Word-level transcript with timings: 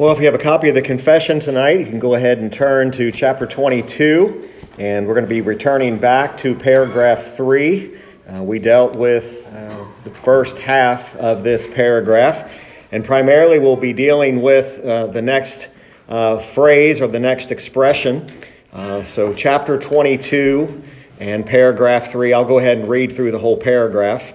Well, 0.00 0.12
if 0.12 0.18
you 0.18 0.24
have 0.24 0.34
a 0.34 0.38
copy 0.38 0.70
of 0.70 0.74
the 0.74 0.80
confession 0.80 1.40
tonight, 1.40 1.78
you 1.78 1.84
can 1.84 1.98
go 1.98 2.14
ahead 2.14 2.38
and 2.38 2.50
turn 2.50 2.90
to 2.92 3.12
chapter 3.12 3.44
22, 3.44 4.48
and 4.78 5.06
we're 5.06 5.12
going 5.12 5.26
to 5.26 5.28
be 5.28 5.42
returning 5.42 5.98
back 5.98 6.38
to 6.38 6.54
paragraph 6.54 7.36
3. 7.36 7.98
Uh, 8.26 8.42
we 8.42 8.58
dealt 8.58 8.96
with 8.96 9.46
uh, 9.48 9.84
the 10.04 10.10
first 10.24 10.58
half 10.58 11.14
of 11.16 11.42
this 11.42 11.66
paragraph, 11.66 12.50
and 12.92 13.04
primarily 13.04 13.58
we'll 13.58 13.76
be 13.76 13.92
dealing 13.92 14.40
with 14.40 14.82
uh, 14.82 15.08
the 15.08 15.20
next 15.20 15.68
uh, 16.08 16.38
phrase 16.38 17.02
or 17.02 17.06
the 17.06 17.20
next 17.20 17.50
expression. 17.50 18.32
Uh, 18.72 19.02
so, 19.02 19.34
chapter 19.34 19.78
22 19.78 20.82
and 21.18 21.44
paragraph 21.44 22.10
3, 22.10 22.32
I'll 22.32 22.46
go 22.46 22.58
ahead 22.58 22.78
and 22.78 22.88
read 22.88 23.12
through 23.12 23.32
the 23.32 23.38
whole 23.38 23.58
paragraph. 23.58 24.32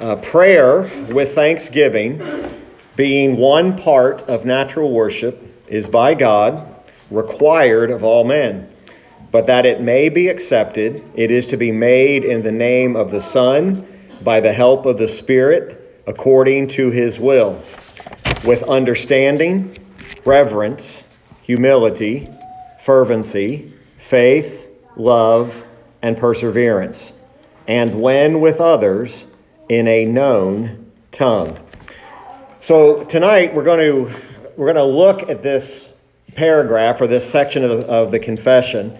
Uh, 0.00 0.16
prayer 0.16 0.90
with 1.08 1.36
thanksgiving 1.36 2.58
being 2.98 3.36
one 3.36 3.78
part 3.78 4.22
of 4.22 4.44
natural 4.44 4.90
worship, 4.90 5.40
is 5.68 5.88
by 5.88 6.14
God 6.14 6.66
required 7.12 7.92
of 7.92 8.02
all 8.02 8.24
men. 8.24 8.68
But 9.30 9.46
that 9.46 9.64
it 9.64 9.80
may 9.80 10.08
be 10.08 10.26
accepted, 10.26 11.04
it 11.14 11.30
is 11.30 11.46
to 11.46 11.56
be 11.56 11.70
made 11.70 12.24
in 12.24 12.42
the 12.42 12.50
name 12.50 12.96
of 12.96 13.12
the 13.12 13.20
Son, 13.20 13.86
by 14.22 14.40
the 14.40 14.52
help 14.52 14.84
of 14.84 14.98
the 14.98 15.06
Spirit, 15.06 16.02
according 16.08 16.66
to 16.68 16.90
his 16.90 17.20
will, 17.20 17.62
with 18.44 18.64
understanding, 18.64 19.76
reverence, 20.24 21.04
humility, 21.42 22.28
fervency, 22.80 23.72
faith, 23.96 24.66
love, 24.96 25.62
and 26.02 26.16
perseverance, 26.16 27.12
and 27.68 28.00
when 28.00 28.40
with 28.40 28.60
others, 28.60 29.24
in 29.68 29.86
a 29.86 30.04
known 30.04 30.90
tongue. 31.12 31.56
So 32.68 33.02
tonight 33.04 33.54
we're 33.54 33.64
going 33.64 33.80
to 33.80 34.14
we're 34.58 34.70
going 34.70 34.76
to 34.76 34.84
look 34.84 35.30
at 35.30 35.42
this 35.42 35.88
paragraph 36.34 37.00
or 37.00 37.06
this 37.06 37.26
section 37.26 37.64
of 37.64 37.70
the, 37.70 37.86
of 37.86 38.10
the 38.10 38.18
confession. 38.18 38.94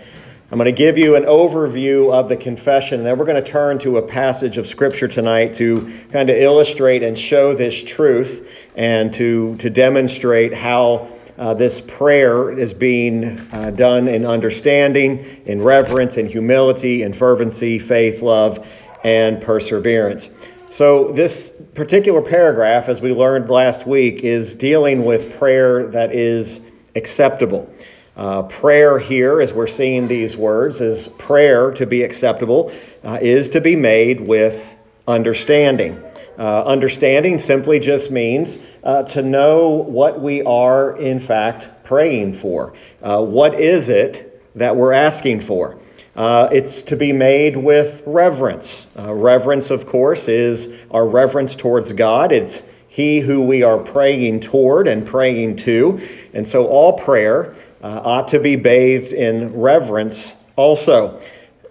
I'm 0.51 0.57
going 0.57 0.65
to 0.65 0.73
give 0.73 0.97
you 0.97 1.17
an 1.17 1.25
overview 1.25 2.11
of 2.11 2.31
the 2.31 2.37
confession, 2.39 3.01
and 3.01 3.07
then 3.07 3.19
we're 3.19 3.27
going 3.27 3.45
to 3.45 3.51
turn 3.51 3.79
to 3.81 3.99
a 3.99 4.03
passage 4.03 4.57
of 4.57 4.67
Scripture 4.67 5.07
tonight 5.07 5.53
to 5.57 5.83
kind 6.11 6.31
of 6.31 6.37
illustrate 6.39 7.03
and 7.03 7.19
show 7.19 7.53
this 7.53 7.85
truth 7.85 8.49
and 8.75 9.13
to, 9.13 9.55
to 9.59 9.69
demonstrate 9.69 10.55
how 10.55 11.07
uh, 11.37 11.53
this 11.53 11.83
prayer 11.83 12.51
is 12.59 12.73
being 12.73 13.39
uh, 13.53 13.71
done 13.73 14.09
in 14.09 14.25
understanding, 14.25 15.43
in 15.45 15.61
reverence, 15.61 16.17
in 16.17 16.27
humility, 16.27 17.03
in 17.03 17.13
fervency, 17.13 17.79
faith, 17.79 18.23
love, 18.23 18.67
and 19.05 19.43
perseverance. 19.43 20.31
So, 20.71 21.13
this 21.13 21.51
particular 21.75 22.21
paragraph, 22.21 22.91
as 22.91 23.01
we 23.01 23.13
learned 23.13 23.49
last 23.49 23.87
week, 23.87 24.21
is 24.21 24.55
dealing 24.55 25.05
with 25.05 25.39
prayer 25.39 25.87
that 25.89 26.15
is 26.15 26.61
acceptable. 26.95 27.73
Uh, 28.17 28.43
prayer 28.43 28.99
here, 28.99 29.41
as 29.41 29.53
we're 29.53 29.67
seeing 29.67 30.09
these 30.09 30.37
words, 30.37 30.83
is 30.83 31.09
prayer 31.19 31.71
to 31.71 31.87
be 31.87 32.03
acceptable, 32.03 32.71
uh, 33.03 33.19
is 33.23 33.49
to 33.49 33.63
be 33.63 33.77
made 33.77 34.21
with 34.21 34.75
understanding. 35.07 36.03
Uh, 36.39 36.63
understanding 36.65 37.39
simply 37.39 37.81
just 37.81 38.11
means 38.11 38.59
uh, 38.85 39.03
to 39.05 39.23
know 39.23 39.69
what 39.69 40.21
we 40.21 40.43
are, 40.43 40.99
in 40.99 41.19
fact, 41.19 41.71
praying 41.83 42.35
for. 42.35 42.75
Uh, 43.03 43.23
what 43.23 43.59
is 43.59 43.89
it 43.89 44.43
that 44.55 44.77
we're 44.77 44.93
asking 44.93 45.41
for? 45.41 45.79
Uh, 46.19 46.49
it's 46.51 46.83
to 46.83 46.97
be 46.97 47.13
made 47.13 47.57
with 47.57 48.03
reverence. 48.05 48.89
Uh, 48.99 49.15
reverence, 49.15 49.71
of 49.71 49.87
course, 49.87 50.27
is 50.27 50.69
our 50.91 51.07
reverence 51.07 51.55
towards 51.55 51.93
God. 51.93 52.33
It's 52.33 52.61
He 52.89 53.21
who 53.21 53.41
we 53.41 53.63
are 53.63 53.79
praying 53.79 54.41
toward 54.41 54.89
and 54.89 55.07
praying 55.07 55.55
to. 55.59 56.01
And 56.35 56.47
so 56.47 56.67
all 56.67 56.99
prayer 56.99 57.55
uh, 57.85 58.01
ought 58.03 58.27
to 58.29 58.41
be 58.41 58.57
bathed 58.57 59.13
in 59.13 59.55
reverence 59.55 60.35
also. 60.57 61.23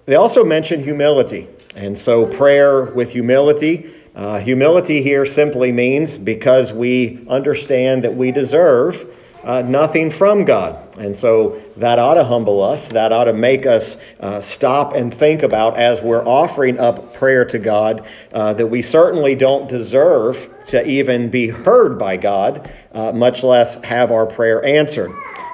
They 0.06 0.16
also 0.16 0.46
mention 0.46 0.82
humility. 0.82 1.50
And 1.76 1.98
so 1.98 2.26
prayer 2.26 2.86
with 2.86 3.12
humility. 3.12 3.94
Uh, 4.16 4.40
humility 4.40 5.04
here 5.04 5.26
simply 5.26 5.74
means 5.74 6.18
because 6.18 6.72
we 6.72 7.20
understand 7.28 8.06
that 8.06 8.16
we 8.16 8.32
deserve 8.32 9.14
uh, 9.48 9.62
nothing 9.62 10.12
from 10.12 10.44
God. 10.44 10.98
And 10.98 11.16
so 11.16 11.62
that 11.78 12.00
ought 12.00 12.16
to 12.16 12.26
humble 12.26 12.62
us. 12.62 12.90
That 12.90 13.14
ought 13.14 13.24
to 13.24 13.34
make 13.34 13.66
us 13.66 13.96
uh, 14.20 14.42
stop 14.42 14.94
and 14.94 15.14
think 15.14 15.42
about 15.42 15.78
as 15.78 16.02
we're 16.02 16.26
offering 16.28 16.78
up 16.78 17.14
prayer 17.14 17.46
to 17.46 17.58
God 17.58 18.06
uh, 18.34 18.54
that 18.56 18.68
we 18.68 18.82
certainly 18.82 19.36
don't 19.36 19.70
deserve 19.70 20.54
to 20.68 20.86
even 20.86 21.30
be 21.30 21.48
heard 21.48 21.98
by 21.98 22.18
God, 22.18 22.70
uh, 22.92 23.14
much 23.14 23.42
less 23.42 23.82
have 23.86 24.12
our 24.12 24.26
prayer 24.26 24.66
answered. 24.66 25.14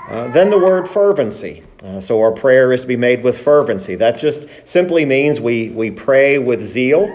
Uh, 0.09 0.27
then 0.29 0.49
the 0.49 0.57
word 0.57 0.89
fervency. 0.89 1.63
Uh, 1.83 1.99
so 1.99 2.19
our 2.19 2.31
prayer 2.31 2.73
is 2.73 2.81
to 2.81 2.87
be 2.87 2.95
made 2.95 3.23
with 3.23 3.37
fervency. 3.37 3.93
That 3.93 4.17
just 4.17 4.47
simply 4.65 5.05
means 5.05 5.39
we, 5.39 5.69
we 5.69 5.91
pray 5.91 6.39
with 6.39 6.63
zeal, 6.63 7.07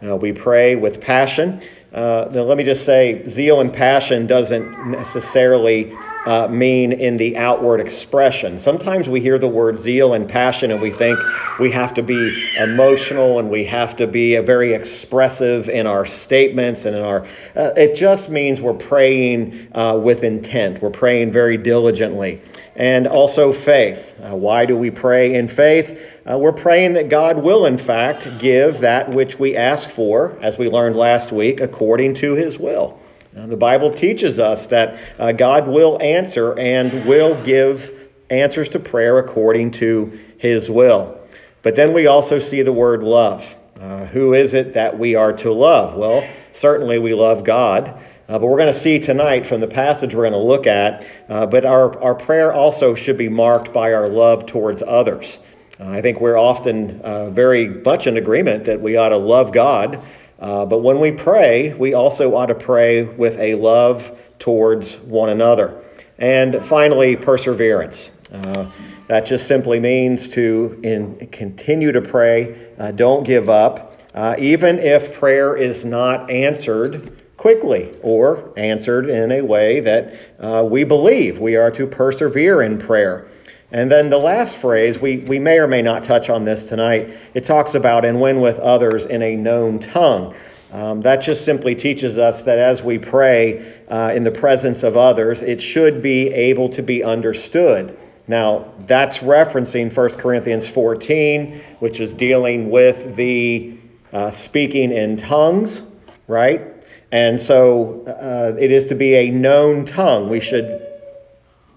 we 0.00 0.32
pray 0.32 0.76
with 0.76 1.00
passion. 1.00 1.60
now, 1.92 2.24
let 2.30 2.56
me 2.56 2.64
just 2.64 2.86
say, 2.86 3.28
zeal 3.28 3.60
and 3.60 3.70
passion 3.70 4.26
doesn't 4.26 4.90
necessarily 4.90 5.94
uh, 6.26 6.48
mean 6.48 6.92
in 6.92 7.16
the 7.16 7.36
outward 7.36 7.80
expression. 7.80 8.58
Sometimes 8.58 9.08
we 9.08 9.20
hear 9.20 9.38
the 9.38 9.48
word 9.48 9.78
zeal 9.78 10.14
and 10.14 10.28
passion 10.28 10.70
and 10.70 10.80
we 10.80 10.90
think 10.90 11.18
we 11.58 11.70
have 11.70 11.94
to 11.94 12.02
be 12.02 12.46
emotional 12.58 13.38
and 13.38 13.50
we 13.50 13.64
have 13.64 13.96
to 13.96 14.06
be 14.06 14.36
very 14.38 14.72
expressive 14.72 15.68
in 15.68 15.86
our 15.86 16.06
statements 16.06 16.84
and 16.84 16.96
in 16.96 17.02
our. 17.02 17.26
Uh, 17.56 17.72
it 17.76 17.94
just 17.94 18.28
means 18.28 18.60
we're 18.60 18.74
praying 18.74 19.68
uh, 19.74 19.98
with 20.02 20.22
intent, 20.22 20.80
we're 20.82 20.90
praying 20.90 21.32
very 21.32 21.56
diligently. 21.56 22.40
And 22.74 23.06
also 23.06 23.52
faith. 23.52 24.14
Uh, 24.18 24.34
why 24.34 24.64
do 24.64 24.78
we 24.78 24.90
pray 24.90 25.34
in 25.34 25.46
faith? 25.46 26.00
Uh, 26.28 26.38
we're 26.38 26.52
praying 26.52 26.94
that 26.94 27.10
God 27.10 27.36
will, 27.36 27.66
in 27.66 27.76
fact, 27.76 28.38
give 28.38 28.80
that 28.80 29.10
which 29.10 29.38
we 29.38 29.54
ask 29.56 29.90
for, 29.90 30.38
as 30.40 30.56
we 30.56 30.70
learned 30.70 30.96
last 30.96 31.32
week, 31.32 31.60
according 31.60 32.14
to 32.14 32.32
his 32.32 32.58
will. 32.58 32.98
Now, 33.34 33.46
the 33.46 33.56
Bible 33.56 33.92
teaches 33.92 34.38
us 34.38 34.66
that 34.66 35.00
uh, 35.18 35.32
God 35.32 35.66
will 35.66 36.00
answer 36.02 36.58
and 36.58 37.06
will 37.06 37.42
give 37.44 38.10
answers 38.30 38.68
to 38.70 38.78
prayer 38.78 39.18
according 39.18 39.70
to 39.72 40.18
his 40.38 40.68
will. 40.68 41.18
But 41.62 41.76
then 41.76 41.92
we 41.92 42.06
also 42.06 42.38
see 42.38 42.62
the 42.62 42.72
word 42.72 43.02
love. 43.02 43.54
Uh, 43.80 44.06
who 44.06 44.34
is 44.34 44.54
it 44.54 44.74
that 44.74 44.98
we 44.98 45.14
are 45.14 45.32
to 45.32 45.52
love? 45.52 45.96
Well, 45.96 46.28
certainly 46.52 46.98
we 46.98 47.14
love 47.14 47.44
God. 47.44 47.98
Uh, 48.28 48.38
but 48.38 48.46
we're 48.46 48.58
going 48.58 48.72
to 48.72 48.78
see 48.78 48.98
tonight 48.98 49.44
from 49.44 49.60
the 49.60 49.66
passage 49.66 50.14
we're 50.14 50.22
going 50.22 50.32
to 50.32 50.38
look 50.38 50.66
at, 50.66 51.06
uh, 51.28 51.44
but 51.44 51.64
our, 51.64 52.00
our 52.00 52.14
prayer 52.14 52.52
also 52.52 52.94
should 52.94 53.18
be 53.18 53.28
marked 53.28 53.72
by 53.72 53.92
our 53.92 54.08
love 54.08 54.46
towards 54.46 54.82
others. 54.82 55.38
Uh, 55.80 55.88
I 55.90 56.00
think 56.00 56.20
we're 56.20 56.38
often 56.38 57.00
uh, 57.00 57.30
very 57.30 57.68
much 57.68 58.06
in 58.06 58.16
agreement 58.16 58.64
that 58.64 58.80
we 58.80 58.96
ought 58.96 59.08
to 59.08 59.16
love 59.16 59.52
God, 59.52 60.02
uh, 60.42 60.66
but 60.66 60.78
when 60.78 60.98
we 60.98 61.12
pray, 61.12 61.72
we 61.72 61.94
also 61.94 62.34
ought 62.34 62.46
to 62.46 62.54
pray 62.54 63.04
with 63.04 63.38
a 63.38 63.54
love 63.54 64.18
towards 64.40 64.96
one 64.96 65.28
another. 65.28 65.80
And 66.18 66.64
finally, 66.64 67.14
perseverance. 67.14 68.10
Uh, 68.32 68.68
that 69.06 69.24
just 69.24 69.46
simply 69.46 69.78
means 69.78 70.28
to 70.30 70.80
in, 70.82 71.28
continue 71.28 71.92
to 71.92 72.00
pray, 72.00 72.72
uh, 72.76 72.90
don't 72.90 73.22
give 73.22 73.48
up, 73.48 74.00
uh, 74.14 74.34
even 74.36 74.80
if 74.80 75.14
prayer 75.14 75.56
is 75.56 75.84
not 75.84 76.28
answered 76.28 77.16
quickly 77.36 77.94
or 78.02 78.52
answered 78.56 79.08
in 79.08 79.30
a 79.30 79.42
way 79.42 79.78
that 79.78 80.14
uh, 80.40 80.64
we 80.64 80.82
believe. 80.82 81.38
We 81.38 81.54
are 81.54 81.70
to 81.70 81.86
persevere 81.86 82.62
in 82.62 82.78
prayer. 82.78 83.28
And 83.72 83.90
then 83.90 84.10
the 84.10 84.18
last 84.18 84.56
phrase, 84.56 85.00
we, 85.00 85.18
we 85.18 85.38
may 85.38 85.58
or 85.58 85.66
may 85.66 85.80
not 85.80 86.04
touch 86.04 86.28
on 86.28 86.44
this 86.44 86.68
tonight. 86.68 87.16
It 87.32 87.44
talks 87.44 87.74
about, 87.74 88.04
and 88.04 88.20
when 88.20 88.40
with 88.40 88.58
others 88.58 89.06
in 89.06 89.22
a 89.22 89.34
known 89.34 89.78
tongue. 89.78 90.34
Um, 90.72 91.00
that 91.02 91.16
just 91.16 91.44
simply 91.44 91.74
teaches 91.74 92.18
us 92.18 92.42
that 92.42 92.58
as 92.58 92.82
we 92.82 92.98
pray 92.98 93.74
uh, 93.88 94.12
in 94.14 94.24
the 94.24 94.30
presence 94.30 94.82
of 94.82 94.96
others, 94.96 95.42
it 95.42 95.60
should 95.60 96.02
be 96.02 96.28
able 96.28 96.68
to 96.70 96.82
be 96.82 97.02
understood. 97.02 97.98
Now, 98.28 98.72
that's 98.80 99.18
referencing 99.18 99.94
1 99.94 100.10
Corinthians 100.20 100.68
14, 100.68 101.62
which 101.80 101.98
is 101.98 102.12
dealing 102.12 102.70
with 102.70 103.16
the 103.16 103.76
uh, 104.12 104.30
speaking 104.30 104.92
in 104.92 105.16
tongues, 105.16 105.82
right? 106.28 106.62
And 107.10 107.38
so 107.38 108.04
uh, 108.06 108.56
it 108.58 108.70
is 108.70 108.84
to 108.86 108.94
be 108.94 109.14
a 109.14 109.30
known 109.30 109.84
tongue. 109.84 110.28
We 110.28 110.40
should 110.40 110.91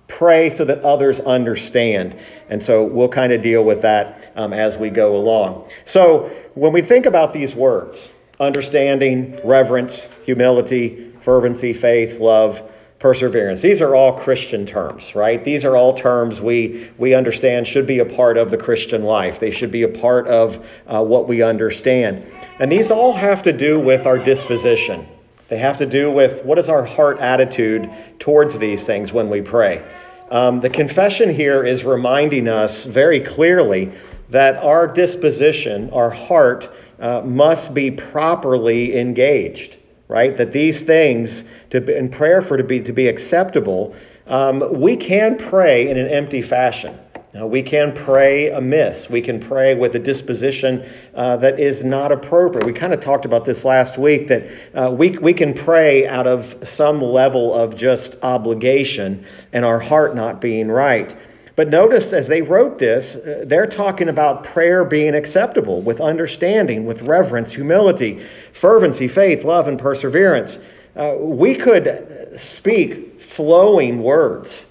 pray 0.07 0.49
so 0.49 0.65
that 0.65 0.83
others 0.83 1.19
understand. 1.19 2.17
And 2.49 2.63
so 2.63 2.83
we'll 2.83 3.09
kind 3.09 3.33
of 3.33 3.41
deal 3.41 3.63
with 3.63 3.81
that 3.81 4.31
um, 4.35 4.53
as 4.53 4.77
we 4.77 4.89
go 4.89 5.15
along. 5.15 5.69
So 5.85 6.31
when 6.53 6.71
we 6.71 6.81
think 6.81 7.05
about 7.05 7.33
these 7.33 7.55
words, 7.55 8.09
understanding, 8.39 9.39
reverence, 9.43 10.07
humility, 10.23 11.13
fervency, 11.21 11.73
faith, 11.73 12.19
love, 12.19 12.61
perseverance. 12.99 13.61
These 13.61 13.81
are 13.81 13.93
all 13.93 14.17
Christian 14.17 14.65
terms, 14.65 15.15
right? 15.15 15.43
These 15.43 15.65
are 15.65 15.75
all 15.75 15.93
terms 15.93 16.41
we, 16.41 16.89
we 16.97 17.13
understand 17.13 17.67
should 17.67 17.85
be 17.85 17.99
a 17.99 18.05
part 18.05 18.37
of 18.37 18.51
the 18.51 18.57
Christian 18.57 19.03
life. 19.03 19.39
They 19.39 19.51
should 19.51 19.71
be 19.71 19.83
a 19.83 19.87
part 19.87 20.27
of 20.27 20.65
uh, 20.87 21.03
what 21.03 21.27
we 21.27 21.43
understand. 21.43 22.25
And 22.59 22.71
these 22.71 22.91
all 22.91 23.13
have 23.13 23.43
to 23.43 23.53
do 23.53 23.79
with 23.79 24.05
our 24.05 24.17
disposition. 24.17 25.07
They 25.47 25.57
have 25.57 25.77
to 25.77 25.85
do 25.85 26.11
with 26.11 26.43
what 26.43 26.57
is 26.57 26.69
our 26.69 26.83
heart 26.83 27.19
attitude 27.19 27.89
towards 28.19 28.57
these 28.57 28.83
things 28.83 29.13
when 29.13 29.29
we 29.29 29.41
pray. 29.41 29.85
Um, 30.31 30.59
the 30.59 30.69
confession 30.69 31.29
here 31.29 31.63
is 31.63 31.83
reminding 31.83 32.47
us 32.47 32.83
very 32.83 33.19
clearly 33.19 33.91
that 34.29 34.57
our 34.57 34.87
disposition, 34.87 35.91
our 35.91 36.09
heart, 36.09 36.69
uh, 36.99 37.21
must 37.21 37.73
be 37.73 37.91
properly 37.91 38.97
engaged, 38.97 39.77
right? 40.07 40.35
That 40.35 40.51
these 40.51 40.81
things, 40.81 41.43
to 41.69 41.81
be, 41.81 41.93
in 41.93 42.09
prayer 42.09 42.41
for 42.41 42.57
to 42.57 42.63
be 42.63 42.79
to 42.79 42.91
be 42.91 43.07
acceptable, 43.07 43.95
um, 44.25 44.79
we 44.79 44.95
can 44.95 45.37
pray 45.37 45.87
in 45.87 45.97
an 45.97 46.07
empty 46.07 46.41
fashion. 46.41 46.97
Uh, 47.37 47.45
we 47.45 47.61
can 47.61 47.91
pray 47.93 48.49
amiss. 48.49 49.09
We 49.09 49.21
can 49.21 49.41
pray 49.41 49.75
with 49.75 49.95
a 49.95 49.99
disposition 49.99 50.87
uh, 51.15 51.35
that 51.37 51.59
is 51.59 51.83
not 51.83 52.13
appropriate. 52.13 52.65
We 52.65 52.71
kind 52.71 52.93
of 52.93 53.01
talked 53.01 53.25
about 53.25 53.43
this 53.43 53.65
last 53.65 53.97
week 53.97 54.29
that 54.29 54.47
uh, 54.73 54.91
we, 54.91 55.11
we 55.11 55.33
can 55.33 55.53
pray 55.53 56.07
out 56.07 56.27
of 56.27 56.55
some 56.63 57.01
level 57.01 57.53
of 57.53 57.75
just 57.75 58.15
obligation 58.23 59.25
and 59.51 59.65
our 59.65 59.79
heart 59.79 60.15
not 60.15 60.39
being 60.39 60.69
right. 60.69 61.13
But 61.57 61.69
notice 61.69 62.13
as 62.13 62.27
they 62.27 62.41
wrote 62.41 62.79
this, 62.79 63.17
uh, 63.17 63.43
they're 63.45 63.67
talking 63.67 64.07
about 64.07 64.45
prayer 64.45 64.85
being 64.85 65.13
acceptable 65.13 65.81
with 65.81 65.99
understanding, 65.99 66.85
with 66.85 67.01
reverence, 67.01 67.51
humility, 67.51 68.25
fervency, 68.53 69.09
faith, 69.09 69.43
love, 69.43 69.67
and 69.67 69.77
perseverance. 69.77 70.57
Uh, 70.95 71.15
we 71.17 71.53
could 71.55 72.31
speak 72.35 73.19
flowing 73.19 74.01
words, 74.01 74.65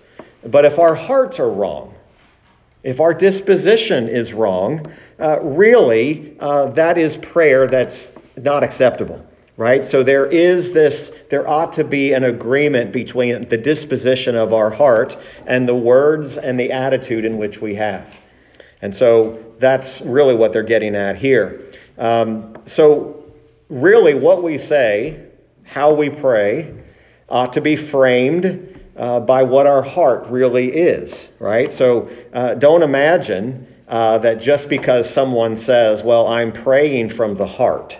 but 0.46 0.64
if 0.64 0.78
our 0.78 0.94
hearts 0.94 1.38
are 1.38 1.50
wrong, 1.50 1.93
if 2.84 3.00
our 3.00 3.14
disposition 3.14 4.08
is 4.08 4.34
wrong, 4.34 4.92
uh, 5.18 5.40
really, 5.40 6.36
uh, 6.38 6.66
that 6.66 6.98
is 6.98 7.16
prayer 7.16 7.66
that's 7.66 8.12
not 8.36 8.62
acceptable, 8.62 9.24
right? 9.56 9.82
So 9.82 10.02
there 10.02 10.26
is 10.26 10.74
this, 10.74 11.10
there 11.30 11.48
ought 11.48 11.72
to 11.74 11.84
be 11.84 12.12
an 12.12 12.24
agreement 12.24 12.92
between 12.92 13.48
the 13.48 13.56
disposition 13.56 14.36
of 14.36 14.52
our 14.52 14.68
heart 14.68 15.16
and 15.46 15.66
the 15.66 15.74
words 15.74 16.36
and 16.36 16.60
the 16.60 16.72
attitude 16.72 17.24
in 17.24 17.38
which 17.38 17.60
we 17.60 17.74
have. 17.76 18.14
And 18.82 18.94
so 18.94 19.42
that's 19.58 20.02
really 20.02 20.34
what 20.34 20.52
they're 20.52 20.62
getting 20.62 20.94
at 20.94 21.16
here. 21.16 21.64
Um, 21.96 22.54
so, 22.66 23.24
really, 23.70 24.14
what 24.14 24.42
we 24.42 24.58
say, 24.58 25.24
how 25.62 25.94
we 25.94 26.10
pray, 26.10 26.74
ought 27.30 27.54
to 27.54 27.62
be 27.62 27.76
framed 27.76 28.73
uh, 28.96 29.20
by 29.20 29.42
what 29.42 29.66
our 29.66 29.82
heart 29.82 30.26
really 30.28 30.68
is, 30.68 31.28
right? 31.38 31.72
So 31.72 32.08
uh, 32.32 32.54
don't 32.54 32.82
imagine 32.82 33.66
uh, 33.88 34.18
that 34.18 34.40
just 34.40 34.68
because 34.68 35.08
someone 35.08 35.56
says, 35.56 36.02
Well, 36.02 36.26
I'm 36.26 36.52
praying 36.52 37.10
from 37.10 37.36
the 37.36 37.46
heart, 37.46 37.98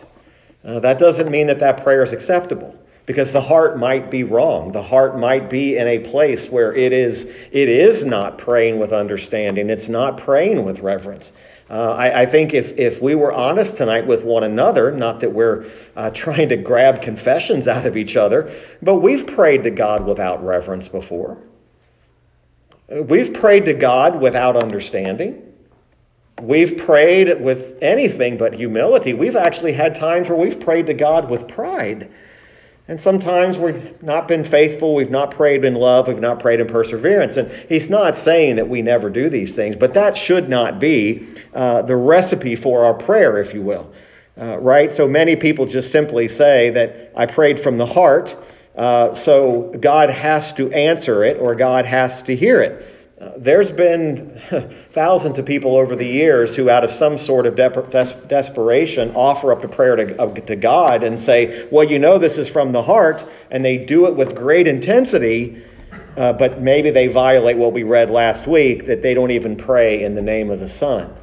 uh, 0.65 0.81
that 0.81 0.99
doesn't 0.99 1.31
mean 1.31 1.47
that 1.49 1.61
that 1.61 1.83
prayer 1.83 2.03
is 2.03 2.13
acceptable. 2.13 2.77
Because 3.07 3.33
the 3.33 3.41
heart 3.43 3.79
might 3.79 4.11
be 4.11 4.25
wrong. 4.25 4.73
The 4.73 4.83
heart 4.83 5.19
might 5.19 5.51
be 5.51 5.77
in 5.77 5.87
a 5.87 5.99
place 5.99 6.49
where 6.49 6.75
it 6.75 6.91
is, 6.91 7.25
it 7.53 7.69
is 7.69 8.03
not 8.03 8.39
praying 8.39 8.79
with 8.79 8.95
understanding. 8.95 9.69
It's 9.69 9.91
not 9.91 10.17
praying 10.17 10.65
with 10.65 10.81
reverence. 10.81 11.31
Uh, 11.71 11.93
I, 11.93 12.23
I, 12.23 12.27
think 12.27 12.53
if, 12.53 12.79
if 12.79 13.01
we 13.01 13.15
were 13.15 13.33
honest 13.33 13.79
tonight 13.79 14.07
with 14.07 14.23
one 14.23 14.45
another, 14.45 14.93
not 14.93 15.21
that 15.21 15.33
we're 15.33 15.71
uh, 15.97 16.11
trying 16.15 16.51
to 16.51 16.57
grab 16.57 17.01
confessions 17.01 17.67
out 17.67 17.87
of 17.87 17.97
each 17.97 18.17
other, 18.17 18.55
but 18.83 18.97
we've 18.97 19.27
prayed 19.27 19.65
to 19.65 19.71
God 19.71 20.07
without 20.07 20.45
reverence 20.45 20.89
before. 20.89 21.39
We've 22.89 23.33
prayed 23.33 23.65
to 23.65 23.75
God 23.75 24.21
without 24.21 24.57
understanding. 24.57 25.41
We've 26.41 26.77
prayed 26.77 27.41
with 27.41 27.79
anything 27.81 28.37
but 28.37 28.53
humility. 28.53 29.15
We've 29.15 29.37
actually 29.37 29.73
had 29.73 29.95
times 29.95 30.29
where 30.29 30.39
we've 30.39 30.61
prayed 30.61 30.87
to 30.87 30.95
God 30.95 31.31
with 31.31 31.49
pride. 31.49 32.11
And 32.87 33.01
sometimes 33.01 33.57
we've 33.57 34.03
not 34.03 34.29
been 34.29 34.45
faithful, 34.45 34.95
we've 34.95 35.11
not 35.11 35.31
prayed 35.31 35.65
in 35.65 35.75
love, 35.75 36.07
we've 36.07 36.21
not 36.21 36.39
prayed 36.39 36.61
in 36.61 36.67
perseverance. 36.67 37.39
And 37.39 37.51
he's 37.69 37.89
not 37.89 38.15
saying 38.15 38.57
that 38.57 38.69
we 38.69 38.83
never 38.83 39.09
do 39.09 39.31
these 39.31 39.55
things, 39.55 39.75
but 39.75 39.95
that 39.95 40.17
should 40.17 40.51
not 40.51 40.79
be 40.79 41.27
uh, 41.55 41.81
the 41.83 41.97
recipe 41.97 42.57
for 42.57 42.85
our 42.85 42.93
prayer, 42.93 43.41
if 43.41 43.55
you 43.55 43.63
will. 43.63 43.91
Uh, 44.39 44.59
right? 44.59 44.93
So 44.93 45.09
many 45.09 45.35
people 45.35 45.65
just 45.65 45.93
simply 45.93 46.29
say 46.29 46.69
that 46.71 47.13
I 47.17 47.25
prayed 47.25 47.59
from 47.59 47.79
the 47.79 47.87
heart, 47.87 48.37
uh, 48.77 49.15
so 49.15 49.73
God 49.81 50.11
has 50.11 50.53
to 50.55 50.71
answer 50.73 51.25
it 51.25 51.39
or 51.39 51.55
God 51.55 51.87
has 51.87 52.23
to 52.25 52.37
hear 52.37 52.61
it 52.61 52.94
there's 53.37 53.71
been 53.71 54.41
thousands 54.93 55.39
of 55.39 55.47
people 55.47 55.77
over 55.77 55.95
the 55.95 56.07
years 56.07 56.57
who, 56.57 56.69
out 56.69 56.85
of 56.85 56.91
some 56.91 57.17
sort 57.17 57.47
of 57.47 57.55
de- 57.57 57.87
des- 57.91 58.27
desperation, 58.27 59.15
offer 59.15 59.53
up 59.53 59.63
a 59.63 59.69
prayer 59.69 59.97
to, 59.97 60.41
to 60.43 60.57
God 60.57 61.05
and 61.05 61.19
say, 61.19 61.69
Well, 61.71 61.85
you 61.85 61.99
know, 61.99 62.19
this 62.19 62.39
is 62.39 62.49
from 62.49 62.73
the 62.73 62.83
heart, 62.83 63.25
and 63.51 63.65
they 63.65 63.79
do 63.79 64.07
it 64.07 64.17
with 64.17 64.35
great 64.35 64.67
intensity, 64.67 65.63
uh, 66.17 66.33
but 66.33 66.61
maybe 66.61 66.91
they 66.91 67.07
violate 67.07 67.57
what 67.57 67.73
we 67.73 67.83
read 67.83 68.11
last 68.11 68.47
week 68.47 68.87
that 68.87 69.03
they 69.03 69.15
don't 69.15 69.31
even 69.31 69.57
pray 69.57 70.03
in 70.03 70.15
the 70.15 70.23
name 70.23 70.51
of 70.51 70.61
the 70.61 70.69
Son. 70.69 71.15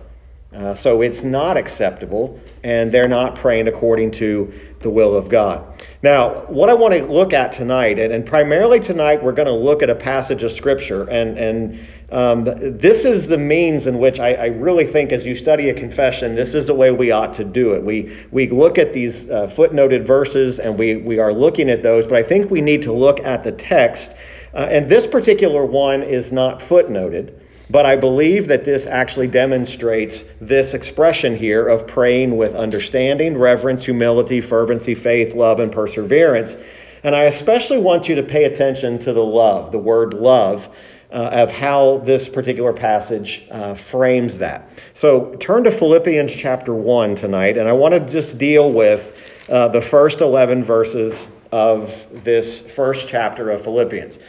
Uh, 0.53 0.75
so 0.75 1.01
it's 1.01 1.23
not 1.23 1.55
acceptable, 1.55 2.37
and 2.65 2.91
they're 2.91 3.07
not 3.07 3.35
praying 3.35 3.69
according 3.69 4.11
to 4.11 4.51
the 4.79 4.89
will 4.89 5.15
of 5.15 5.29
God. 5.29 5.81
Now, 6.03 6.41
what 6.47 6.69
I 6.69 6.73
want 6.73 6.93
to 6.93 7.05
look 7.05 7.31
at 7.31 7.53
tonight, 7.53 7.97
and, 7.97 8.11
and 8.11 8.25
primarily 8.25 8.81
tonight, 8.81 9.23
we're 9.23 9.31
going 9.31 9.47
to 9.47 9.53
look 9.53 9.81
at 9.81 9.89
a 9.89 9.95
passage 9.95 10.43
of 10.43 10.51
Scripture, 10.51 11.09
and, 11.09 11.37
and 11.37 11.87
um, 12.11 12.43
this 12.43 13.05
is 13.05 13.27
the 13.27 13.37
means 13.37 13.87
in 13.87 13.97
which 13.97 14.19
I, 14.19 14.33
I, 14.33 14.45
really 14.47 14.85
think, 14.85 15.13
as 15.13 15.25
you 15.25 15.37
study 15.37 15.69
a 15.69 15.73
confession, 15.73 16.35
this 16.35 16.53
is 16.53 16.65
the 16.65 16.73
way 16.73 16.91
we 16.91 17.11
ought 17.11 17.33
to 17.35 17.45
do 17.45 17.73
it. 17.73 17.81
We, 17.81 18.17
we 18.31 18.49
look 18.49 18.77
at 18.77 18.91
these 18.91 19.29
uh, 19.29 19.47
footnoted 19.47 20.05
verses, 20.05 20.59
and 20.59 20.77
we, 20.77 20.97
we 20.97 21.17
are 21.19 21.31
looking 21.31 21.69
at 21.69 21.81
those, 21.81 22.05
but 22.05 22.15
I 22.17 22.23
think 22.23 22.51
we 22.51 22.59
need 22.59 22.81
to 22.81 22.91
look 22.91 23.21
at 23.21 23.45
the 23.45 23.53
text. 23.53 24.11
Uh, 24.53 24.67
and 24.69 24.89
this 24.89 25.07
particular 25.07 25.65
one 25.65 26.03
is 26.03 26.33
not 26.33 26.59
footnoted. 26.59 27.39
But 27.71 27.85
I 27.85 27.95
believe 27.95 28.49
that 28.49 28.65
this 28.65 28.85
actually 28.85 29.27
demonstrates 29.27 30.25
this 30.41 30.73
expression 30.73 31.37
here 31.37 31.69
of 31.69 31.87
praying 31.87 32.35
with 32.35 32.53
understanding, 32.53 33.37
reverence, 33.37 33.85
humility, 33.85 34.41
fervency, 34.41 34.93
faith, 34.93 35.33
love, 35.35 35.61
and 35.61 35.71
perseverance. 35.71 36.57
And 37.03 37.15
I 37.15 37.23
especially 37.23 37.77
want 37.77 38.09
you 38.09 38.15
to 38.15 38.23
pay 38.23 38.43
attention 38.43 38.99
to 38.99 39.13
the 39.13 39.23
love, 39.23 39.71
the 39.71 39.77
word 39.77 40.13
love, 40.13 40.67
uh, 41.13 41.29
of 41.31 41.51
how 41.53 41.99
this 41.99 42.27
particular 42.27 42.73
passage 42.73 43.47
uh, 43.49 43.73
frames 43.73 44.37
that. 44.39 44.69
So 44.93 45.35
turn 45.35 45.63
to 45.63 45.71
Philippians 45.71 46.35
chapter 46.35 46.73
1 46.73 47.15
tonight, 47.15 47.57
and 47.57 47.69
I 47.69 47.73
want 47.73 47.93
to 47.93 48.01
just 48.01 48.37
deal 48.37 48.69
with 48.69 49.17
uh, 49.47 49.69
the 49.69 49.81
first 49.81 50.19
11 50.19 50.65
verses 50.65 51.25
of 51.53 52.05
this 52.23 52.59
first 52.59 53.07
chapter 53.07 53.49
of 53.49 53.61
Philippians. 53.61 54.19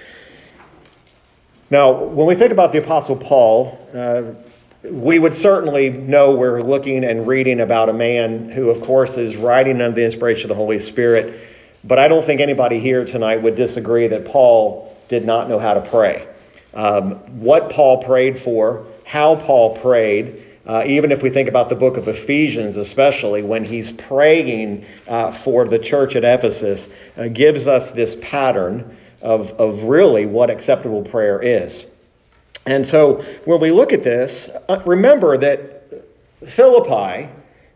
Now, 1.72 1.90
when 1.90 2.26
we 2.26 2.34
think 2.34 2.52
about 2.52 2.72
the 2.72 2.80
Apostle 2.80 3.16
Paul, 3.16 3.78
uh, 3.94 4.24
we 4.82 5.18
would 5.18 5.34
certainly 5.34 5.88
know 5.88 6.32
we're 6.32 6.60
looking 6.60 7.02
and 7.02 7.26
reading 7.26 7.60
about 7.60 7.88
a 7.88 7.94
man 7.94 8.50
who, 8.50 8.68
of 8.68 8.82
course, 8.82 9.16
is 9.16 9.36
writing 9.36 9.80
under 9.80 9.96
the 9.96 10.04
inspiration 10.04 10.50
of 10.50 10.54
the 10.54 10.62
Holy 10.62 10.78
Spirit. 10.78 11.48
But 11.82 11.98
I 11.98 12.08
don't 12.08 12.22
think 12.22 12.42
anybody 12.42 12.78
here 12.78 13.06
tonight 13.06 13.36
would 13.36 13.56
disagree 13.56 14.06
that 14.08 14.26
Paul 14.26 14.94
did 15.08 15.24
not 15.24 15.48
know 15.48 15.58
how 15.58 15.72
to 15.72 15.80
pray. 15.80 16.28
Um, 16.74 17.12
what 17.40 17.70
Paul 17.70 18.02
prayed 18.02 18.38
for, 18.38 18.84
how 19.06 19.36
Paul 19.36 19.74
prayed, 19.78 20.42
uh, 20.66 20.84
even 20.86 21.10
if 21.10 21.22
we 21.22 21.30
think 21.30 21.48
about 21.48 21.70
the 21.70 21.74
book 21.74 21.96
of 21.96 22.06
Ephesians, 22.06 22.76
especially 22.76 23.42
when 23.42 23.64
he's 23.64 23.92
praying 23.92 24.84
uh, 25.08 25.32
for 25.32 25.66
the 25.66 25.78
church 25.78 26.16
at 26.16 26.24
Ephesus, 26.24 26.90
uh, 27.16 27.28
gives 27.28 27.66
us 27.66 27.92
this 27.92 28.14
pattern 28.20 28.94
of, 29.22 29.52
of 29.52 29.84
really 29.84 30.26
what 30.26 30.50
acceptable 30.50 31.02
prayer 31.02 31.40
is. 31.40 31.86
And 32.66 32.86
so 32.86 33.24
when 33.44 33.60
we 33.60 33.70
look 33.70 33.92
at 33.92 34.04
this, 34.04 34.48
uh, 34.68 34.82
remember 34.86 35.36
that 35.38 35.82
Philippi 36.46 37.28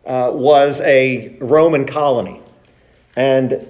uh, 0.05 0.31
was 0.33 0.81
a 0.81 1.37
Roman 1.39 1.85
colony. 1.85 2.41
And 3.15 3.67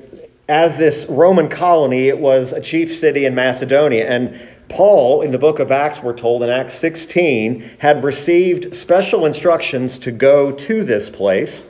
as 0.48 0.78
this 0.78 1.06
Roman 1.08 1.50
colony, 1.50 2.08
it 2.08 2.18
was 2.18 2.54
a 2.54 2.62
chief 2.62 2.96
city 2.96 3.26
in 3.26 3.36
Macedonia. 3.36 4.08
And 4.08 4.40
Paul, 4.70 5.22
in 5.22 5.32
the 5.32 5.40
book 5.40 5.60
of 5.60 5.72
Acts, 5.72 6.02
we're 6.04 6.16
told 6.16 6.44
in 6.44 6.50
Acts 6.50 6.74
16, 6.76 7.78
had 7.80 8.04
received 8.04 8.76
special 8.76 9.26
instructions 9.26 9.98
to 10.00 10.12
go 10.12 10.52
to 10.52 10.84
this 10.84 11.10
place. 11.10 11.66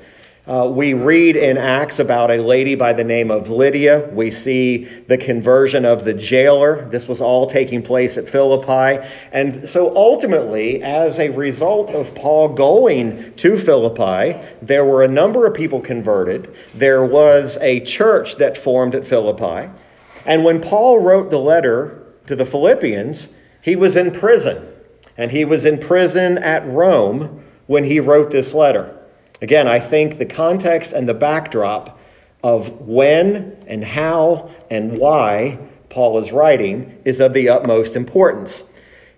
Uh, 0.48 0.66
we 0.66 0.94
read 0.94 1.36
in 1.36 1.58
Acts 1.58 2.00
about 2.00 2.32
a 2.32 2.38
lady 2.38 2.74
by 2.74 2.94
the 2.94 3.04
name 3.04 3.32
of 3.32 3.50
Lydia. 3.50 4.08
We 4.14 4.32
see 4.32 4.86
the 4.86 5.18
conversion 5.18 5.84
of 5.84 6.06
the 6.06 6.14
jailer. 6.14 6.88
This 6.90 7.06
was 7.06 7.20
all 7.20 7.48
taking 7.48 7.82
place 7.82 8.18
at 8.18 8.30
Philippi. 8.30 9.06
And 9.34 9.68
so 9.68 9.94
ultimately, 9.94 10.82
as 10.82 11.20
a 11.20 11.32
result 11.32 11.90
of 11.90 12.16
Paul 12.16 12.48
going 12.48 13.34
to 13.36 13.58
Philippi, 13.58 14.40
there 14.62 14.86
were 14.86 15.04
a 15.04 15.10
number 15.10 15.46
of 15.46 15.54
people 15.54 15.82
converted. 15.82 16.56
There 16.74 17.04
was 17.04 17.58
a 17.60 17.82
church 17.82 18.38
that 18.38 18.58
formed 18.58 18.96
at 18.96 19.06
Philippi. 19.06 19.70
And 20.26 20.46
when 20.46 20.62
Paul 20.62 21.00
wrote 21.00 21.30
the 21.30 21.40
letter 21.40 22.08
to 22.28 22.38
the 22.38 22.46
Philippians, 22.46 23.28
he 23.62 23.76
was 23.76 23.98
in 23.98 24.12
prison. 24.12 24.66
And 25.18 25.32
he 25.32 25.44
was 25.44 25.66
in 25.66 25.78
prison 25.78 26.38
at 26.38 26.66
Rome 26.66 27.44
when 27.66 27.84
he 27.84 28.00
wrote 28.00 28.32
this 28.32 28.54
letter. 28.54 28.97
Again, 29.42 29.68
I 29.68 29.80
think 29.80 30.18
the 30.18 30.26
context 30.26 30.94
and 30.94 31.08
the 31.08 31.14
backdrop 31.14 32.00
of 32.44 32.82
when 32.82 33.64
and 33.68 33.84
how 33.84 34.50
and 34.70 34.98
why 34.98 35.60
Paul 35.90 36.18
is 36.18 36.32
writing 36.32 37.00
is 37.06 37.20
of 37.20 37.34
the 37.34 37.50
utmost 37.50 37.96
importance. 37.96 38.64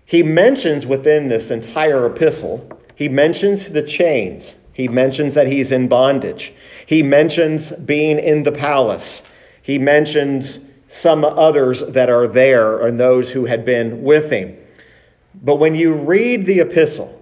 He 0.05 0.23
mentions 0.23 0.85
within 0.85 1.27
this 1.27 1.51
entire 1.51 2.05
epistle, 2.05 2.67
he 2.95 3.07
mentions 3.07 3.69
the 3.69 3.83
chains. 3.83 4.55
He 4.73 4.87
mentions 4.87 5.33
that 5.33 5.47
he's 5.47 5.71
in 5.71 5.87
bondage. 5.87 6.53
He 6.85 7.03
mentions 7.03 7.71
being 7.71 8.17
in 8.17 8.43
the 8.43 8.51
palace. 8.51 9.21
He 9.61 9.77
mentions 9.77 10.59
some 10.87 11.23
others 11.23 11.81
that 11.81 12.09
are 12.09 12.27
there 12.27 12.85
and 12.85 12.99
those 12.99 13.31
who 13.31 13.45
had 13.45 13.63
been 13.65 14.03
with 14.03 14.31
him. 14.31 14.57
But 15.35 15.57
when 15.57 15.75
you 15.75 15.93
read 15.93 16.45
the 16.45 16.61
epistle, 16.61 17.18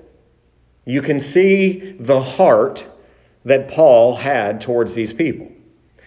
you 0.88 1.02
can 1.02 1.20
see 1.20 1.98
the 2.00 2.22
heart 2.22 2.86
that 3.44 3.68
Paul 3.68 4.16
had 4.16 4.62
towards 4.62 4.94
these 4.94 5.12
people. 5.12 5.52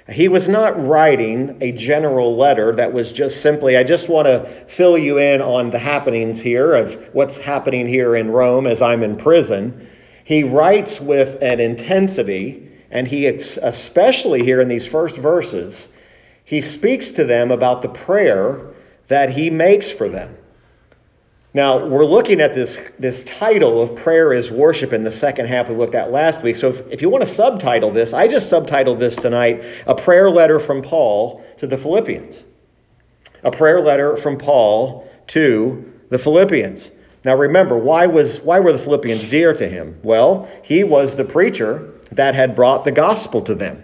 He 0.08 0.26
was 0.26 0.49
not 0.49 0.84
writing 0.84 1.58
a 1.60 1.70
general 1.70 2.34
letter 2.34 2.75
that 2.75 2.92
was 2.92 3.12
just 3.12 3.42
simply, 3.42 3.76
I 3.76 3.84
just 3.84 4.08
want 4.08 4.26
to 4.26 4.64
fill 4.68 4.96
you 4.96 5.18
in 5.18 5.42
on 5.42 5.70
the 5.70 5.78
happenings 5.78 6.40
here 6.40 6.75
of 6.75 6.94
what's 7.12 7.37
happening 7.37 7.87
here 7.87 8.16
in 8.16 8.30
Rome 8.30 8.66
as 8.66 8.80
I'm 8.80 9.02
in 9.02 9.16
prison. 9.16 9.87
He 10.25 10.44
writes 10.44 10.99
with 10.99 11.40
an 11.42 11.60
intensity, 11.60 12.70
and 12.90 13.06
he, 13.06 13.26
especially 13.26 14.42
here 14.44 14.62
in 14.62 14.68
these 14.68 14.87
first 14.87 15.16
verses, 15.16 15.88
he 16.42 16.62
speaks 16.62 17.10
to 17.12 17.25
them 17.25 17.50
about 17.50 17.82
the 17.82 17.88
prayer 17.88 18.72
that 19.08 19.30
he 19.30 19.50
makes 19.50 19.90
for 19.90 20.08
them. 20.08 20.38
Now, 21.52 21.85
we're 21.85 22.04
looking 22.04 22.40
at 22.40 22.54
this, 22.54 22.78
this 22.99 23.25
title 23.25 23.83
of 23.83 23.97
Prayer 23.97 24.33
is 24.33 24.52
Worship 24.52 24.92
in 24.92 25.02
the 25.02 25.11
second 25.11 25.47
half 25.47 25.69
we 25.69 25.75
looked 25.75 25.97
at 25.97 26.12
last 26.12 26.42
week. 26.42 26.57
So, 26.57 26.69
if, 26.69 26.87
if 26.88 27.02
you 27.02 27.11
want 27.11 27.26
to 27.26 27.33
subtitle 27.33 27.90
this, 27.90 28.12
I 28.12 28.28
just 28.28 28.50
subtitled 28.50 29.00
this 29.00 29.16
tonight 29.16 29.64
A 29.87 29.95
Prayer 29.95 30.30
Letter 30.30 30.61
from 30.61 30.80
Paul 30.80 31.45
to 31.59 31.66
the 31.66 31.76
Philippians. 31.76 32.45
A 33.42 33.50
prayer 33.50 33.80
letter 33.80 34.16
from 34.16 34.38
Paul 34.38 35.11
to 35.28 35.92
the 36.11 36.19
Philippians. 36.19 36.90
Now, 37.25 37.35
remember, 37.35 37.76
why, 37.76 38.07
was, 38.07 38.40
why 38.40 38.61
were 38.61 38.73
the 38.73 38.78
Philippians 38.78 39.28
dear 39.28 39.52
to 39.54 39.69
him? 39.69 39.99
Well, 40.02 40.49
he 40.62 40.85
was 40.85 41.16
the 41.16 41.25
preacher 41.25 41.92
that 42.12 42.35
had 42.35 42.57
brought 42.57 42.85
the 42.85 42.92
gospel 42.92 43.42
to 43.42 43.54
them. 43.54 43.83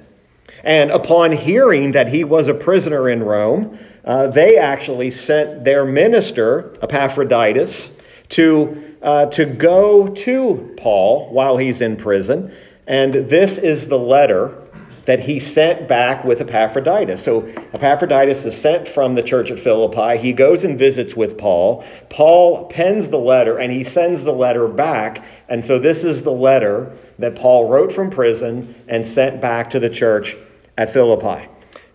And 0.62 0.90
upon 0.90 1.32
hearing 1.32 1.92
that 1.92 2.08
he 2.08 2.24
was 2.24 2.48
a 2.48 2.54
prisoner 2.54 3.08
in 3.08 3.22
Rome, 3.22 3.78
uh, 4.06 4.28
they 4.28 4.56
actually 4.56 5.10
sent 5.10 5.64
their 5.64 5.84
minister, 5.84 6.76
Epaphroditus, 6.80 7.90
to, 8.30 8.94
uh, 9.02 9.26
to 9.26 9.44
go 9.44 10.08
to 10.08 10.74
Paul 10.78 11.30
while 11.32 11.56
he's 11.56 11.80
in 11.80 11.96
prison. 11.96 12.52
And 12.86 13.28
this 13.28 13.58
is 13.58 13.88
the 13.88 13.98
letter 13.98 14.62
that 15.06 15.20
he 15.20 15.38
sent 15.38 15.88
back 15.88 16.24
with 16.24 16.40
Epaphroditus. 16.40 17.22
So 17.22 17.46
Epaphroditus 17.72 18.44
is 18.44 18.60
sent 18.60 18.86
from 18.86 19.14
the 19.14 19.22
church 19.22 19.50
at 19.50 19.58
Philippi. 19.58 20.18
He 20.18 20.32
goes 20.32 20.64
and 20.64 20.78
visits 20.78 21.14
with 21.14 21.38
Paul. 21.38 21.84
Paul 22.10 22.66
pens 22.66 23.08
the 23.08 23.18
letter 23.18 23.58
and 23.58 23.72
he 23.72 23.84
sends 23.84 24.24
the 24.24 24.32
letter 24.32 24.66
back. 24.66 25.24
And 25.48 25.64
so 25.64 25.78
this 25.78 26.02
is 26.02 26.22
the 26.22 26.32
letter 26.32 26.96
that 27.20 27.36
Paul 27.36 27.68
wrote 27.68 27.92
from 27.92 28.10
prison 28.10 28.74
and 28.88 29.06
sent 29.06 29.40
back 29.40 29.70
to 29.70 29.80
the 29.80 29.90
church 29.90 30.36
at 30.76 30.90
Philippi. 30.90 31.48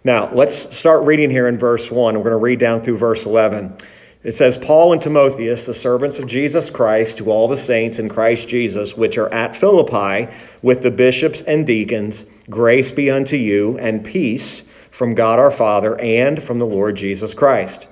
Now, 0.04 0.34
let's 0.34 0.76
start 0.76 1.04
reading 1.04 1.30
here 1.30 1.48
in 1.48 1.60
verse 1.60 1.92
1. 1.92 2.16
We're 2.16 2.24
going 2.24 2.32
to 2.32 2.38
read 2.38 2.58
down 2.58 2.82
through 2.82 2.98
verse 2.98 3.24
11. 3.24 3.78
It 4.24 4.36
says, 4.36 4.58
Paul 4.58 4.94
and 4.94 5.02
Timotheus, 5.02 5.68
the 5.68 5.76
servants 5.76 6.18
of 6.18 6.26
Jesus 6.26 6.72
Christ, 6.72 7.20
to 7.20 7.30
all 7.30 7.48
the 7.48 7.56
saints 7.56 8.00
in 8.00 8.10
Christ 8.10 8.48
Jesus, 8.48 8.98
which 8.98 9.20
are 9.20 9.32
at 9.32 9.56
Philippi, 9.56 10.32
with 10.64 10.82
the 10.82 10.90
bishops 10.90 11.44
and 11.44 11.68
deacons, 11.68 12.26
grace 12.50 12.90
be 12.90 13.12
unto 13.12 13.36
you, 13.36 13.78
and 13.78 14.04
peace 14.04 14.64
from 14.90 15.14
God 15.14 15.38
our 15.38 15.52
Father 15.52 16.00
and 16.00 16.42
from 16.42 16.58
the 16.58 16.66
Lord 16.66 16.96
Jesus 16.96 17.36
Christ. 17.36 17.86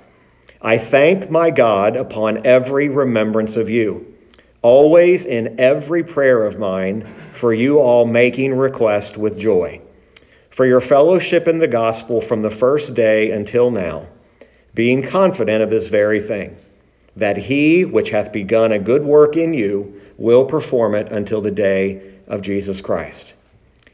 I 0.63 0.79
thank 0.79 1.29
my 1.29 1.51
God 1.51 1.95
upon 1.95 2.43
every 2.43 2.89
remembrance 2.89 3.55
of 3.55 3.69
you, 3.69 4.15
always 4.63 5.25
in 5.25 5.59
every 5.59 6.03
prayer 6.03 6.43
of 6.43 6.57
mine, 6.57 7.07
for 7.33 7.53
you 7.53 7.77
all 7.77 8.05
making 8.05 8.55
request 8.55 9.15
with 9.15 9.39
joy 9.39 9.79
for 10.59 10.65
your 10.65 10.81
fellowship 10.81 11.47
in 11.47 11.57
the 11.59 11.69
gospel 11.69 12.19
from 12.19 12.41
the 12.41 12.49
first 12.49 12.93
day 12.93 13.31
until 13.31 13.71
now, 13.71 14.05
being 14.73 15.01
confident 15.01 15.63
of 15.63 15.69
this 15.69 15.87
very 15.87 16.19
thing, 16.19 16.53
that 17.15 17.37
he 17.37 17.85
which 17.85 18.09
hath 18.09 18.33
begun 18.33 18.73
a 18.73 18.77
good 18.77 19.05
work 19.05 19.37
in 19.37 19.53
you 19.53 20.01
will 20.17 20.43
perform 20.43 20.95
it 20.95 21.09
until 21.13 21.39
the 21.39 21.49
day 21.49 22.13
of 22.27 22.41
Jesus 22.41 22.81
Christ. 22.81 23.35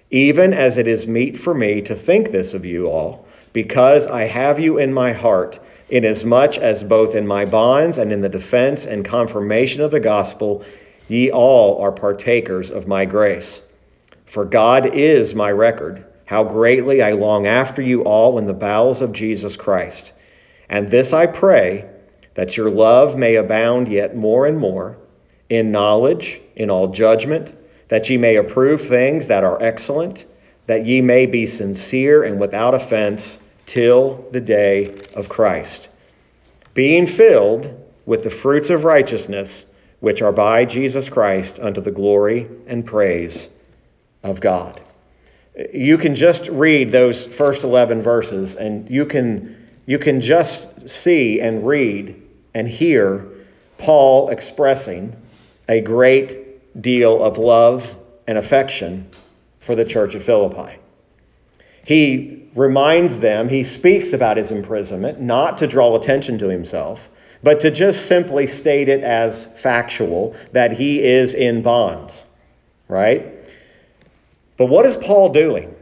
Even 0.10 0.56
as 0.56 0.80
it 0.80 0.88
is 0.88 1.06
meet 1.06 1.40
for 1.40 1.54
me 1.54 1.84
to 1.84 1.94
think 1.94 2.32
this 2.32 2.56
of 2.56 2.66
you 2.66 2.88
all, 2.88 3.28
because 3.54 4.08
I 4.08 4.24
have 4.24 4.60
you 4.60 4.80
in 4.80 4.92
my 4.92 5.14
heart, 5.14 5.60
inasmuch 5.90 6.58
as 6.58 6.84
both 6.84 7.14
in 7.14 7.28
my 7.28 7.46
bonds 7.46 8.00
and 8.00 8.12
in 8.12 8.22
the 8.22 8.28
defense 8.28 8.88
and 8.88 9.06
confirmation 9.06 9.84
of 9.84 9.92
the 9.92 10.00
gospel, 10.00 10.66
ye 11.08 11.30
all 11.30 11.80
are 11.80 11.92
partakers 11.92 12.72
of 12.72 12.88
my 12.88 13.06
grace. 13.06 13.62
For 14.26 14.46
God 14.46 14.96
is 14.96 15.36
my 15.36 15.52
record 15.52 16.04
how 16.26 16.44
greatly 16.44 17.02
I 17.02 17.12
long 17.12 17.48
after 17.48 17.82
you 17.82 18.04
all 18.04 18.38
in 18.38 18.46
the 18.46 18.54
bowels 18.54 19.02
of 19.02 19.14
Jesus 19.14 19.56
Christ. 19.56 20.12
And 20.70 20.90
this 20.90 21.14
I 21.14 21.28
pray, 21.28 21.90
that 22.34 22.58
your 22.58 22.70
love 22.70 23.16
may 23.16 23.36
abound 23.36 23.88
yet 23.88 24.16
more 24.16 24.46
and 24.46 24.58
more 24.58 24.98
in 25.50 25.72
knowledge, 25.72 26.42
in 26.56 26.70
all 26.70 26.88
judgment, 26.88 27.56
that 27.88 28.10
ye 28.10 28.18
may 28.18 28.36
approve 28.36 28.82
things 28.82 29.28
that 29.28 29.44
are 29.44 29.62
excellent, 29.62 30.26
that 30.66 30.86
ye 30.86 31.02
may 31.02 31.26
be 31.26 31.46
sincere 31.46 32.24
and 32.24 32.40
without 32.40 32.74
offense 32.74 33.38
till 33.68 34.26
the 34.32 34.42
day 34.42 34.98
of 35.16 35.30
Christ, 35.30 35.88
being 36.74 37.06
filled 37.06 37.82
with 38.06 38.24
the 38.24 38.30
fruits 38.30 38.70
of 38.70 38.84
righteousness 38.84 39.66
which 40.00 40.22
are 40.22 40.32
by 40.32 40.66
Jesus 40.66 41.08
Christ 41.08 41.60
unto 41.60 41.82
the 41.82 41.92
glory 41.92 42.48
and 42.68 42.86
praise 42.86 43.50
of 44.24 44.42
God 44.42 44.82
you 45.74 45.98
can 45.98 46.16
just 46.16 46.48
read 46.48 46.92
those 46.92 47.26
first 47.26 47.64
11 47.64 48.02
verses 48.02 48.56
and 48.56 48.90
you 48.90 49.06
can, 49.06 49.68
you 49.86 49.98
can 49.98 50.20
just 50.20 50.90
see 50.90 51.40
and 51.40 51.66
read 51.66 52.22
and 52.54 52.68
hear 52.68 53.26
Paul 53.78 54.30
expressing 54.30 55.16
a 55.68 55.82
great 55.82 56.82
deal 56.82 57.24
of 57.24 57.38
love 57.38 57.98
and 58.28 58.38
affection 58.38 59.10
for 59.60 59.76
the 59.76 59.86
church 59.86 60.16
of 60.16 60.24
Philippi. 60.24 60.78
He 61.86 62.50
reminds 62.56 63.20
them, 63.20 63.50
he 63.50 63.64
speaks 63.64 64.14
about 64.14 64.38
his 64.38 64.52
imprisonment, 64.52 65.22
not 65.22 65.58
to 65.60 65.68
draw 65.68 65.96
attention 65.96 66.38
to 66.40 66.48
himself, 66.48 67.10
but 67.44 67.60
to 67.60 67.70
just 67.70 68.08
simply 68.08 68.48
state 68.48 68.90
it 68.90 69.04
as 69.04 69.46
factual 69.46 70.36
that 70.52 70.74
he 70.74 71.04
is 71.04 71.34
in 71.34 71.62
bonds, 71.62 72.26
right? 72.88 73.35
But 74.58 74.68
what 74.68 74.86
is 74.86 74.96
Paul 74.98 75.34
doing? 75.34 75.76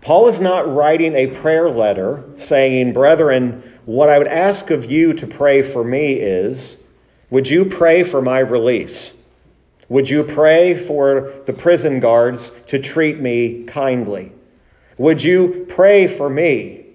Paul 0.00 0.28
is 0.28 0.40
not 0.40 0.72
writing 0.72 1.14
a 1.14 1.28
prayer 1.28 1.70
letter 1.70 2.24
saying, 2.36 2.92
Brethren, 2.92 3.62
what 3.84 4.08
I 4.08 4.18
would 4.18 4.28
ask 4.28 4.70
of 4.70 4.90
you 4.90 5.12
to 5.14 5.26
pray 5.26 5.62
for 5.62 5.84
me 5.84 6.14
is, 6.14 6.76
would 7.30 7.48
you 7.48 7.64
pray 7.64 8.04
for 8.04 8.20
my 8.22 8.38
release? 8.38 9.12
Would 9.88 10.08
you 10.08 10.22
pray 10.22 10.74
for 10.74 11.32
the 11.46 11.52
prison 11.52 12.00
guards 12.00 12.52
to 12.68 12.78
treat 12.78 13.20
me 13.20 13.64
kindly? 13.64 14.32
Would 14.98 15.22
you 15.22 15.66
pray 15.68 16.06
for 16.06 16.30
me? 16.30 16.86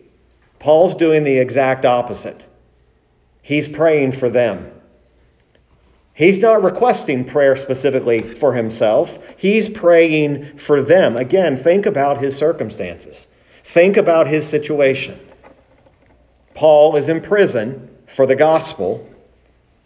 Paul's 0.59 0.95
doing 0.95 1.23
the 1.23 1.37
exact 1.37 1.85
opposite. 1.85 2.45
He's 3.41 3.67
praying 3.67 4.13
for 4.13 4.29
them. 4.29 4.71
He's 6.19 6.39
not 6.39 6.61
requesting 6.61 7.23
prayer 7.23 7.55
specifically 7.55 8.21
for 8.21 8.53
himself. 8.53 9.19
He's 9.37 9.69
praying 9.69 10.57
for 10.57 10.81
them. 10.81 11.15
Again, 11.15 11.55
think 11.55 11.85
about 11.85 12.21
his 12.21 12.35
circumstances. 12.35 13.27
Think 13.63 13.95
about 13.95 14.27
his 14.27 14.45
situation. 14.45 15.17
Paul 16.55 16.97
is 16.97 17.07
in 17.07 17.21
prison 17.21 17.89
for 18.05 18.25
the 18.25 18.35
gospel, 18.35 19.09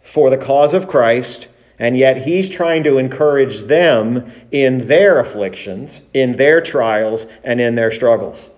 for 0.02 0.28
the 0.28 0.36
cause 0.36 0.74
of 0.74 0.88
Christ, 0.88 1.46
and 1.78 1.96
yet 1.96 2.26
he's 2.26 2.50
trying 2.50 2.82
to 2.82 2.98
encourage 2.98 3.60
them 3.68 4.32
in 4.50 4.88
their 4.88 5.20
afflictions, 5.20 6.00
in 6.14 6.32
their 6.32 6.60
trials, 6.60 7.26
and 7.44 7.60
in 7.60 7.76
their 7.76 7.92
struggles. 7.92 8.50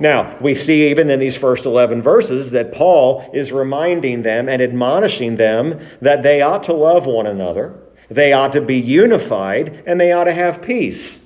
Now, 0.00 0.34
we 0.40 0.54
see 0.54 0.90
even 0.90 1.10
in 1.10 1.20
these 1.20 1.36
first 1.36 1.66
11 1.66 2.00
verses 2.00 2.50
that 2.52 2.72
Paul 2.72 3.30
is 3.34 3.52
reminding 3.52 4.22
them 4.22 4.48
and 4.48 4.62
admonishing 4.62 5.36
them 5.36 5.78
that 6.00 6.22
they 6.22 6.40
ought 6.40 6.62
to 6.64 6.72
love 6.72 7.04
one 7.04 7.26
another, 7.26 7.78
they 8.08 8.32
ought 8.32 8.54
to 8.54 8.62
be 8.62 8.78
unified, 8.78 9.82
and 9.86 10.00
they 10.00 10.10
ought 10.10 10.24
to 10.24 10.32
have 10.32 10.62
peace. 10.62 11.20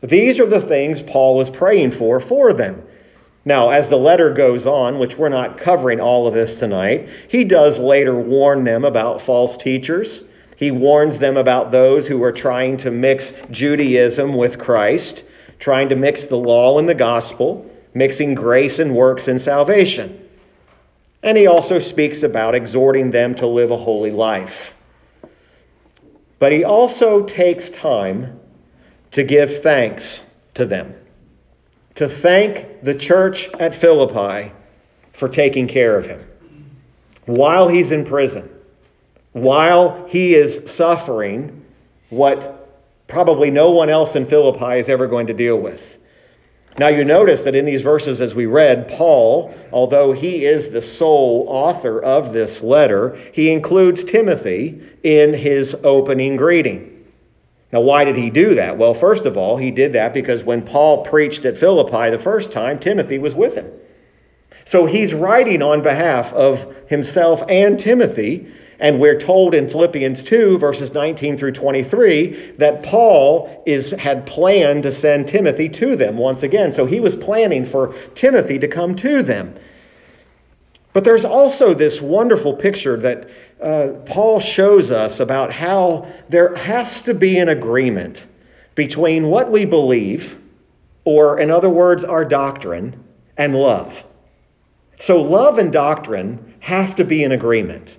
These 0.00 0.40
are 0.40 0.46
the 0.46 0.62
things 0.62 1.02
Paul 1.02 1.36
was 1.36 1.50
praying 1.50 1.90
for 1.92 2.18
for 2.18 2.54
them. 2.54 2.82
Now, 3.44 3.70
as 3.70 3.88
the 3.88 3.98
letter 3.98 4.32
goes 4.32 4.66
on, 4.66 4.98
which 4.98 5.18
we're 5.18 5.28
not 5.28 5.58
covering 5.58 6.00
all 6.00 6.26
of 6.26 6.34
this 6.34 6.58
tonight, 6.58 7.08
he 7.28 7.44
does 7.44 7.78
later 7.78 8.14
warn 8.16 8.64
them 8.64 8.84
about 8.84 9.22
false 9.22 9.56
teachers. 9.56 10.22
He 10.56 10.70
warns 10.70 11.18
them 11.18 11.36
about 11.36 11.70
those 11.70 12.06
who 12.08 12.20
are 12.22 12.32
trying 12.32 12.78
to 12.78 12.90
mix 12.90 13.34
Judaism 13.50 14.34
with 14.34 14.58
Christ, 14.58 15.22
trying 15.58 15.90
to 15.90 15.96
mix 15.96 16.24
the 16.24 16.36
law 16.36 16.78
and 16.78 16.88
the 16.88 16.94
gospel 16.94 17.70
mixing 17.96 18.34
grace 18.34 18.78
and 18.78 18.94
works 18.94 19.26
in 19.26 19.38
salvation. 19.38 20.22
And 21.22 21.38
he 21.38 21.46
also 21.46 21.78
speaks 21.78 22.22
about 22.22 22.54
exhorting 22.54 23.10
them 23.10 23.34
to 23.36 23.46
live 23.46 23.70
a 23.70 23.76
holy 23.78 24.10
life. 24.10 24.74
But 26.38 26.52
he 26.52 26.62
also 26.62 27.24
takes 27.24 27.70
time 27.70 28.38
to 29.12 29.24
give 29.24 29.62
thanks 29.62 30.20
to 30.52 30.66
them, 30.66 30.94
to 31.94 32.06
thank 32.06 32.82
the 32.82 32.94
church 32.94 33.48
at 33.58 33.74
Philippi 33.74 34.52
for 35.14 35.30
taking 35.30 35.66
care 35.66 35.96
of 35.96 36.04
him 36.04 36.22
while 37.24 37.66
he's 37.66 37.92
in 37.92 38.04
prison, 38.04 38.48
while 39.32 40.06
he 40.06 40.34
is 40.34 40.70
suffering 40.70 41.64
what 42.10 42.78
probably 43.08 43.50
no 43.50 43.70
one 43.70 43.88
else 43.88 44.14
in 44.14 44.26
Philippi 44.26 44.78
is 44.78 44.90
ever 44.90 45.06
going 45.06 45.28
to 45.28 45.34
deal 45.34 45.56
with. 45.56 45.96
Now, 46.78 46.88
you 46.88 47.04
notice 47.04 47.42
that 47.42 47.54
in 47.54 47.64
these 47.64 47.80
verses, 47.80 48.20
as 48.20 48.34
we 48.34 48.44
read, 48.44 48.88
Paul, 48.88 49.54
although 49.72 50.12
he 50.12 50.44
is 50.44 50.70
the 50.70 50.82
sole 50.82 51.46
author 51.48 52.02
of 52.02 52.34
this 52.34 52.62
letter, 52.62 53.18
he 53.32 53.50
includes 53.50 54.04
Timothy 54.04 54.82
in 55.02 55.32
his 55.32 55.74
opening 55.82 56.36
greeting. 56.36 56.92
Now, 57.72 57.80
why 57.80 58.04
did 58.04 58.16
he 58.16 58.28
do 58.28 58.54
that? 58.56 58.76
Well, 58.76 58.92
first 58.92 59.24
of 59.24 59.38
all, 59.38 59.56
he 59.56 59.70
did 59.70 59.94
that 59.94 60.12
because 60.12 60.44
when 60.44 60.62
Paul 60.62 61.02
preached 61.02 61.46
at 61.46 61.56
Philippi 61.56 62.10
the 62.10 62.18
first 62.18 62.52
time, 62.52 62.78
Timothy 62.78 63.18
was 63.18 63.34
with 63.34 63.54
him. 63.54 63.70
So 64.66 64.84
he's 64.84 65.14
writing 65.14 65.62
on 65.62 65.82
behalf 65.82 66.32
of 66.34 66.74
himself 66.88 67.42
and 67.48 67.78
Timothy 67.78 68.52
and 68.78 69.00
we're 69.00 69.18
told 69.18 69.54
in 69.54 69.68
Philippians 69.68 70.22
2, 70.22 70.58
verses 70.58 70.92
19 70.92 71.36
through 71.36 71.52
23, 71.52 72.52
that 72.58 72.82
Paul 72.82 73.62
is, 73.66 73.90
had 73.92 74.26
planned 74.26 74.82
to 74.82 74.92
send 74.92 75.28
Timothy 75.28 75.68
to 75.70 75.96
them 75.96 76.18
once 76.18 76.42
again. 76.42 76.72
So 76.72 76.86
he 76.86 77.00
was 77.00 77.16
planning 77.16 77.64
for 77.64 77.94
Timothy 78.14 78.58
to 78.58 78.68
come 78.68 78.94
to 78.96 79.22
them. 79.22 79.54
But 80.92 81.04
there's 81.04 81.24
also 81.24 81.74
this 81.74 82.00
wonderful 82.00 82.54
picture 82.54 82.96
that 82.98 83.28
uh, 83.60 83.88
Paul 84.06 84.40
shows 84.40 84.90
us 84.90 85.20
about 85.20 85.52
how 85.52 86.10
there 86.28 86.54
has 86.54 87.02
to 87.02 87.14
be 87.14 87.38
an 87.38 87.48
agreement 87.48 88.26
between 88.74 89.28
what 89.28 89.50
we 89.50 89.64
believe, 89.64 90.38
or 91.04 91.38
in 91.38 91.50
other 91.50 91.70
words, 91.70 92.04
our 92.04 92.24
doctrine, 92.24 93.02
and 93.36 93.54
love. 93.54 94.04
So 94.98 95.20
love 95.20 95.58
and 95.58 95.72
doctrine 95.72 96.54
have 96.60 96.94
to 96.96 97.04
be 97.04 97.22
in 97.22 97.32
agreement. 97.32 97.96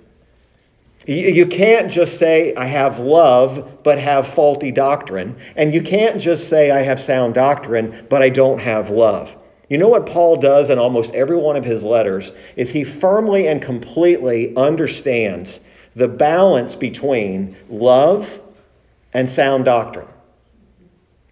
You 1.08 1.46
can't 1.46 1.90
just 1.90 2.18
say, 2.18 2.54
I 2.54 2.66
have 2.66 2.98
love, 2.98 3.78
but 3.82 3.98
have 3.98 4.26
faulty 4.26 4.70
doctrine. 4.70 5.36
And 5.56 5.72
you 5.72 5.80
can't 5.80 6.20
just 6.20 6.50
say, 6.50 6.70
I 6.70 6.82
have 6.82 7.00
sound 7.00 7.32
doctrine, 7.32 8.06
but 8.10 8.20
I 8.20 8.28
don't 8.28 8.58
have 8.58 8.90
love. 8.90 9.34
You 9.70 9.78
know 9.78 9.88
what 9.88 10.04
Paul 10.04 10.36
does 10.36 10.68
in 10.68 10.78
almost 10.78 11.14
every 11.14 11.38
one 11.38 11.56
of 11.56 11.64
his 11.64 11.82
letters 11.82 12.32
is 12.56 12.70
he 12.70 12.84
firmly 12.84 13.48
and 13.48 13.62
completely 13.62 14.54
understands 14.54 15.60
the 15.96 16.08
balance 16.08 16.74
between 16.74 17.56
love 17.70 18.42
and 19.14 19.30
sound 19.30 19.64
doctrine. 19.64 20.08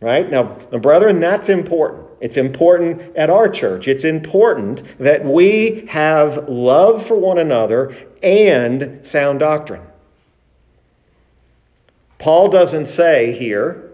Right? 0.00 0.30
Now, 0.30 0.44
brethren, 0.44 1.20
that's 1.20 1.50
important. 1.50 2.05
It's 2.20 2.36
important 2.36 3.14
at 3.16 3.30
our 3.30 3.48
church. 3.48 3.88
It's 3.88 4.04
important 4.04 4.82
that 4.98 5.24
we 5.24 5.86
have 5.88 6.48
love 6.48 7.04
for 7.04 7.16
one 7.16 7.38
another 7.38 7.94
and 8.22 9.00
sound 9.02 9.40
doctrine. 9.40 9.82
Paul 12.18 12.48
doesn't 12.48 12.86
say 12.86 13.32
here 13.32 13.90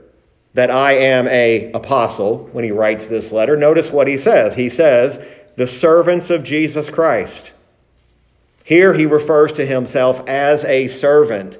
that 0.55 0.71
I 0.71 0.93
am 0.93 1.26
a 1.29 1.73
apostle 1.73 2.49
when 2.52 2.62
he 2.62 2.71
writes 2.71 3.07
this 3.07 3.33
letter. 3.33 3.57
Notice 3.57 3.91
what 3.91 4.07
he 4.07 4.17
says. 4.17 4.55
He 4.55 4.69
says, 4.69 5.19
"The 5.57 5.67
servants 5.67 6.31
of 6.31 6.45
Jesus 6.45 6.91
Christ." 6.91 7.52
Here 8.62 8.95
he 8.95 9.07
refers 9.07 9.52
to 9.55 9.67
himself 9.67 10.23
as 10.29 10.64
a 10.64 10.87
servant. 10.87 11.59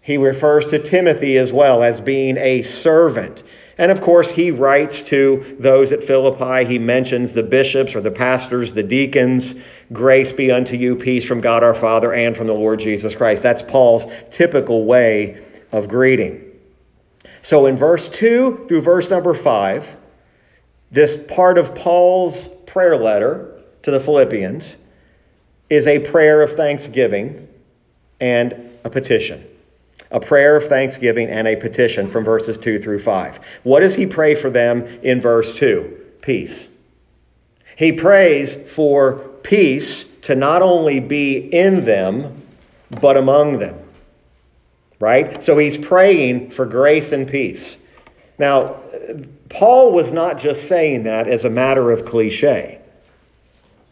He 0.00 0.16
refers 0.16 0.66
to 0.66 0.78
Timothy 0.78 1.36
as 1.36 1.52
well 1.52 1.82
as 1.82 2.00
being 2.00 2.36
a 2.36 2.62
servant. 2.62 3.42
And 3.78 3.92
of 3.92 4.00
course, 4.00 4.32
he 4.32 4.50
writes 4.50 5.04
to 5.04 5.56
those 5.60 5.92
at 5.92 6.02
Philippi. 6.02 6.64
He 6.64 6.80
mentions 6.80 7.32
the 7.32 7.44
bishops 7.44 7.94
or 7.94 8.00
the 8.00 8.10
pastors, 8.10 8.72
the 8.72 8.82
deacons. 8.82 9.54
Grace 9.92 10.32
be 10.32 10.50
unto 10.50 10.76
you, 10.76 10.96
peace 10.96 11.24
from 11.24 11.40
God 11.40 11.62
our 11.62 11.74
Father 11.74 12.12
and 12.12 12.36
from 12.36 12.48
the 12.48 12.54
Lord 12.54 12.80
Jesus 12.80 13.14
Christ. 13.14 13.44
That's 13.44 13.62
Paul's 13.62 14.04
typical 14.32 14.84
way 14.84 15.40
of 15.70 15.88
greeting. 15.88 16.44
So 17.42 17.66
in 17.66 17.76
verse 17.76 18.08
2 18.08 18.66
through 18.68 18.80
verse 18.80 19.10
number 19.10 19.32
5, 19.32 19.96
this 20.90 21.16
part 21.28 21.56
of 21.56 21.74
Paul's 21.76 22.48
prayer 22.66 22.96
letter 22.96 23.62
to 23.82 23.92
the 23.92 24.00
Philippians 24.00 24.76
is 25.70 25.86
a 25.86 26.00
prayer 26.00 26.42
of 26.42 26.56
thanksgiving 26.56 27.46
and 28.20 28.70
a 28.82 28.90
petition 28.90 29.46
a 30.10 30.20
prayer 30.20 30.56
of 30.56 30.66
thanksgiving, 30.68 31.28
and 31.28 31.46
a 31.46 31.56
petition 31.56 32.08
from 32.08 32.24
verses 32.24 32.56
2 32.56 32.78
through 32.78 33.00
5. 33.00 33.40
What 33.62 33.80
does 33.80 33.94
he 33.94 34.06
pray 34.06 34.34
for 34.34 34.50
them 34.50 34.86
in 35.02 35.20
verse 35.20 35.54
2? 35.56 36.06
Peace. 36.22 36.68
He 37.76 37.92
prays 37.92 38.54
for 38.54 39.18
peace 39.42 40.04
to 40.22 40.34
not 40.34 40.62
only 40.62 41.00
be 41.00 41.36
in 41.36 41.84
them, 41.84 42.42
but 43.00 43.16
among 43.16 43.58
them. 43.58 43.78
Right? 44.98 45.42
So 45.42 45.58
he's 45.58 45.76
praying 45.76 46.50
for 46.50 46.66
grace 46.66 47.12
and 47.12 47.28
peace. 47.28 47.76
Now, 48.38 48.80
Paul 49.48 49.92
was 49.92 50.12
not 50.12 50.38
just 50.38 50.68
saying 50.68 51.04
that 51.04 51.28
as 51.28 51.44
a 51.44 51.50
matter 51.50 51.90
of 51.90 52.04
cliche. 52.04 52.80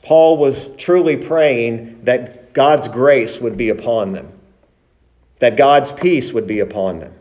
Paul 0.03 0.39
was 0.39 0.69
truly 0.77 1.17
praying 1.17 2.05
that 2.05 2.53
God's 2.55 2.89
grace 2.89 3.39
would 3.41 3.57
be 3.57 3.69
upon 3.69 4.13
them 4.13 4.33
that 5.39 5.57
God's 5.57 5.93
peace 5.93 6.33
would 6.33 6.47
be 6.47 6.61
upon 6.61 7.01
them. 7.01 7.13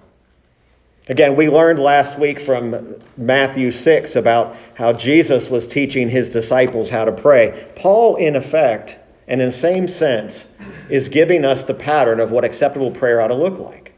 Again, 1.08 1.36
we 1.36 1.49
learned 1.49 1.78
last 1.78 2.17
week 2.17 2.39
from 2.39 2.95
Matthew 3.15 3.69
6 3.69 4.15
about 4.15 4.56
how 4.73 4.91
Jesus 4.91 5.49
was 5.49 5.67
teaching 5.67 6.10
his 6.10 6.30
disciples 6.30 6.89
how 6.89 7.06
to 7.06 7.12
pray. 7.12 7.67
Paul, 7.75 8.15
in 8.15 8.36
effect, 8.36 8.97
and 9.28 9.39
in 9.39 9.49
the 9.49 9.56
same 9.56 9.88
sense, 9.88 10.47
is 10.89 11.10
giving 11.10 11.45
us 11.45 11.63
the 11.63 11.75
pattern 11.75 12.19
of 12.19 12.32
what 12.32 12.43
acceptable 12.43 12.89
prayer 12.89 13.21
ought 13.21 13.28
to 13.28 13.36
look 13.36 13.60
like. 13.60 13.93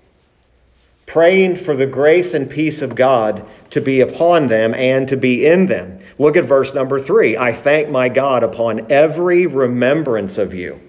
Praying 1.06 1.56
for 1.56 1.78
the 1.78 1.86
grace 1.86 2.34
and 2.34 2.50
peace 2.50 2.82
of 2.82 2.96
God 2.96 3.46
to 3.70 3.80
be 3.80 4.02
upon 4.02 4.48
them 4.48 4.74
and 4.74 5.08
to 5.08 5.16
be 5.16 5.46
in 5.46 5.68
them. 5.68 6.00
Look 6.20 6.36
at 6.36 6.44
verse 6.44 6.74
number 6.74 7.00
three. 7.00 7.38
I 7.38 7.54
thank 7.54 7.90
my 7.90 8.10
God 8.10 8.44
upon 8.44 8.92
every 8.92 9.48
remembrance 9.48 10.38
of 10.38 10.54
you 10.54 10.82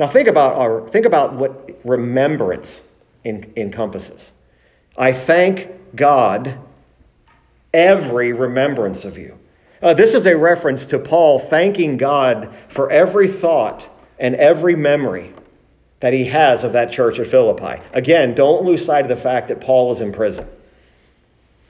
now 0.00 0.08
think 0.08 0.28
about 0.28 0.56
our 0.56 0.88
think 0.88 1.04
about 1.04 1.34
what 1.34 1.78
remembrance 1.84 2.80
in, 3.22 3.52
encompasses. 3.54 4.32
I 4.96 5.12
thank 5.12 5.94
God 5.94 6.58
every 7.74 8.32
remembrance 8.32 9.04
of 9.04 9.18
you. 9.18 9.38
Uh, 9.82 9.92
this 9.92 10.14
is 10.14 10.24
a 10.24 10.36
reference 10.36 10.86
to 10.86 10.98
Paul 10.98 11.38
thanking 11.38 11.98
God 11.98 12.52
for 12.68 12.90
every 12.90 13.28
thought 13.28 13.88
and 14.18 14.34
every 14.36 14.74
memory 14.74 15.34
that 16.00 16.14
he 16.14 16.24
has 16.24 16.64
of 16.64 16.72
that 16.72 16.90
church 16.90 17.18
at 17.18 17.26
Philippi. 17.26 17.82
Again, 17.92 18.34
don't 18.34 18.64
lose 18.64 18.82
sight 18.82 19.04
of 19.04 19.10
the 19.10 19.16
fact 19.16 19.48
that 19.48 19.60
Paul 19.60 19.92
is 19.92 20.00
in 20.00 20.12
prison. 20.12 20.48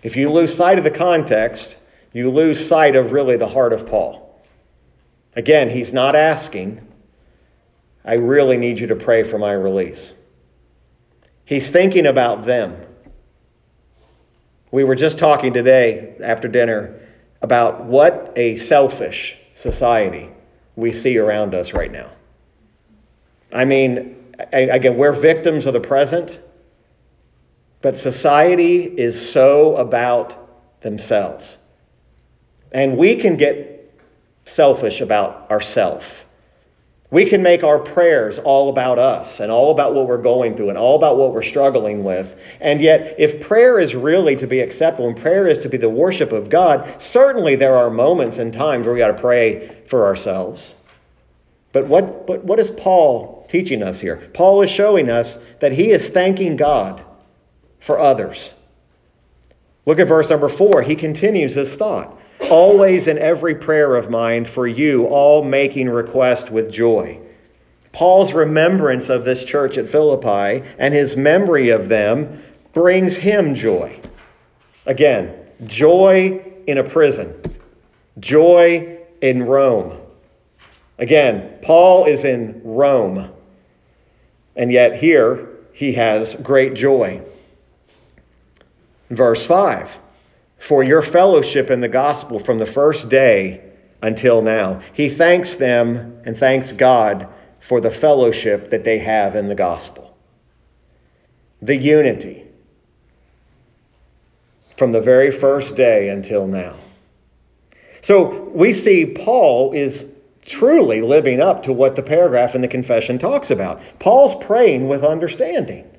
If 0.04 0.14
you 0.14 0.30
lose 0.30 0.54
sight 0.54 0.78
of 0.78 0.84
the 0.84 0.90
context, 0.92 1.76
you 2.12 2.30
lose 2.30 2.64
sight 2.64 2.94
of 2.94 3.10
really 3.10 3.36
the 3.36 3.48
heart 3.48 3.72
of 3.72 3.88
Paul. 3.88 4.40
Again, 5.34 5.70
he's 5.70 5.92
not 5.92 6.14
asking 6.14 6.86
I 8.04 8.14
really 8.14 8.56
need 8.56 8.78
you 8.78 8.86
to 8.88 8.96
pray 8.96 9.22
for 9.22 9.38
my 9.38 9.52
release. 9.52 10.12
He's 11.44 11.68
thinking 11.68 12.06
about 12.06 12.44
them. 12.44 12.80
We 14.70 14.84
were 14.84 14.94
just 14.94 15.18
talking 15.18 15.52
today 15.52 16.14
after 16.22 16.48
dinner 16.48 17.00
about 17.42 17.84
what 17.84 18.32
a 18.36 18.56
selfish 18.56 19.36
society 19.54 20.30
we 20.76 20.92
see 20.92 21.18
around 21.18 21.54
us 21.54 21.72
right 21.72 21.90
now. 21.90 22.10
I 23.52 23.64
mean, 23.64 24.32
again, 24.52 24.96
we're 24.96 25.12
victims 25.12 25.66
of 25.66 25.72
the 25.72 25.80
present, 25.80 26.38
but 27.82 27.98
society 27.98 28.82
is 28.82 29.30
so 29.30 29.76
about 29.76 30.80
themselves. 30.82 31.58
And 32.72 32.96
we 32.96 33.16
can 33.16 33.36
get 33.36 33.92
selfish 34.44 35.00
about 35.00 35.50
ourselves. 35.50 36.22
We 37.10 37.24
can 37.24 37.42
make 37.42 37.64
our 37.64 37.80
prayers 37.80 38.38
all 38.38 38.68
about 38.68 39.00
us 39.00 39.40
and 39.40 39.50
all 39.50 39.72
about 39.72 39.94
what 39.94 40.06
we're 40.06 40.22
going 40.22 40.56
through 40.56 40.68
and 40.68 40.78
all 40.78 40.94
about 40.94 41.16
what 41.18 41.34
we're 41.34 41.42
struggling 41.42 42.04
with. 42.04 42.38
And 42.60 42.80
yet, 42.80 43.16
if 43.18 43.40
prayer 43.40 43.80
is 43.80 43.96
really 43.96 44.36
to 44.36 44.46
be 44.46 44.60
acceptable 44.60 45.08
and 45.08 45.16
prayer 45.16 45.48
is 45.48 45.58
to 45.58 45.68
be 45.68 45.76
the 45.76 45.88
worship 45.88 46.30
of 46.30 46.48
God, 46.48 47.02
certainly 47.02 47.56
there 47.56 47.74
are 47.74 47.90
moments 47.90 48.38
and 48.38 48.52
times 48.52 48.86
where 48.86 48.94
we 48.94 49.00
got 49.00 49.08
to 49.08 49.20
pray 49.20 49.82
for 49.88 50.06
ourselves. 50.06 50.76
But 51.72 51.88
what, 51.88 52.28
but 52.28 52.44
what 52.44 52.60
is 52.60 52.70
Paul 52.70 53.44
teaching 53.48 53.82
us 53.82 54.00
here? 54.00 54.30
Paul 54.32 54.62
is 54.62 54.70
showing 54.70 55.10
us 55.10 55.38
that 55.58 55.72
he 55.72 55.90
is 55.90 56.08
thanking 56.08 56.56
God 56.56 57.02
for 57.80 57.98
others. 57.98 58.50
Look 59.84 59.98
at 59.98 60.06
verse 60.06 60.30
number 60.30 60.48
four. 60.48 60.82
He 60.82 60.94
continues 60.94 61.54
his 61.56 61.74
thought 61.74 62.19
always 62.50 63.06
in 63.06 63.16
every 63.18 63.54
prayer 63.54 63.96
of 63.96 64.10
mine 64.10 64.44
for 64.44 64.66
you, 64.66 65.06
all 65.06 65.42
making 65.42 65.88
request 65.88 66.50
with 66.50 66.70
joy. 66.70 67.18
Paul's 67.92 68.32
remembrance 68.34 69.08
of 69.08 69.24
this 69.24 69.44
church 69.44 69.78
at 69.78 69.88
Philippi 69.88 70.66
and 70.78 70.94
his 70.94 71.16
memory 71.16 71.70
of 71.70 71.88
them 71.88 72.42
brings 72.72 73.16
him 73.16 73.54
joy. 73.54 74.00
Again, 74.86 75.34
joy 75.66 76.44
in 76.66 76.78
a 76.78 76.84
prison, 76.84 77.34
joy 78.18 78.98
in 79.20 79.42
Rome. 79.42 79.98
Again, 80.98 81.58
Paul 81.62 82.04
is 82.04 82.24
in 82.24 82.60
Rome, 82.62 83.32
and 84.54 84.70
yet 84.70 84.96
here 84.96 85.48
he 85.72 85.94
has 85.94 86.34
great 86.36 86.74
joy. 86.74 87.22
Verse 89.08 89.44
5 89.46 89.98
For 90.60 90.84
your 90.84 91.02
fellowship 91.02 91.70
in 91.70 91.80
the 91.80 91.88
gospel 91.88 92.38
from 92.38 92.58
the 92.58 92.66
first 92.66 93.08
day 93.08 93.62
until 94.02 94.42
now. 94.42 94.82
He 94.92 95.08
thanks 95.08 95.56
them 95.56 96.20
and 96.24 96.36
thanks 96.36 96.72
God 96.72 97.26
for 97.58 97.80
the 97.80 97.90
fellowship 97.90 98.70
that 98.70 98.84
they 98.84 98.98
have 98.98 99.36
in 99.36 99.48
the 99.48 99.54
gospel. 99.54 100.16
The 101.60 101.76
unity 101.76 102.44
from 104.76 104.92
the 104.92 105.00
very 105.00 105.30
first 105.30 105.76
day 105.76 106.08
until 106.08 106.46
now. 106.46 106.76
So 108.00 108.44
we 108.54 108.72
see 108.72 109.04
Paul 109.04 109.72
is 109.72 110.06
truly 110.42 111.02
living 111.02 111.40
up 111.40 111.62
to 111.64 111.72
what 111.72 111.96
the 111.96 112.02
paragraph 112.02 112.54
in 112.54 112.62
the 112.62 112.68
confession 112.68 113.18
talks 113.18 113.50
about. 113.50 113.82
Paul's 113.98 114.34
praying 114.42 114.88
with 114.88 115.04
understanding. 115.04 115.89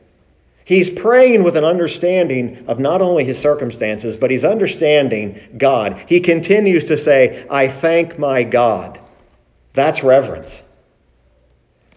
He's 0.63 0.89
praying 0.89 1.43
with 1.43 1.57
an 1.57 1.63
understanding 1.63 2.65
of 2.67 2.79
not 2.79 3.01
only 3.01 3.23
his 3.23 3.39
circumstances, 3.39 4.15
but 4.15 4.31
he's 4.31 4.45
understanding 4.45 5.39
God. 5.57 6.03
He 6.07 6.19
continues 6.19 6.83
to 6.85 6.97
say, 6.97 7.45
I 7.49 7.67
thank 7.67 8.19
my 8.19 8.43
God. 8.43 8.99
That's 9.73 10.03
reverence. 10.03 10.63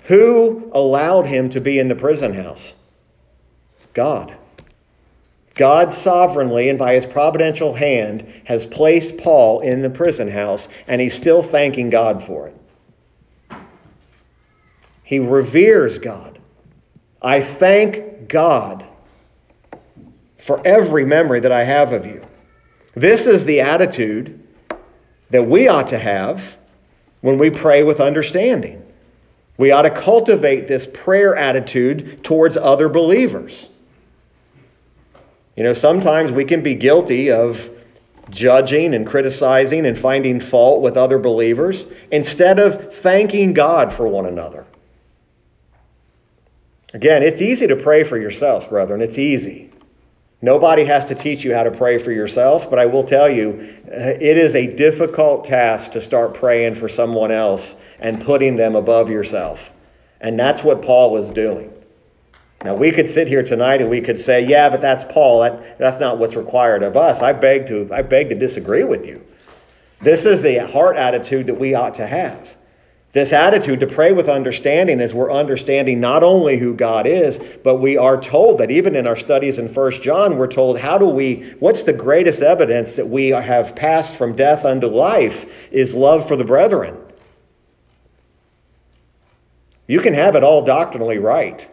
Who 0.04 0.70
allowed 0.72 1.26
him 1.26 1.50
to 1.50 1.60
be 1.60 1.78
in 1.78 1.88
the 1.88 1.94
prison 1.94 2.34
house? 2.34 2.74
God. 3.92 4.36
God 5.54 5.92
sovereignly 5.92 6.68
and 6.68 6.78
by 6.78 6.94
his 6.94 7.06
providential 7.06 7.74
hand 7.74 8.26
has 8.44 8.66
placed 8.66 9.18
Paul 9.18 9.60
in 9.60 9.82
the 9.82 9.90
prison 9.90 10.28
house, 10.28 10.68
and 10.88 11.00
he's 11.00 11.14
still 11.14 11.42
thanking 11.42 11.90
God 11.90 12.22
for 12.22 12.48
it. 12.48 13.56
He 15.04 15.18
reveres 15.18 15.98
God. 15.98 16.38
I 17.22 17.40
thank 17.40 18.03
God 18.28 18.84
for 20.38 20.64
every 20.66 21.04
memory 21.04 21.40
that 21.40 21.52
I 21.52 21.64
have 21.64 21.92
of 21.92 22.04
you. 22.04 22.22
This 22.94 23.26
is 23.26 23.44
the 23.44 23.60
attitude 23.60 24.40
that 25.30 25.46
we 25.46 25.68
ought 25.68 25.88
to 25.88 25.98
have 25.98 26.56
when 27.22 27.38
we 27.38 27.50
pray 27.50 27.82
with 27.82 28.00
understanding. 28.00 28.82
We 29.56 29.70
ought 29.70 29.82
to 29.82 29.90
cultivate 29.90 30.68
this 30.68 30.86
prayer 30.92 31.34
attitude 31.34 32.22
towards 32.22 32.56
other 32.56 32.88
believers. 32.88 33.68
You 35.56 35.62
know, 35.62 35.74
sometimes 35.74 36.32
we 36.32 36.44
can 36.44 36.62
be 36.62 36.74
guilty 36.74 37.30
of 37.30 37.70
judging 38.30 38.94
and 38.94 39.06
criticizing 39.06 39.86
and 39.86 39.96
finding 39.96 40.40
fault 40.40 40.82
with 40.82 40.96
other 40.96 41.18
believers 41.18 41.84
instead 42.10 42.58
of 42.58 42.94
thanking 42.94 43.52
God 43.52 43.92
for 43.92 44.08
one 44.08 44.26
another. 44.26 44.66
Again, 46.94 47.24
it's 47.24 47.40
easy 47.40 47.66
to 47.66 47.74
pray 47.74 48.04
for 48.04 48.16
yourself, 48.16 48.70
brethren. 48.70 49.02
It's 49.02 49.18
easy. 49.18 49.70
Nobody 50.40 50.84
has 50.84 51.06
to 51.06 51.14
teach 51.14 51.42
you 51.42 51.52
how 51.52 51.64
to 51.64 51.70
pray 51.70 51.98
for 51.98 52.12
yourself, 52.12 52.70
but 52.70 52.78
I 52.78 52.86
will 52.86 53.02
tell 53.02 53.28
you, 53.28 53.74
uh, 53.88 54.14
it 54.20 54.38
is 54.38 54.54
a 54.54 54.68
difficult 54.68 55.44
task 55.44 55.90
to 55.92 56.00
start 56.00 56.34
praying 56.34 56.76
for 56.76 56.88
someone 56.88 57.32
else 57.32 57.74
and 57.98 58.24
putting 58.24 58.56
them 58.56 58.76
above 58.76 59.10
yourself. 59.10 59.72
And 60.20 60.38
that's 60.38 60.62
what 60.62 60.82
Paul 60.82 61.10
was 61.10 61.30
doing. 61.30 61.72
Now, 62.62 62.74
we 62.74 62.92
could 62.92 63.08
sit 63.08 63.26
here 63.26 63.42
tonight 63.42 63.80
and 63.80 63.90
we 63.90 64.00
could 64.00 64.18
say, 64.18 64.46
yeah, 64.46 64.68
but 64.68 64.80
that's 64.80 65.04
Paul. 65.04 65.40
That, 65.40 65.78
that's 65.78 65.98
not 65.98 66.18
what's 66.18 66.36
required 66.36 66.82
of 66.82 66.96
us. 66.96 67.22
I 67.22 67.32
beg, 67.32 67.66
to, 67.66 67.88
I 67.92 68.02
beg 68.02 68.28
to 68.28 68.34
disagree 68.34 68.84
with 68.84 69.04
you. 69.04 69.26
This 70.00 70.24
is 70.24 70.42
the 70.42 70.58
heart 70.58 70.96
attitude 70.96 71.48
that 71.48 71.58
we 71.58 71.74
ought 71.74 71.94
to 71.94 72.06
have. 72.06 72.56
This 73.14 73.32
attitude 73.32 73.78
to 73.78 73.86
pray 73.86 74.12
with 74.12 74.28
understanding 74.28 74.98
is 74.98 75.14
we're 75.14 75.32
understanding 75.32 76.00
not 76.00 76.24
only 76.24 76.58
who 76.58 76.74
God 76.74 77.06
is, 77.06 77.38
but 77.62 77.76
we 77.76 77.96
are 77.96 78.20
told 78.20 78.58
that 78.58 78.72
even 78.72 78.96
in 78.96 79.06
our 79.06 79.14
studies 79.14 79.60
in 79.60 79.68
First 79.68 80.02
John, 80.02 80.36
we're 80.36 80.48
told 80.48 80.80
how 80.80 80.98
do 80.98 81.06
we, 81.06 81.54
what's 81.60 81.84
the 81.84 81.92
greatest 81.92 82.42
evidence 82.42 82.96
that 82.96 83.08
we 83.08 83.28
have 83.28 83.76
passed 83.76 84.16
from 84.16 84.34
death 84.34 84.64
unto 84.64 84.88
life 84.88 85.70
is 85.70 85.94
love 85.94 86.26
for 86.26 86.34
the 86.34 86.42
brethren. 86.42 86.96
You 89.86 90.00
can 90.00 90.14
have 90.14 90.34
it 90.34 90.42
all 90.42 90.64
doctrinally 90.64 91.18
right. 91.18 91.68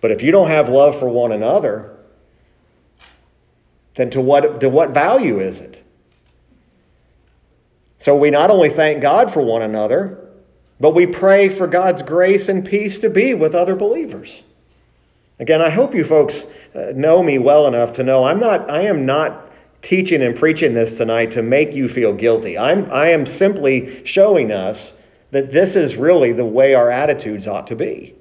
But 0.00 0.12
if 0.12 0.22
you 0.22 0.30
don't 0.30 0.48
have 0.48 0.68
love 0.68 0.96
for 0.96 1.08
one 1.08 1.32
another, 1.32 1.96
then 3.96 4.10
to 4.10 4.20
what, 4.20 4.60
to 4.60 4.68
what 4.68 4.90
value 4.90 5.40
is 5.40 5.58
it? 5.58 5.84
So 7.98 8.14
we 8.14 8.30
not 8.30 8.50
only 8.50 8.68
thank 8.68 9.02
God 9.02 9.32
for 9.32 9.42
one 9.42 9.62
another, 9.62 10.21
but 10.82 10.96
we 10.96 11.06
pray 11.06 11.48
for 11.48 11.68
God's 11.68 12.02
grace 12.02 12.48
and 12.48 12.66
peace 12.66 12.98
to 12.98 13.08
be 13.08 13.34
with 13.34 13.54
other 13.54 13.76
believers. 13.76 14.42
Again, 15.38 15.62
I 15.62 15.70
hope 15.70 15.94
you 15.94 16.04
folks 16.04 16.44
uh, 16.74 16.86
know 16.96 17.22
me 17.22 17.38
well 17.38 17.68
enough 17.68 17.92
to 17.94 18.02
know 18.02 18.24
I'm 18.24 18.40
not, 18.40 18.68
I 18.68 18.80
am 18.82 19.06
not 19.06 19.48
teaching 19.80 20.22
and 20.22 20.34
preaching 20.34 20.74
this 20.74 20.96
tonight 20.96 21.30
to 21.30 21.42
make 21.42 21.72
you 21.72 21.88
feel 21.88 22.12
guilty. 22.12 22.58
I'm, 22.58 22.90
I 22.90 23.10
am 23.10 23.26
simply 23.26 24.04
showing 24.04 24.50
us 24.50 24.92
that 25.30 25.52
this 25.52 25.76
is 25.76 25.94
really 25.94 26.32
the 26.32 26.44
way 26.44 26.74
our 26.74 26.90
attitudes 26.90 27.46
ought 27.46 27.68
to 27.68 27.76
be. 27.76 28.16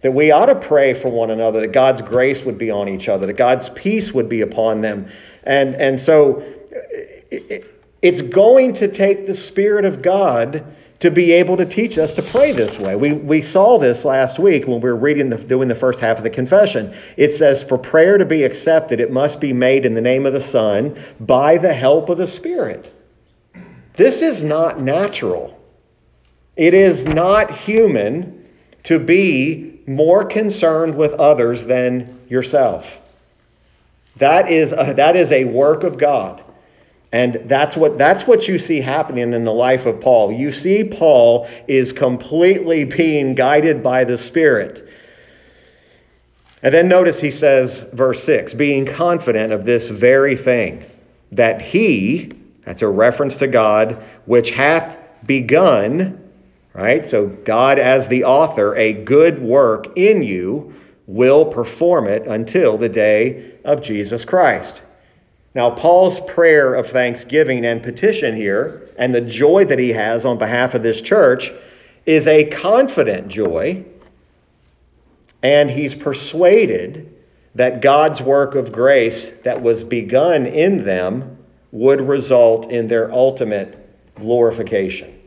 That 0.00 0.14
we 0.14 0.30
ought 0.30 0.46
to 0.46 0.54
pray 0.54 0.94
for 0.94 1.10
one 1.10 1.30
another, 1.30 1.60
that 1.60 1.72
God's 1.72 2.00
grace 2.00 2.42
would 2.42 2.56
be 2.56 2.70
on 2.70 2.88
each 2.88 3.06
other, 3.06 3.26
that 3.26 3.34
God's 3.34 3.68
peace 3.68 4.12
would 4.12 4.30
be 4.30 4.40
upon 4.40 4.80
them. 4.80 5.10
And, 5.44 5.74
and 5.74 6.00
so 6.00 6.42
it, 7.30 7.66
it's 8.00 8.22
going 8.22 8.72
to 8.74 8.88
take 8.88 9.26
the 9.26 9.34
Spirit 9.34 9.84
of 9.84 10.00
God 10.00 10.64
to 11.00 11.10
be 11.10 11.32
able 11.32 11.56
to 11.56 11.64
teach 11.64 11.98
us 11.98 12.12
to 12.14 12.22
pray 12.22 12.52
this 12.52 12.78
way. 12.78 12.94
We, 12.94 13.14
we 13.14 13.40
saw 13.40 13.78
this 13.78 14.04
last 14.04 14.38
week 14.38 14.66
when 14.66 14.80
we 14.80 14.90
were 14.90 14.96
reading 14.96 15.30
the, 15.30 15.38
doing 15.38 15.68
the 15.68 15.74
first 15.74 15.98
half 15.98 16.18
of 16.18 16.22
the 16.22 16.30
confession. 16.30 16.94
It 17.16 17.32
says, 17.32 17.62
For 17.62 17.78
prayer 17.78 18.18
to 18.18 18.26
be 18.26 18.44
accepted, 18.44 19.00
it 19.00 19.10
must 19.10 19.40
be 19.40 19.54
made 19.54 19.86
in 19.86 19.94
the 19.94 20.02
name 20.02 20.26
of 20.26 20.34
the 20.34 20.40
Son 20.40 21.02
by 21.18 21.56
the 21.56 21.72
help 21.72 22.10
of 22.10 22.18
the 22.18 22.26
Spirit. 22.26 22.94
This 23.94 24.20
is 24.20 24.44
not 24.44 24.80
natural. 24.80 25.58
It 26.54 26.74
is 26.74 27.04
not 27.04 27.50
human 27.50 28.46
to 28.82 28.98
be 28.98 29.80
more 29.86 30.24
concerned 30.24 30.94
with 30.96 31.14
others 31.14 31.64
than 31.64 32.20
yourself. 32.28 33.00
That 34.16 34.50
is 34.50 34.74
a, 34.76 34.92
that 34.94 35.16
is 35.16 35.32
a 35.32 35.44
work 35.46 35.82
of 35.82 35.96
God. 35.96 36.44
And 37.12 37.42
that's 37.46 37.76
what, 37.76 37.98
that's 37.98 38.26
what 38.26 38.46
you 38.46 38.58
see 38.58 38.80
happening 38.80 39.32
in 39.32 39.44
the 39.44 39.52
life 39.52 39.86
of 39.86 40.00
Paul. 40.00 40.32
You 40.32 40.52
see, 40.52 40.84
Paul 40.84 41.48
is 41.66 41.92
completely 41.92 42.84
being 42.84 43.34
guided 43.34 43.82
by 43.82 44.04
the 44.04 44.16
Spirit. 44.16 44.88
And 46.62 46.72
then 46.72 46.88
notice 46.88 47.20
he 47.20 47.30
says, 47.30 47.80
verse 47.92 48.22
6 48.24 48.54
being 48.54 48.86
confident 48.86 49.52
of 49.52 49.64
this 49.64 49.88
very 49.88 50.36
thing, 50.36 50.84
that 51.32 51.60
he, 51.60 52.32
that's 52.64 52.82
a 52.82 52.88
reference 52.88 53.36
to 53.36 53.48
God, 53.48 54.02
which 54.26 54.52
hath 54.52 54.98
begun 55.26 56.20
right? 56.72 57.04
So, 57.04 57.28
God, 57.28 57.78
as 57.78 58.08
the 58.08 58.24
author, 58.24 58.76
a 58.76 58.92
good 58.92 59.42
work 59.42 59.86
in 59.96 60.22
you, 60.22 60.74
will 61.06 61.44
perform 61.44 62.06
it 62.06 62.26
until 62.26 62.78
the 62.78 62.88
day 62.88 63.54
of 63.64 63.82
Jesus 63.82 64.24
Christ. 64.24 64.80
Now, 65.54 65.70
Paul's 65.70 66.20
prayer 66.20 66.74
of 66.74 66.86
thanksgiving 66.86 67.64
and 67.64 67.82
petition 67.82 68.36
here, 68.36 68.88
and 68.96 69.14
the 69.14 69.20
joy 69.20 69.64
that 69.64 69.78
he 69.78 69.90
has 69.90 70.24
on 70.24 70.38
behalf 70.38 70.74
of 70.74 70.82
this 70.82 71.00
church, 71.00 71.52
is 72.06 72.26
a 72.26 72.44
confident 72.50 73.28
joy, 73.28 73.84
and 75.42 75.70
he's 75.70 75.94
persuaded 75.94 77.14
that 77.54 77.82
God's 77.82 78.20
work 78.20 78.54
of 78.54 78.70
grace 78.70 79.30
that 79.42 79.60
was 79.60 79.82
begun 79.82 80.46
in 80.46 80.84
them 80.84 81.38
would 81.72 82.00
result 82.00 82.70
in 82.70 82.88
their 82.88 83.10
ultimate 83.12 83.76
glorification. 84.14 85.20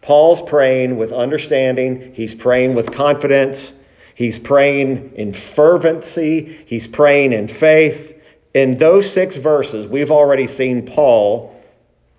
Paul's 0.00 0.42
praying 0.42 0.96
with 0.96 1.12
understanding, 1.12 2.12
he's 2.14 2.34
praying 2.34 2.74
with 2.74 2.90
confidence, 2.90 3.72
he's 4.16 4.38
praying 4.38 5.12
in 5.14 5.32
fervency, 5.32 6.64
he's 6.66 6.88
praying 6.88 7.32
in 7.32 7.46
faith. 7.46 8.20
In 8.54 8.76
those 8.76 9.10
six 9.10 9.36
verses, 9.36 9.86
we've 9.86 10.10
already 10.10 10.46
seen 10.46 10.86
Paul 10.86 11.58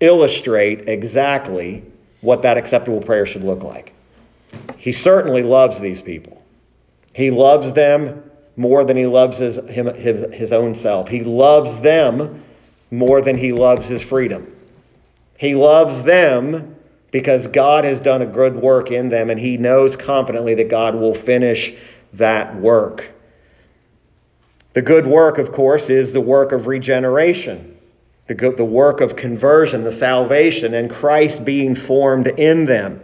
illustrate 0.00 0.88
exactly 0.88 1.84
what 2.20 2.42
that 2.42 2.56
acceptable 2.56 3.00
prayer 3.00 3.26
should 3.26 3.44
look 3.44 3.62
like. 3.62 3.92
He 4.76 4.92
certainly 4.92 5.42
loves 5.42 5.80
these 5.80 6.00
people. 6.00 6.42
He 7.12 7.30
loves 7.30 7.72
them 7.72 8.22
more 8.56 8.84
than 8.84 8.96
he 8.96 9.06
loves 9.06 9.38
his, 9.38 9.56
him, 9.56 9.86
his, 9.94 10.32
his 10.34 10.52
own 10.52 10.74
self. 10.74 11.08
He 11.08 11.22
loves 11.22 11.80
them 11.80 12.42
more 12.90 13.20
than 13.20 13.36
he 13.38 13.52
loves 13.52 13.86
his 13.86 14.02
freedom. 14.02 14.50
He 15.38 15.54
loves 15.54 16.02
them 16.02 16.76
because 17.10 17.46
God 17.46 17.84
has 17.84 18.00
done 18.00 18.22
a 18.22 18.26
good 18.26 18.56
work 18.56 18.90
in 18.90 19.08
them, 19.08 19.30
and 19.30 19.38
he 19.38 19.56
knows 19.56 19.96
confidently 19.96 20.54
that 20.54 20.68
God 20.68 20.94
will 20.96 21.14
finish 21.14 21.74
that 22.12 22.56
work. 22.56 23.13
The 24.74 24.82
good 24.82 25.06
work, 25.06 25.38
of 25.38 25.52
course, 25.52 25.88
is 25.88 26.12
the 26.12 26.20
work 26.20 26.50
of 26.50 26.66
regeneration, 26.66 27.76
the, 28.26 28.34
good, 28.34 28.56
the 28.56 28.64
work 28.64 29.00
of 29.00 29.14
conversion, 29.14 29.84
the 29.84 29.92
salvation, 29.92 30.74
and 30.74 30.90
Christ 30.90 31.44
being 31.44 31.76
formed 31.76 32.26
in 32.26 32.64
them. 32.64 33.00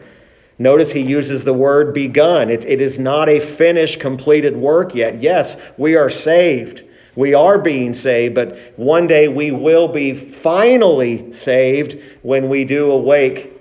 Notice 0.58 0.92
he 0.92 1.00
uses 1.00 1.44
the 1.44 1.54
word 1.54 1.94
begun. 1.94 2.50
It, 2.50 2.66
it 2.66 2.80
is 2.80 2.98
not 2.98 3.28
a 3.28 3.38
finished, 3.38 4.00
completed 4.00 4.56
work 4.56 4.96
yet. 4.96 5.22
Yes, 5.22 5.56
we 5.78 5.94
are 5.94 6.10
saved. 6.10 6.82
We 7.14 7.34
are 7.34 7.58
being 7.58 7.94
saved, 7.94 8.34
but 8.34 8.74
one 8.76 9.06
day 9.06 9.28
we 9.28 9.52
will 9.52 9.88
be 9.88 10.12
finally 10.12 11.32
saved 11.32 11.98
when 12.22 12.48
we 12.48 12.64
do 12.64 12.90
awake 12.90 13.52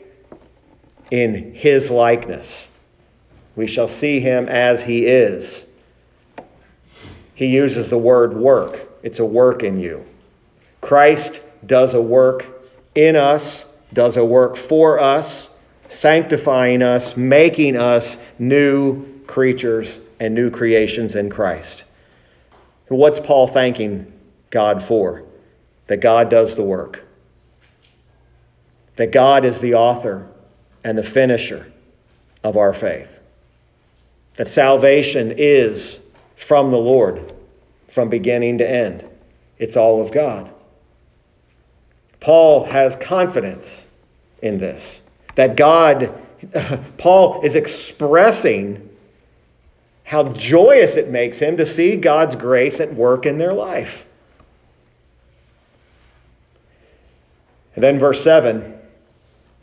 in 1.11 1.53
his 1.53 1.91
likeness. 1.91 2.67
We 3.55 3.67
shall 3.67 3.87
see 3.87 4.19
him 4.19 4.49
as 4.49 4.83
he 4.83 5.05
is. 5.05 5.67
He 7.39 7.45
uses 7.45 7.89
the 7.89 7.97
word 7.97 8.33
work, 8.35 8.89
it's 9.01 9.19
a 9.19 9.23
work 9.23 9.63
in 9.63 9.79
you. 9.79 10.05
Christ 10.81 11.41
does 11.65 11.93
a 11.93 12.01
work 12.01 12.45
in 12.95 13.15
us, 13.15 13.65
does 13.93 14.17
a 14.17 14.25
work 14.25 14.57
for 14.57 14.99
us, 14.99 15.49
sanctifying 15.87 16.81
us, 16.81 17.15
making 17.15 17.77
us 17.77 18.17
new 18.39 19.21
creatures 19.21 20.01
and 20.19 20.35
new 20.35 20.51
creations 20.51 21.15
in 21.15 21.29
Christ. 21.29 21.85
What's 22.89 23.21
Paul 23.21 23.47
thanking 23.47 24.11
God 24.49 24.83
for? 24.83 25.23
That 25.87 26.01
God 26.01 26.29
does 26.29 26.55
the 26.55 26.63
work. 26.63 27.05
That 28.97 29.13
God 29.13 29.45
is 29.45 29.61
the 29.61 29.75
author 29.75 30.27
and 30.83 30.97
the 30.97 31.03
finisher 31.03 31.71
of 32.43 32.57
our 32.57 32.73
faith. 32.73 33.17
That 34.35 34.49
salvation 34.49 35.33
is 35.37 36.01
from 36.39 36.71
the 36.71 36.77
Lord 36.77 37.33
from 37.91 38.09
beginning 38.09 38.59
to 38.59 38.69
end. 38.69 39.03
It's 39.57 39.75
all 39.75 40.01
of 40.01 40.11
God. 40.11 40.49
Paul 42.21 42.65
has 42.65 42.95
confidence 42.95 43.85
in 44.41 44.57
this. 44.57 45.01
That 45.35 45.57
God, 45.57 46.17
Paul 46.97 47.41
is 47.41 47.55
expressing 47.55 48.89
how 50.03 50.23
joyous 50.29 50.95
it 50.95 51.09
makes 51.09 51.39
him 51.39 51.57
to 51.57 51.65
see 51.65 51.97
God's 51.97 52.35
grace 52.35 52.79
at 52.79 52.93
work 52.93 53.25
in 53.25 53.37
their 53.37 53.51
life. 53.51 54.05
And 57.75 57.83
then 57.83 57.99
verse 57.99 58.23
7, 58.23 58.73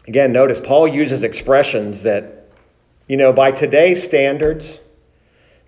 again, 0.06 0.32
notice 0.32 0.60
Paul 0.60 0.88
uses 0.88 1.22
expressions 1.22 2.02
that, 2.02 2.48
you 3.08 3.16
know, 3.16 3.32
by 3.32 3.50
today's 3.50 4.02
standards, 4.02 4.80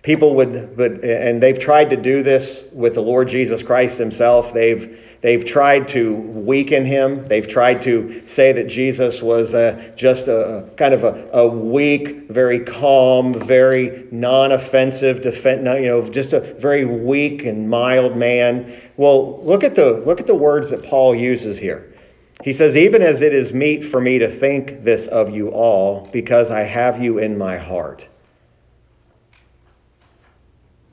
people 0.01 0.35
would, 0.35 0.77
would 0.77 1.03
and 1.03 1.41
they've 1.41 1.59
tried 1.59 1.89
to 1.91 1.97
do 1.97 2.23
this 2.23 2.67
with 2.71 2.93
the 2.93 3.01
Lord 3.01 3.27
Jesus 3.27 3.63
Christ 3.63 3.97
himself. 3.97 4.53
They've 4.53 4.99
They've 5.21 5.43
tried 5.43 5.89
to 5.89 6.15
weaken 6.15 6.85
him. 6.85 7.27
They've 7.27 7.47
tried 7.47 7.81
to 7.81 8.25
say 8.25 8.53
that 8.53 8.67
Jesus 8.67 9.21
was 9.21 9.53
uh, 9.53 9.91
just 9.97 10.29
a 10.29 10.69
kind 10.77 10.93
of 10.93 11.03
a, 11.03 11.29
a, 11.33 11.47
weak, 11.47 12.29
very 12.29 12.61
calm, 12.61 13.33
very 13.33 14.07
non-offensive, 14.11 15.21
defend, 15.21 15.65
you 15.65 15.87
know, 15.87 16.09
just 16.09 16.31
a 16.31 16.39
very 16.39 16.85
weak 16.85 17.43
and 17.43 17.69
mild 17.69 18.15
man. 18.15 18.81
Well, 18.95 19.43
look 19.43 19.65
at 19.65 19.75
the 19.75 20.01
look 20.05 20.21
at 20.21 20.27
the 20.27 20.35
words 20.35 20.69
that 20.69 20.83
Paul 20.83 21.13
uses 21.13 21.57
here. 21.57 21.93
He 22.41 22.53
says, 22.53 22.77
"Even 22.77 23.01
as 23.01 23.21
it 23.21 23.33
is 23.33 23.51
meet 23.51 23.83
for 23.83 23.99
me 23.99 24.19
to 24.19 24.29
think 24.29 24.85
this 24.85 25.07
of 25.07 25.29
you 25.29 25.49
all, 25.49 26.07
because 26.13 26.49
I 26.49 26.61
have 26.61 27.03
you 27.03 27.17
in 27.17 27.37
my 27.37 27.57
heart." 27.57 28.07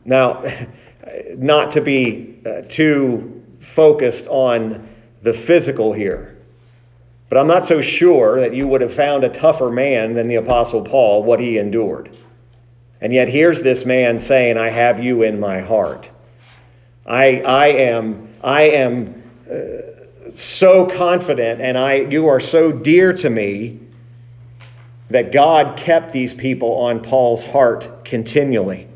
Now, 0.07 0.45
not 1.37 1.73
to 1.73 1.81
be 1.81 2.39
uh, 2.47 2.63
too 2.69 3.45
focused 3.61 4.27
on 4.29 4.89
the 5.23 5.33
physical 5.33 5.93
here. 5.93 6.37
But 7.29 7.39
I'm 7.39 7.49
not 7.49 7.65
so 7.65 7.81
sure 7.81 8.41
that 8.41 8.55
you 8.55 8.69
would 8.69 8.81
have 8.81 8.95
found 8.95 9.25
a 9.25 9.29
tougher 9.29 9.71
man 9.71 10.15
than 10.15 10.29
the 10.29 10.37
Apostle 10.37 10.83
Paul, 10.83 11.25
what 11.25 11.41
he 11.41 11.59
endured. 11.59 12.17
And 13.01 13.13
yet, 13.13 13.29
here's 13.29 13.63
this 13.63 13.85
man 13.85 14.19
saying, 14.19 14.57
I 14.57 14.71
have 14.71 15.03
you 15.03 15.23
in 15.23 15.41
my 15.41 15.61
heart. 15.61 16.09
I, 17.05 17.41
I 17.41 17.67
am, 17.69 18.29
I 18.43 18.63
am 18.63 19.23
uh, 19.51 20.37
so 20.37 20.87
confident, 20.87 21.61
and 21.61 21.77
I, 21.77 21.95
you 21.95 22.29
are 22.29 22.41
so 22.41 22.73
dear 22.73 23.13
to 23.15 23.29
me 23.29 23.81
that 25.11 25.33
God 25.33 25.77
kept 25.77 26.13
these 26.13 26.33
people 26.33 26.73
on 26.75 27.01
Paul's 27.01 27.45
heart 27.45 28.05
continually. 28.05 28.89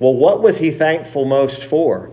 Well, 0.00 0.14
what 0.14 0.42
was 0.42 0.58
he 0.58 0.72
thankful 0.72 1.24
most 1.24 1.62
for? 1.62 2.10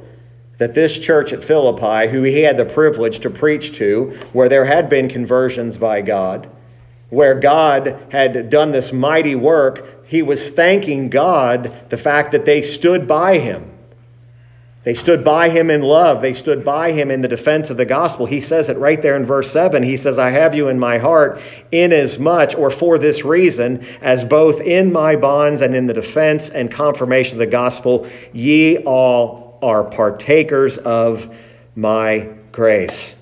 that 0.57 0.73
this 0.73 0.97
church 0.97 1.33
at 1.33 1.43
Philippi, 1.43 2.11
who 2.11 2.23
he 2.23 2.41
had 2.41 2.57
the 2.57 2.65
privilege 2.65 3.19
to 3.19 3.29
preach 3.29 3.73
to, 3.73 4.17
where 4.33 4.49
there 4.49 4.65
had 4.65 4.89
been 4.89 5.07
conversions 5.07 5.77
by 5.77 6.01
God, 6.01 6.49
where 7.09 7.39
God 7.39 7.99
had 8.09 8.49
done 8.49 8.71
this 8.71 8.91
mighty 8.91 9.35
work, 9.35 10.07
he 10.07 10.21
was 10.21 10.49
thanking 10.49 11.09
God 11.09 11.89
the 11.89 11.97
fact 11.97 12.31
that 12.31 12.45
they 12.45 12.61
stood 12.61 13.07
by 13.07 13.37
him. 13.37 13.71
They 14.87 14.93
stood 14.93 15.21
by 15.21 15.49
him 15.49 15.69
in 15.69 15.81
love. 15.81 16.21
They 16.21 16.33
stood 16.33 16.63
by 16.63 16.93
him 16.93 17.11
in 17.11 17.19
the 17.19 17.27
defense 17.27 17.69
of 17.69 17.75
the 17.75 17.83
gospel. 17.83 18.25
He 18.25 18.39
says 18.39 18.69
it 18.69 18.77
right 18.77 19.01
there 19.01 19.17
in 19.17 19.25
verse 19.25 19.51
7. 19.51 19.83
He 19.83 19.97
says, 19.97 20.17
I 20.17 20.29
have 20.29 20.55
you 20.55 20.69
in 20.69 20.79
my 20.79 20.97
heart, 20.97 21.41
inasmuch 21.73 22.57
or 22.57 22.71
for 22.71 22.97
this 22.97 23.25
reason, 23.25 23.85
as 24.01 24.23
both 24.23 24.61
in 24.61 24.93
my 24.93 25.17
bonds 25.17 25.59
and 25.59 25.75
in 25.75 25.87
the 25.87 25.93
defense 25.93 26.49
and 26.49 26.71
confirmation 26.71 27.33
of 27.33 27.39
the 27.39 27.47
gospel, 27.47 28.09
ye 28.31 28.77
all 28.77 29.59
are 29.61 29.83
partakers 29.83 30.77
of 30.77 31.35
my 31.75 32.29
grace. 32.53 33.13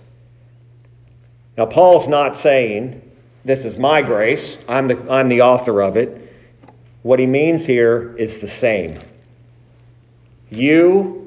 Now, 1.57 1.65
Paul's 1.65 2.07
not 2.07 2.35
saying, 2.35 3.01
This 3.43 3.65
is 3.65 3.79
my 3.79 4.03
grace, 4.03 4.59
I'm 4.67 4.87
the, 4.87 5.11
I'm 5.11 5.29
the 5.29 5.41
author 5.41 5.81
of 5.81 5.97
it. 5.97 6.31
What 7.01 7.17
he 7.17 7.25
means 7.25 7.65
here 7.65 8.15
is 8.17 8.37
the 8.37 8.47
same. 8.47 8.99
You, 10.51 11.24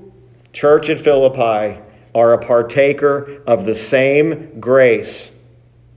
church 0.53 0.91
at 0.91 0.99
Philippi, 0.99 1.81
are 2.15 2.33
a 2.33 2.39
partaker 2.39 3.43
of 3.47 3.65
the 3.65 3.75
same 3.75 4.59
grace 4.61 5.31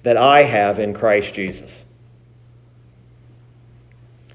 that 0.03 0.17
I 0.17 0.43
have 0.43 0.79
in 0.79 0.93
Christ 0.93 1.33
Jesus. 1.33 1.85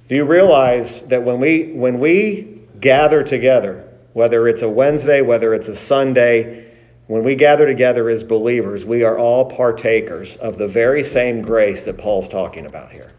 Do 0.09 0.15
you 0.15 0.25
realize 0.25 1.01
that 1.03 1.25
when 1.25 1.41
we, 1.41 1.73
when 1.73 1.99
we 1.99 2.61
gather 2.81 3.23
together, 3.23 3.89
whether 4.13 4.47
it's 4.49 4.63
a 4.63 4.69
Wednesday, 4.69 5.21
whether 5.21 5.53
it's 5.53 5.69
a 5.69 5.77
Sunday, 5.77 6.73
when 7.09 7.23
we 7.23 7.35
gather 7.35 7.67
together 7.67 8.09
as 8.09 8.25
believers, 8.25 8.85
we 8.85 9.03
are 9.03 9.19
all 9.19 9.45
partakers 9.45 10.37
of 10.37 10.59
the 10.59 10.69
very 10.69 11.05
same 11.05 11.43
grace 11.43 11.83
that 11.83 11.99
Paul's 11.99 12.29
talking 12.29 12.67
about 12.67 12.93
here. 12.93 13.13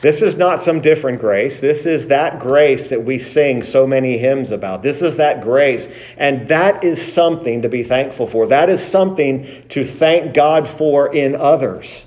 This 0.00 0.22
is 0.22 0.36
not 0.36 0.62
some 0.62 0.80
different 0.80 1.20
grace. 1.20 1.58
This 1.58 1.84
is 1.84 2.06
that 2.06 2.38
grace 2.38 2.88
that 2.90 3.04
we 3.04 3.18
sing 3.18 3.64
so 3.64 3.86
many 3.86 4.16
hymns 4.16 4.52
about. 4.52 4.82
This 4.82 5.02
is 5.02 5.16
that 5.16 5.42
grace. 5.42 5.88
And 6.16 6.48
that 6.48 6.84
is 6.84 7.12
something 7.12 7.62
to 7.62 7.68
be 7.68 7.82
thankful 7.82 8.28
for. 8.28 8.46
That 8.46 8.70
is 8.70 8.84
something 8.84 9.64
to 9.70 9.84
thank 9.84 10.34
God 10.34 10.68
for 10.68 11.12
in 11.12 11.34
others. 11.34 12.04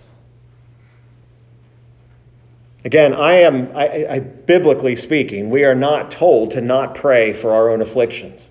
Again, 2.85 3.13
I 3.13 3.33
am, 3.41 3.75
I, 3.75 4.07
I, 4.09 4.19
biblically 4.19 4.95
speaking, 4.95 5.49
we 5.49 5.65
are 5.65 5.75
not 5.75 6.09
told 6.09 6.51
to 6.51 6.61
not 6.61 6.95
pray 6.95 7.33
for 7.33 7.51
our 7.51 7.69
own 7.69 7.81
afflictions. 7.81 8.47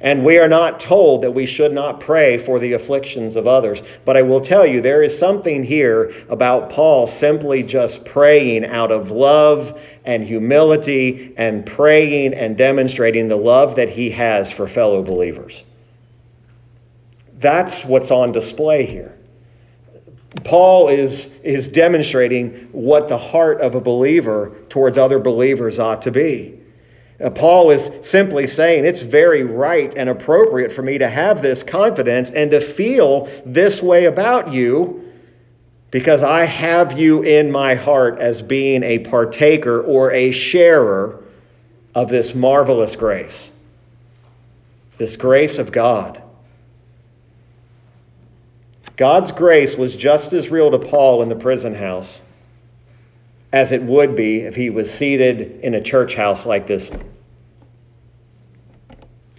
And 0.00 0.24
we 0.24 0.38
are 0.38 0.48
not 0.48 0.80
told 0.80 1.22
that 1.22 1.32
we 1.32 1.44
should 1.44 1.72
not 1.72 2.00
pray 2.00 2.38
for 2.38 2.58
the 2.58 2.72
afflictions 2.72 3.36
of 3.36 3.46
others. 3.46 3.82
But 4.06 4.16
I 4.16 4.22
will 4.22 4.40
tell 4.40 4.66
you, 4.66 4.80
there 4.80 5.02
is 5.02 5.18
something 5.18 5.62
here 5.62 6.14
about 6.30 6.70
Paul 6.70 7.06
simply 7.06 7.62
just 7.62 8.04
praying 8.06 8.64
out 8.64 8.90
of 8.90 9.10
love 9.10 9.78
and 10.06 10.24
humility 10.24 11.34
and 11.36 11.66
praying 11.66 12.32
and 12.32 12.56
demonstrating 12.56 13.26
the 13.26 13.36
love 13.36 13.76
that 13.76 13.90
he 13.90 14.10
has 14.10 14.50
for 14.50 14.66
fellow 14.66 15.02
believers. 15.02 15.64
That's 17.38 17.84
what's 17.84 18.10
on 18.10 18.32
display 18.32 18.86
here. 18.86 19.16
Paul 20.44 20.88
is, 20.88 21.26
is 21.42 21.68
demonstrating 21.68 22.68
what 22.72 23.08
the 23.08 23.18
heart 23.18 23.60
of 23.60 23.74
a 23.74 23.80
believer 23.80 24.56
towards 24.68 24.96
other 24.96 25.18
believers 25.18 25.78
ought 25.78 26.02
to 26.02 26.10
be. 26.10 26.58
Uh, 27.22 27.28
Paul 27.28 27.70
is 27.70 27.90
simply 28.02 28.46
saying 28.46 28.86
it's 28.86 29.02
very 29.02 29.44
right 29.44 29.92
and 29.94 30.08
appropriate 30.08 30.72
for 30.72 30.82
me 30.82 30.98
to 30.98 31.08
have 31.08 31.42
this 31.42 31.62
confidence 31.62 32.30
and 32.30 32.50
to 32.50 32.60
feel 32.60 33.28
this 33.44 33.82
way 33.82 34.06
about 34.06 34.52
you 34.52 35.06
because 35.90 36.22
I 36.22 36.44
have 36.44 36.98
you 36.98 37.22
in 37.22 37.50
my 37.50 37.74
heart 37.74 38.20
as 38.20 38.40
being 38.40 38.82
a 38.82 39.00
partaker 39.00 39.82
or 39.82 40.12
a 40.12 40.30
sharer 40.30 41.22
of 41.94 42.08
this 42.08 42.34
marvelous 42.34 42.96
grace, 42.96 43.50
this 44.96 45.16
grace 45.16 45.58
of 45.58 45.72
God. 45.72 46.22
God's 48.96 49.32
grace 49.32 49.76
was 49.76 49.96
just 49.96 50.32
as 50.32 50.48
real 50.48 50.70
to 50.70 50.78
Paul 50.78 51.22
in 51.22 51.28
the 51.28 51.34
prison 51.34 51.74
house 51.74 52.20
as 53.52 53.72
it 53.72 53.82
would 53.82 54.14
be 54.14 54.40
if 54.40 54.54
he 54.54 54.70
was 54.70 54.92
seated 54.92 55.60
in 55.62 55.74
a 55.74 55.80
church 55.80 56.14
house 56.14 56.46
like 56.46 56.66
this. 56.66 56.90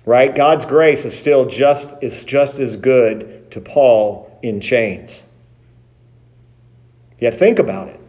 Right? 0.05 0.33
God's 0.33 0.65
grace 0.65 1.05
is 1.05 1.17
still 1.17 1.45
just 1.45 1.89
is 2.01 2.25
just 2.25 2.59
as 2.59 2.75
good 2.75 3.49
to 3.51 3.61
Paul 3.61 4.39
in 4.41 4.59
chains. 4.59 5.21
Yet 7.19 7.35
think 7.35 7.59
about 7.59 7.87
it. 7.87 7.99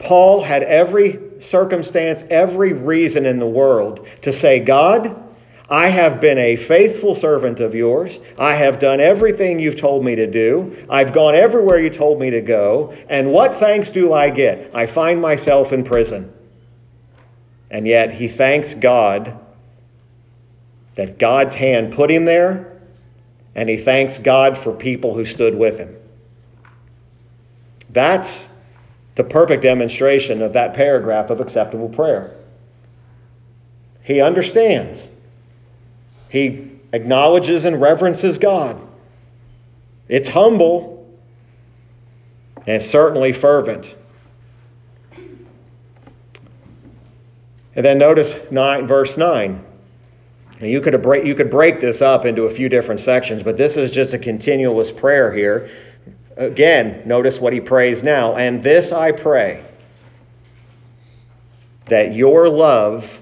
Paul 0.00 0.42
had 0.42 0.64
every 0.64 1.20
circumstance, 1.40 2.24
every 2.28 2.72
reason 2.72 3.24
in 3.24 3.38
the 3.38 3.46
world 3.46 4.06
to 4.22 4.32
say, 4.32 4.58
God, 4.58 5.16
I 5.70 5.88
have 5.88 6.20
been 6.20 6.38
a 6.38 6.56
faithful 6.56 7.14
servant 7.14 7.60
of 7.60 7.74
yours. 7.74 8.18
I 8.38 8.54
have 8.56 8.78
done 8.78 9.00
everything 9.00 9.58
you've 9.58 9.76
told 9.76 10.04
me 10.04 10.14
to 10.16 10.26
do. 10.26 10.86
I've 10.90 11.12
gone 11.12 11.34
everywhere 11.34 11.80
you 11.80 11.88
told 11.88 12.20
me 12.20 12.30
to 12.30 12.40
go. 12.40 12.94
And 13.08 13.32
what 13.32 13.56
thanks 13.56 13.88
do 13.88 14.12
I 14.12 14.30
get? 14.30 14.70
I 14.74 14.86
find 14.86 15.20
myself 15.20 15.72
in 15.72 15.84
prison. 15.84 16.32
And 17.70 17.86
yet 17.86 18.12
he 18.12 18.28
thanks 18.28 18.74
God 18.74 19.38
that 20.94 21.18
God's 21.18 21.54
hand 21.54 21.94
put 21.94 22.10
him 22.10 22.26
there, 22.26 22.80
and 23.54 23.68
he 23.68 23.78
thanks 23.78 24.18
God 24.18 24.58
for 24.58 24.72
people 24.72 25.14
who 25.14 25.24
stood 25.24 25.54
with 25.54 25.78
him. 25.78 25.96
That's 27.88 28.46
the 29.14 29.24
perfect 29.24 29.62
demonstration 29.62 30.42
of 30.42 30.52
that 30.54 30.74
paragraph 30.74 31.30
of 31.30 31.40
acceptable 31.40 31.88
prayer. 31.88 32.34
He 34.02 34.20
understands. 34.20 35.08
He 36.32 36.70
acknowledges 36.94 37.66
and 37.66 37.78
reverences 37.78 38.38
God. 38.38 38.80
It's 40.08 40.30
humble 40.30 41.06
and 42.66 42.82
certainly 42.82 43.34
fervent. 43.34 43.94
And 47.76 47.84
then 47.84 47.98
notice 47.98 48.40
nine, 48.50 48.86
verse 48.86 49.18
9. 49.18 49.62
Now 50.62 50.66
you 50.66 50.80
could, 50.80 51.02
break, 51.02 51.26
you 51.26 51.34
could 51.34 51.50
break 51.50 51.80
this 51.80 52.00
up 52.00 52.24
into 52.24 52.44
a 52.44 52.50
few 52.50 52.70
different 52.70 53.02
sections, 53.02 53.42
but 53.42 53.58
this 53.58 53.76
is 53.76 53.90
just 53.90 54.14
a 54.14 54.18
continuous 54.18 54.90
prayer 54.90 55.34
here. 55.34 55.68
Again, 56.38 57.02
notice 57.04 57.40
what 57.40 57.52
he 57.52 57.60
prays 57.60 58.02
now. 58.02 58.36
And 58.36 58.62
this 58.62 58.90
I 58.90 59.12
pray 59.12 59.62
that 61.88 62.14
your 62.14 62.48
love 62.48 63.20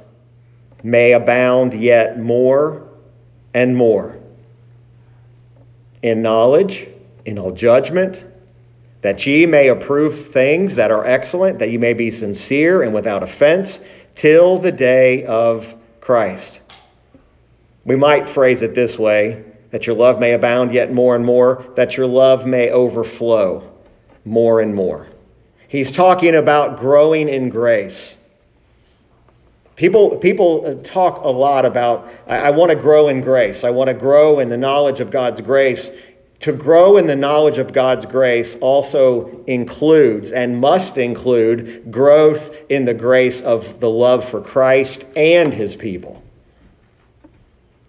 may 0.85 1.11
abound 1.11 1.75
yet 1.75 2.21
more 2.21 2.87
and 3.55 3.77
more 3.77 4.19
in 6.03 6.23
knowledge, 6.23 6.89
in 7.25 7.39
all 7.39 7.53
judgment, 7.53 8.25
that 9.03 9.27
ye 9.27 9.47
may 9.47 9.69
approve 9.69 10.29
things 10.33 10.75
that 10.75 10.91
are 10.91 11.07
excellent, 11.07 11.59
that 11.59 11.71
ye 11.71 11.79
may 11.79 11.95
be 11.95 12.11
sincere 12.11 12.83
and 12.83 12.95
without 12.95 13.23
offense, 13.23 13.81
till 14.15 14.59
the 14.59 14.73
day 14.73 15.25
of 15.25 15.75
Christ. 16.01 16.61
We 17.85 17.97
might 17.97 18.29
phrase 18.29 18.63
it 18.63 18.75
this 18.75 18.99
way 18.99 19.45
that 19.71 19.87
your 19.87 19.97
love 19.97 20.19
may 20.19 20.33
abound 20.33 20.75
yet 20.75 20.93
more 20.93 21.15
and 21.15 21.25
more, 21.25 21.65
that 21.77 21.97
your 21.97 22.07
love 22.07 22.45
may 22.45 22.71
overflow 22.71 23.71
more 24.25 24.61
and 24.61 24.75
more. 24.75 25.07
He's 25.69 25.93
talking 25.93 26.35
about 26.35 26.79
growing 26.79 27.29
in 27.29 27.49
grace. 27.49 28.17
People, 29.81 30.19
people 30.19 30.67
uh, 30.67 30.75
talk 30.85 31.25
a 31.25 31.31
lot 31.31 31.65
about, 31.65 32.07
I, 32.27 32.37
I 32.37 32.51
want 32.51 32.69
to 32.69 32.77
grow 32.77 33.09
in 33.09 33.23
grace. 33.23 33.65
I 33.65 33.71
want 33.71 33.89
to 33.89 33.95
grow 33.95 34.39
in 34.39 34.51
the 34.51 34.59
knowledge 34.59 35.01
of 35.01 35.11
God's 35.11 35.41
grace. 35.41 35.91
To 36.41 36.53
grow 36.53 36.99
in 36.99 37.07
the 37.07 37.17
knowledge 37.17 37.57
of 37.57 37.73
God's 37.73 38.05
grace 38.05 38.57
also 38.61 39.43
includes 39.47 40.33
and 40.33 40.61
must 40.61 40.99
include 40.99 41.91
growth 41.91 42.55
in 42.69 42.85
the 42.85 42.93
grace 42.93 43.41
of 43.41 43.81
the 43.81 43.89
love 43.89 44.23
for 44.23 44.43
Christ 44.43 45.07
and 45.17 45.55
his 45.55 45.77
people. 45.77 46.23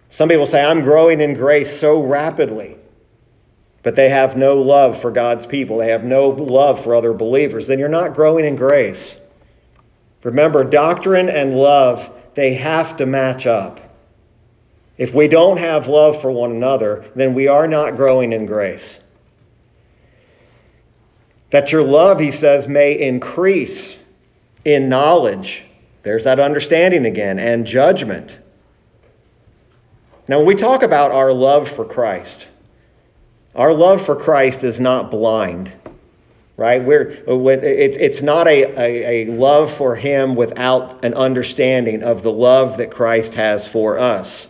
Some 0.08 0.30
people 0.30 0.46
say, 0.46 0.64
I'm 0.64 0.80
growing 0.80 1.20
in 1.20 1.34
grace 1.34 1.78
so 1.78 2.02
rapidly, 2.02 2.78
but 3.82 3.96
they 3.96 4.08
have 4.08 4.34
no 4.34 4.62
love 4.62 4.98
for 4.98 5.10
God's 5.10 5.44
people. 5.44 5.76
They 5.76 5.90
have 5.90 6.04
no 6.04 6.30
love 6.30 6.82
for 6.82 6.96
other 6.96 7.12
believers. 7.12 7.66
Then 7.66 7.78
you're 7.78 7.90
not 7.90 8.14
growing 8.14 8.46
in 8.46 8.56
grace. 8.56 9.18
Remember, 10.22 10.62
doctrine 10.64 11.28
and 11.28 11.56
love, 11.56 12.10
they 12.34 12.54
have 12.54 12.96
to 12.98 13.06
match 13.06 13.46
up. 13.46 13.80
If 14.96 15.12
we 15.14 15.26
don't 15.26 15.58
have 15.58 15.88
love 15.88 16.20
for 16.20 16.30
one 16.30 16.52
another, 16.52 17.04
then 17.14 17.34
we 17.34 17.48
are 17.48 17.66
not 17.66 17.96
growing 17.96 18.32
in 18.32 18.46
grace. 18.46 19.00
That 21.50 21.72
your 21.72 21.82
love, 21.82 22.20
he 22.20 22.30
says, 22.30 22.68
may 22.68 22.98
increase 22.98 23.98
in 24.64 24.88
knowledge. 24.88 25.64
There's 26.02 26.24
that 26.24 26.40
understanding 26.40 27.04
again, 27.04 27.38
and 27.38 27.66
judgment. 27.66 28.38
Now, 30.28 30.38
when 30.38 30.46
we 30.46 30.54
talk 30.54 30.82
about 30.82 31.10
our 31.10 31.32
love 31.32 31.68
for 31.68 31.84
Christ, 31.84 32.46
our 33.54 33.74
love 33.74 34.04
for 34.04 34.16
Christ 34.16 34.62
is 34.64 34.80
not 34.80 35.10
blind 35.10 35.72
right? 36.56 36.82
We're, 36.82 37.22
uh, 37.28 37.34
it's, 37.34 37.96
it's 37.98 38.22
not 38.22 38.46
a, 38.46 38.64
a, 38.78 39.24
a 39.24 39.32
love 39.32 39.72
for 39.72 39.96
Him 39.96 40.34
without 40.34 41.04
an 41.04 41.14
understanding 41.14 42.02
of 42.02 42.22
the 42.22 42.32
love 42.32 42.76
that 42.78 42.90
Christ 42.90 43.34
has 43.34 43.66
for 43.66 43.98
us. 43.98 44.46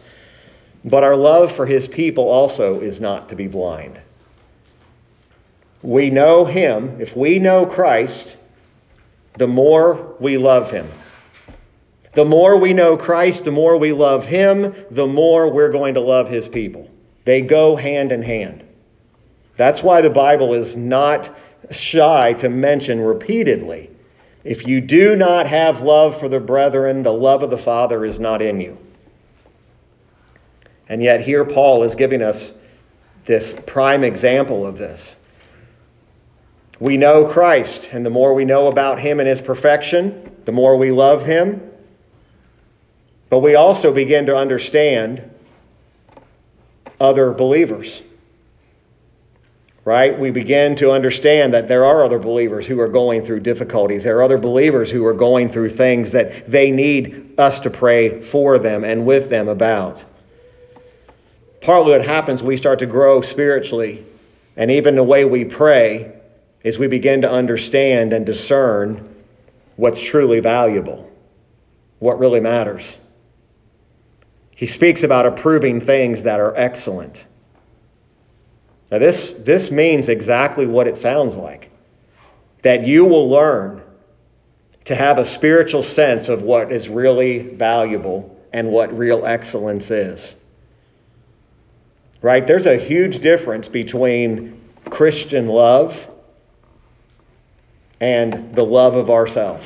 But 0.84 1.04
our 1.04 1.16
love 1.16 1.52
for 1.52 1.66
His 1.66 1.86
people 1.86 2.24
also 2.28 2.80
is 2.80 3.00
not 3.00 3.28
to 3.28 3.36
be 3.36 3.46
blind. 3.46 4.00
We 5.82 6.10
know 6.10 6.44
Him, 6.44 7.00
if 7.00 7.16
we 7.16 7.38
know 7.38 7.66
Christ, 7.66 8.36
the 9.38 9.48
more 9.48 10.14
we 10.20 10.38
love 10.38 10.70
Him. 10.70 10.88
The 12.14 12.24
more 12.24 12.58
we 12.58 12.74
know 12.74 12.96
Christ, 12.96 13.44
the 13.44 13.52
more 13.52 13.78
we 13.78 13.92
love 13.92 14.26
Him, 14.26 14.74
the 14.90 15.06
more 15.06 15.50
we're 15.50 15.72
going 15.72 15.94
to 15.94 16.00
love 16.00 16.28
His 16.28 16.46
people. 16.46 16.90
They 17.24 17.40
go 17.40 17.76
hand 17.76 18.12
in 18.12 18.22
hand. 18.22 18.64
That's 19.56 19.82
why 19.82 20.02
the 20.02 20.10
Bible 20.10 20.54
is 20.54 20.76
not 20.76 21.30
shy 21.70 22.32
to 22.34 22.48
mention 22.48 23.00
repeatedly. 23.00 23.90
If 24.44 24.66
you 24.66 24.80
do 24.80 25.14
not 25.14 25.46
have 25.46 25.82
love 25.82 26.18
for 26.18 26.28
the 26.28 26.40
brethren, 26.40 27.02
the 27.02 27.12
love 27.12 27.42
of 27.42 27.50
the 27.50 27.58
Father 27.58 28.04
is 28.04 28.18
not 28.18 28.42
in 28.42 28.60
you. 28.60 28.78
And 30.88 31.02
yet, 31.02 31.22
here 31.22 31.44
Paul 31.44 31.84
is 31.84 31.94
giving 31.94 32.22
us 32.22 32.52
this 33.24 33.54
prime 33.66 34.02
example 34.02 34.66
of 34.66 34.78
this. 34.78 35.14
We 36.80 36.96
know 36.96 37.24
Christ, 37.24 37.90
and 37.92 38.04
the 38.04 38.10
more 38.10 38.34
we 38.34 38.44
know 38.44 38.66
about 38.66 38.98
him 38.98 39.20
and 39.20 39.28
his 39.28 39.40
perfection, 39.40 40.36
the 40.44 40.52
more 40.52 40.76
we 40.76 40.90
love 40.90 41.24
him. 41.24 41.62
But 43.30 43.38
we 43.38 43.54
also 43.54 43.92
begin 43.92 44.26
to 44.26 44.36
understand 44.36 45.30
other 47.00 47.30
believers 47.30 48.02
right? 49.84 50.18
We 50.18 50.30
begin 50.30 50.76
to 50.76 50.92
understand 50.92 51.52
that 51.54 51.68
there 51.68 51.84
are 51.84 52.04
other 52.04 52.18
believers 52.18 52.66
who 52.66 52.78
are 52.80 52.88
going 52.88 53.22
through 53.22 53.40
difficulties. 53.40 54.04
There 54.04 54.18
are 54.18 54.22
other 54.22 54.38
believers 54.38 54.90
who 54.90 55.04
are 55.06 55.14
going 55.14 55.48
through 55.48 55.70
things 55.70 56.12
that 56.12 56.50
they 56.50 56.70
need 56.70 57.34
us 57.38 57.58
to 57.60 57.70
pray 57.70 58.22
for 58.22 58.58
them 58.58 58.84
and 58.84 59.04
with 59.04 59.28
them 59.28 59.48
about. 59.48 60.04
Partly 61.60 61.92
what 61.92 62.04
happens, 62.04 62.42
we 62.42 62.56
start 62.56 62.78
to 62.80 62.86
grow 62.86 63.20
spiritually, 63.22 64.04
and 64.56 64.70
even 64.70 64.94
the 64.94 65.02
way 65.02 65.24
we 65.24 65.44
pray 65.44 66.12
is 66.62 66.78
we 66.78 66.86
begin 66.86 67.22
to 67.22 67.30
understand 67.30 68.12
and 68.12 68.24
discern 68.24 69.14
what's 69.76 70.00
truly 70.00 70.40
valuable, 70.40 71.10
what 71.98 72.18
really 72.18 72.40
matters. 72.40 72.98
He 74.54 74.66
speaks 74.66 75.02
about 75.02 75.26
approving 75.26 75.80
things 75.80 76.22
that 76.22 76.38
are 76.38 76.54
excellent. 76.56 77.26
Now, 78.92 78.98
this, 78.98 79.30
this 79.38 79.70
means 79.70 80.10
exactly 80.10 80.66
what 80.66 80.86
it 80.86 80.98
sounds 80.98 81.34
like 81.34 81.70
that 82.60 82.86
you 82.86 83.06
will 83.06 83.28
learn 83.28 83.82
to 84.84 84.94
have 84.94 85.18
a 85.18 85.24
spiritual 85.24 85.82
sense 85.82 86.28
of 86.28 86.42
what 86.42 86.70
is 86.70 86.90
really 86.90 87.38
valuable 87.38 88.38
and 88.52 88.68
what 88.68 88.96
real 88.96 89.24
excellence 89.24 89.90
is. 89.90 90.34
Right? 92.20 92.46
There's 92.46 92.66
a 92.66 92.76
huge 92.76 93.20
difference 93.20 93.66
between 93.66 94.60
Christian 94.90 95.46
love 95.46 96.06
and 97.98 98.54
the 98.54 98.64
love 98.64 98.94
of 98.94 99.08
ourselves. 99.10 99.64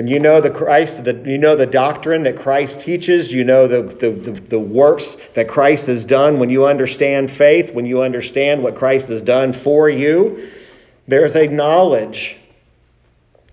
When 0.00 0.08
you 0.08 0.18
know 0.18 0.40
the 0.40 0.48
Christ, 0.48 1.04
the, 1.04 1.12
you 1.26 1.36
know 1.36 1.56
the 1.56 1.66
doctrine 1.66 2.22
that 2.22 2.34
Christ 2.34 2.80
teaches, 2.80 3.30
you 3.30 3.44
know 3.44 3.68
the, 3.68 3.82
the, 3.82 4.10
the, 4.10 4.40
the, 4.40 4.58
works 4.58 5.18
that 5.34 5.46
Christ 5.46 5.88
has 5.88 6.06
done, 6.06 6.38
when 6.38 6.48
you 6.48 6.64
understand 6.64 7.30
faith, 7.30 7.74
when 7.74 7.84
you 7.84 8.00
understand 8.00 8.62
what 8.62 8.76
Christ 8.76 9.08
has 9.08 9.20
done 9.20 9.52
for 9.52 9.90
you, 9.90 10.50
there's 11.06 11.36
a 11.36 11.48
knowledge 11.48 12.38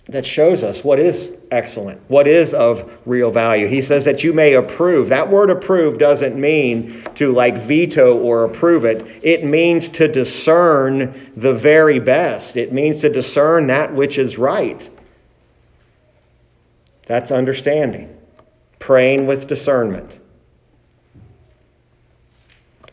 that 0.08 0.26
shows 0.26 0.64
us 0.64 0.86
what 0.86 1.00
is 1.00 1.34
excellent, 1.52 2.00
what 2.08 2.30
is 2.30 2.54
of 2.54 2.98
real 3.06 3.30
value. 3.30 3.68
He 3.68 3.82
says 3.82 4.06
that 4.06 4.24
you 4.24 4.32
may 4.32 4.54
approve. 4.54 5.10
That 5.10 5.30
word 5.30 5.50
approve 5.50 6.00
doesn't 6.00 6.40
mean 6.40 7.04
to 7.16 7.34
like 7.34 7.58
veto 7.58 8.18
or 8.18 8.46
approve 8.46 8.86
it, 8.86 9.06
it 9.22 9.44
means 9.44 9.90
to 9.90 10.08
discern 10.08 11.30
the 11.36 11.54
very 11.54 12.00
best. 12.00 12.56
It 12.56 12.72
means 12.72 13.02
to 13.02 13.10
discern 13.10 13.68
that 13.68 13.94
which 13.94 14.18
is 14.18 14.38
right. 14.38 14.90
That's 17.08 17.32
understanding, 17.32 18.16
praying 18.80 19.28
with 19.28 19.48
discernment. 19.48 20.20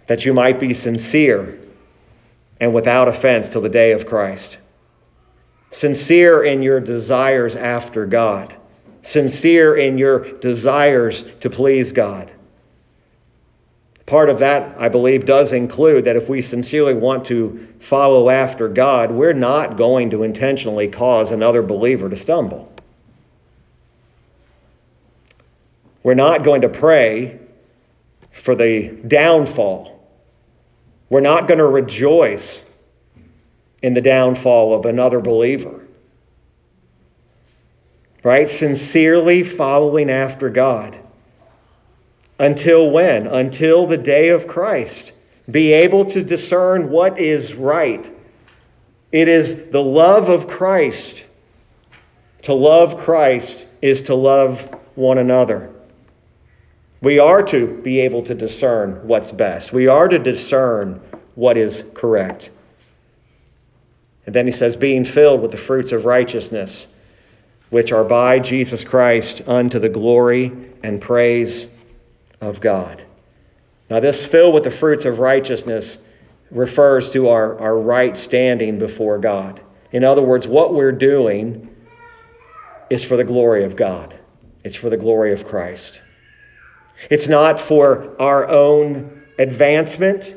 That 0.06 0.24
you 0.24 0.32
might 0.32 0.58
be 0.58 0.72
sincere 0.72 1.58
and 2.60 2.72
without 2.72 3.08
offense 3.08 3.48
till 3.48 3.60
the 3.60 3.68
day 3.68 3.92
of 3.92 4.06
Christ 4.06 4.58
sincere 5.74 6.44
in 6.44 6.62
your 6.62 6.78
desires 6.78 7.56
after 7.56 8.06
God, 8.06 8.54
sincere 9.02 9.76
in 9.76 9.98
your 9.98 10.32
desires 10.38 11.24
to 11.40 11.50
please 11.50 11.90
God. 11.92 12.30
Part 14.06 14.28
of 14.28 14.38
that, 14.38 14.76
I 14.78 14.88
believe, 14.88 15.24
does 15.26 15.52
include 15.52 16.04
that 16.04 16.14
if 16.14 16.28
we 16.28 16.42
sincerely 16.42 16.94
want 16.94 17.24
to 17.26 17.66
follow 17.80 18.30
after 18.30 18.68
God, 18.68 19.10
we're 19.10 19.32
not 19.32 19.76
going 19.76 20.10
to 20.10 20.22
intentionally 20.22 20.88
cause 20.88 21.32
another 21.32 21.62
believer 21.62 22.08
to 22.08 22.16
stumble. 22.16 22.73
We're 26.04 26.14
not 26.14 26.44
going 26.44 26.60
to 26.60 26.68
pray 26.68 27.40
for 28.30 28.54
the 28.54 28.88
downfall. 29.08 30.06
We're 31.08 31.20
not 31.20 31.48
going 31.48 31.58
to 31.58 31.66
rejoice 31.66 32.62
in 33.82 33.94
the 33.94 34.00
downfall 34.00 34.74
of 34.74 34.84
another 34.84 35.20
believer. 35.20 35.80
Right? 38.22 38.48
Sincerely 38.48 39.42
following 39.42 40.10
after 40.10 40.50
God. 40.50 40.98
Until 42.38 42.90
when? 42.90 43.26
Until 43.26 43.86
the 43.86 43.98
day 43.98 44.28
of 44.28 44.46
Christ. 44.46 45.12
Be 45.50 45.72
able 45.72 46.04
to 46.06 46.22
discern 46.22 46.90
what 46.90 47.18
is 47.18 47.54
right. 47.54 48.10
It 49.10 49.28
is 49.28 49.70
the 49.70 49.82
love 49.82 50.28
of 50.28 50.48
Christ. 50.48 51.24
To 52.42 52.52
love 52.52 52.98
Christ 52.98 53.66
is 53.80 54.02
to 54.04 54.14
love 54.14 54.68
one 54.96 55.16
another. 55.16 55.73
We 57.04 57.18
are 57.18 57.42
to 57.42 57.66
be 57.66 58.00
able 58.00 58.22
to 58.22 58.34
discern 58.34 59.06
what's 59.06 59.30
best. 59.30 59.74
We 59.74 59.88
are 59.88 60.08
to 60.08 60.18
discern 60.18 61.02
what 61.34 61.58
is 61.58 61.84
correct. 61.92 62.48
And 64.24 64.34
then 64.34 64.46
he 64.46 64.52
says, 64.52 64.74
being 64.74 65.04
filled 65.04 65.42
with 65.42 65.50
the 65.50 65.58
fruits 65.58 65.92
of 65.92 66.06
righteousness, 66.06 66.86
which 67.68 67.92
are 67.92 68.04
by 68.04 68.38
Jesus 68.38 68.84
Christ 68.84 69.42
unto 69.46 69.78
the 69.78 69.90
glory 69.90 70.50
and 70.82 70.98
praise 70.98 71.66
of 72.40 72.62
God. 72.62 73.04
Now, 73.90 74.00
this 74.00 74.24
filled 74.24 74.54
with 74.54 74.64
the 74.64 74.70
fruits 74.70 75.04
of 75.04 75.18
righteousness 75.18 75.98
refers 76.50 77.10
to 77.10 77.28
our, 77.28 77.58
our 77.60 77.78
right 77.78 78.16
standing 78.16 78.78
before 78.78 79.18
God. 79.18 79.60
In 79.92 80.04
other 80.04 80.22
words, 80.22 80.48
what 80.48 80.72
we're 80.72 80.90
doing 80.90 81.68
is 82.88 83.04
for 83.04 83.18
the 83.18 83.24
glory 83.24 83.62
of 83.62 83.76
God, 83.76 84.18
it's 84.62 84.76
for 84.76 84.88
the 84.88 84.96
glory 84.96 85.34
of 85.34 85.44
Christ. 85.44 86.00
It's 87.10 87.28
not 87.28 87.60
for 87.60 88.14
our 88.20 88.48
own 88.48 89.22
advancement 89.38 90.34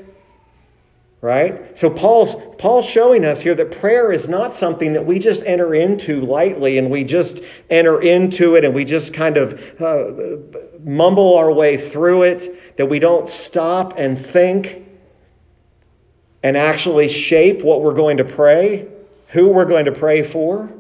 right? 1.21 1.77
So 1.77 1.89
paul's 1.89 2.35
paul's 2.57 2.85
showing 2.85 3.25
us 3.25 3.41
here 3.41 3.55
that 3.55 3.71
prayer 3.79 4.11
is 4.11 4.29
not 4.29 4.53
something 4.53 4.93
that 4.93 5.05
we 5.05 5.19
just 5.19 5.43
enter 5.45 5.73
into 5.73 6.21
lightly 6.21 6.77
and 6.77 6.91
we 6.91 7.03
just 7.03 7.41
enter 7.69 8.01
into 8.01 8.55
it 8.55 8.63
and 8.63 8.73
we 8.73 8.85
just 8.85 9.13
kind 9.13 9.37
of 9.37 9.81
uh, 9.81 10.11
mumble 10.83 11.35
our 11.35 11.51
way 11.51 11.77
through 11.77 12.23
it 12.23 12.77
that 12.77 12.85
we 12.85 12.99
don't 12.99 13.29
stop 13.29 13.95
and 13.97 14.17
think 14.17 14.85
and 16.43 16.55
actually 16.55 17.09
shape 17.09 17.63
what 17.63 17.81
we're 17.81 17.95
going 17.95 18.17
to 18.17 18.23
pray 18.23 18.87
who 19.29 19.49
we're 19.49 19.65
going 19.65 19.85
to 19.85 19.91
pray 19.91 20.21
for 20.21 20.71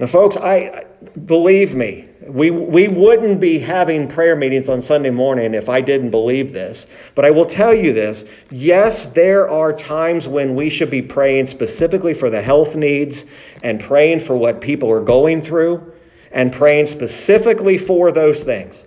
now 0.00 0.06
folks 0.06 0.36
i 0.36 0.84
believe 1.24 1.74
me 1.74 2.10
we, 2.32 2.50
we 2.50 2.86
wouldn't 2.86 3.40
be 3.40 3.58
having 3.58 4.06
prayer 4.06 4.36
meetings 4.36 4.68
on 4.68 4.82
Sunday 4.82 5.10
morning 5.10 5.54
if 5.54 5.68
I 5.68 5.80
didn't 5.80 6.10
believe 6.10 6.52
this. 6.52 6.86
But 7.14 7.24
I 7.24 7.30
will 7.30 7.46
tell 7.46 7.74
you 7.74 7.92
this 7.92 8.24
yes, 8.50 9.06
there 9.06 9.48
are 9.48 9.72
times 9.72 10.28
when 10.28 10.54
we 10.54 10.70
should 10.70 10.90
be 10.90 11.02
praying 11.02 11.46
specifically 11.46 12.14
for 12.14 12.30
the 12.30 12.42
health 12.42 12.76
needs 12.76 13.24
and 13.62 13.80
praying 13.80 14.20
for 14.20 14.36
what 14.36 14.60
people 14.60 14.90
are 14.90 15.02
going 15.02 15.42
through 15.42 15.92
and 16.32 16.52
praying 16.52 16.86
specifically 16.86 17.78
for 17.78 18.12
those 18.12 18.42
things. 18.42 18.84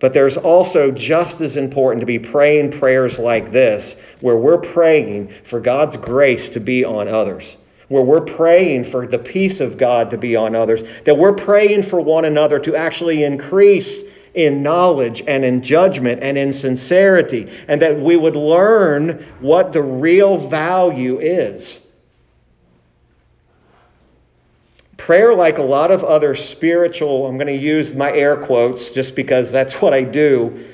But 0.00 0.12
there's 0.12 0.36
also 0.36 0.90
just 0.90 1.40
as 1.40 1.56
important 1.56 2.00
to 2.00 2.06
be 2.06 2.18
praying 2.18 2.72
prayers 2.72 3.20
like 3.20 3.52
this, 3.52 3.94
where 4.20 4.36
we're 4.36 4.58
praying 4.58 5.32
for 5.44 5.60
God's 5.60 5.96
grace 5.96 6.48
to 6.50 6.60
be 6.60 6.84
on 6.84 7.06
others 7.06 7.56
where 7.92 8.02
we're 8.02 8.22
praying 8.22 8.84
for 8.84 9.06
the 9.06 9.18
peace 9.18 9.60
of 9.60 9.76
God 9.76 10.10
to 10.10 10.18
be 10.18 10.34
on 10.34 10.56
others, 10.56 10.82
that 11.04 11.16
we're 11.16 11.34
praying 11.34 11.82
for 11.82 12.00
one 12.00 12.24
another 12.24 12.58
to 12.58 12.74
actually 12.74 13.22
increase 13.22 14.02
in 14.34 14.62
knowledge 14.62 15.22
and 15.26 15.44
in 15.44 15.62
judgment 15.62 16.22
and 16.22 16.38
in 16.38 16.52
sincerity, 16.52 17.52
and 17.68 17.82
that 17.82 18.00
we 18.00 18.16
would 18.16 18.34
learn 18.34 19.24
what 19.40 19.74
the 19.74 19.82
real 19.82 20.38
value 20.38 21.20
is. 21.20 21.80
Prayer, 24.96 25.34
like 25.34 25.58
a 25.58 25.62
lot 25.62 25.90
of 25.90 26.02
other 26.02 26.34
spiritual, 26.34 27.26
I'm 27.26 27.36
going 27.36 27.48
to 27.48 27.52
use 27.52 27.94
my 27.94 28.10
air 28.10 28.36
quotes 28.36 28.90
just 28.90 29.14
because 29.14 29.52
that's 29.52 29.74
what 29.82 29.92
I 29.92 30.02
do, 30.02 30.66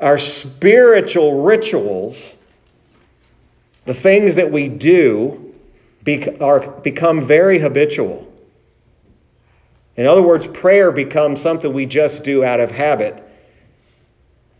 our 0.00 0.18
spiritual 0.18 1.42
rituals, 1.42 2.32
the 3.86 3.94
things 3.94 4.36
that 4.36 4.52
we 4.52 4.68
do, 4.68 5.43
are, 6.40 6.70
become 6.80 7.26
very 7.26 7.58
habitual. 7.58 8.30
In 9.96 10.06
other 10.06 10.22
words, 10.22 10.46
prayer 10.46 10.90
becomes 10.90 11.40
something 11.40 11.72
we 11.72 11.86
just 11.86 12.24
do 12.24 12.44
out 12.44 12.60
of 12.60 12.70
habit. 12.70 13.22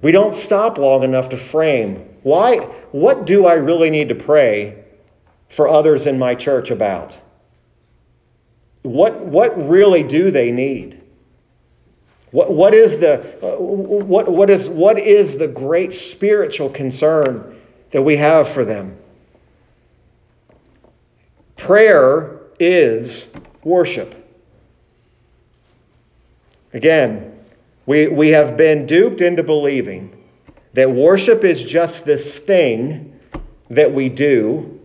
We 0.01 0.13
don't 0.13 0.35
stop 0.35 0.79
long 0.79 1.03
enough 1.03 1.29
to 1.31 1.37
frame 1.37 2.15
why, 2.25 2.57
what 2.91 3.27
do 3.27 3.45
I 3.45 3.53
really 3.53 3.91
need 3.91 4.09
to 4.09 4.15
pray 4.15 4.83
for 5.51 5.69
others 5.69 6.07
in 6.07 6.19
my 6.19 6.35
church 6.35 6.71
about? 6.71 7.17
What, 8.81 9.21
what 9.21 9.69
really 9.69 10.03
do 10.03 10.31
they 10.31 10.51
need? 10.51 11.03
What, 12.31 12.51
what, 12.51 12.73
is 12.73 12.99
the, 12.99 13.19
what, 13.43 14.33
what, 14.33 14.49
is, 14.49 14.71
what 14.71 14.99
is 14.99 15.37
the 15.37 15.47
great 15.47 15.93
spiritual 15.93 16.71
concern 16.71 17.61
that 17.91 18.01
we 18.01 18.17
have 18.17 18.49
for 18.49 18.65
them? 18.65 18.97
Prayer 21.57 22.41
is 22.59 23.27
worship. 23.63 24.21
Again, 26.73 27.39
we, 27.87 28.09
we 28.09 28.31
have 28.31 28.57
been 28.57 28.87
duped 28.87 29.21
into 29.21 29.43
believing 29.43 30.11
that 30.73 30.91
worship 30.91 31.45
is 31.45 31.63
just 31.63 32.05
this 32.05 32.37
thing 32.37 33.19
that 33.71 33.93
we 33.93 34.09
do 34.09 34.81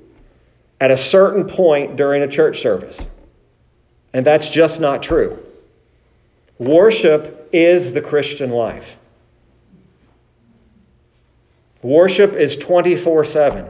at 0.80 0.92
a 0.92 0.98
certain 0.98 1.46
point 1.46 1.96
during 1.96 2.22
a 2.22 2.28
church 2.28 2.62
service. 2.62 3.00
And 4.14 4.26
that's 4.26 4.50
just 4.50 4.80
not 4.80 5.04
true. 5.04 5.40
Worship 6.58 7.50
is 7.52 7.94
the 7.94 8.02
Christian 8.02 8.52
life. 8.52 8.96
Worship 11.82 12.34
is 12.34 12.56
24 12.56 13.26
7. 13.26 13.68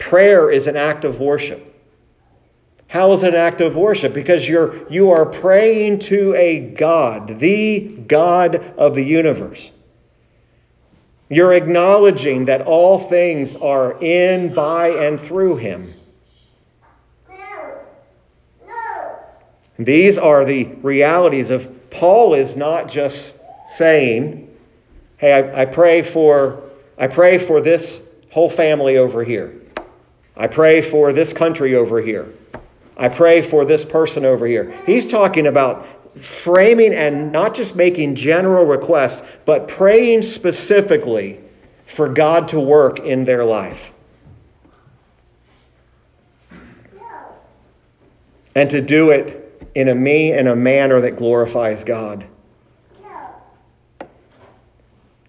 Prayer 0.00 0.50
is 0.50 0.66
an 0.66 0.76
act 0.76 1.04
of 1.04 1.20
worship. 1.20 1.66
How 2.88 3.12
is 3.12 3.22
it 3.22 3.28
an 3.28 3.34
act 3.36 3.60
of 3.60 3.76
worship? 3.76 4.12
Because 4.12 4.48
you're, 4.48 4.90
you 4.90 5.10
are 5.10 5.24
praying 5.24 6.00
to 6.00 6.34
a 6.34 6.58
God, 6.58 7.38
the 7.38 7.80
God 8.08 8.56
of 8.76 8.96
the 8.96 9.04
universe. 9.04 9.70
You're 11.28 11.52
acknowledging 11.52 12.46
that 12.46 12.62
all 12.62 12.98
things 12.98 13.54
are 13.54 13.96
in, 14.02 14.52
by, 14.52 14.88
and 14.88 15.20
through 15.20 15.56
Him. 15.58 15.94
These 19.78 20.18
are 20.18 20.44
the 20.44 20.64
realities 20.82 21.50
of 21.50 21.90
Paul 21.90 22.34
is 22.34 22.56
not 22.56 22.88
just 22.88 23.38
saying, 23.68 24.54
hey, 25.18 25.32
I, 25.32 25.62
I, 25.62 25.64
pray 25.64 26.02
for 26.02 26.70
I 26.98 27.06
pray 27.06 27.38
for 27.38 27.60
this 27.60 28.00
whole 28.30 28.50
family 28.50 28.98
over 28.98 29.22
here. 29.24 29.59
I 30.40 30.46
pray 30.46 30.80
for 30.80 31.12
this 31.12 31.34
country 31.34 31.74
over 31.74 32.00
here. 32.00 32.32
I 32.96 33.10
pray 33.10 33.42
for 33.42 33.66
this 33.66 33.84
person 33.84 34.24
over 34.24 34.46
here. 34.46 34.74
He's 34.86 35.06
talking 35.06 35.46
about 35.46 35.86
framing 36.16 36.94
and 36.94 37.30
not 37.30 37.54
just 37.54 37.76
making 37.76 38.14
general 38.14 38.64
requests, 38.64 39.22
but 39.44 39.68
praying 39.68 40.22
specifically 40.22 41.40
for 41.86 42.08
God 42.08 42.48
to 42.48 42.58
work 42.58 43.00
in 43.00 43.24
their 43.24 43.44
life. 43.44 43.92
and 48.54 48.68
to 48.70 48.80
do 48.80 49.10
it 49.10 49.70
in 49.74 49.88
a 49.88 49.94
me 49.94 50.32
in 50.32 50.46
a 50.48 50.56
manner 50.56 51.00
that 51.00 51.16
glorifies 51.16 51.84
God. 51.84 52.26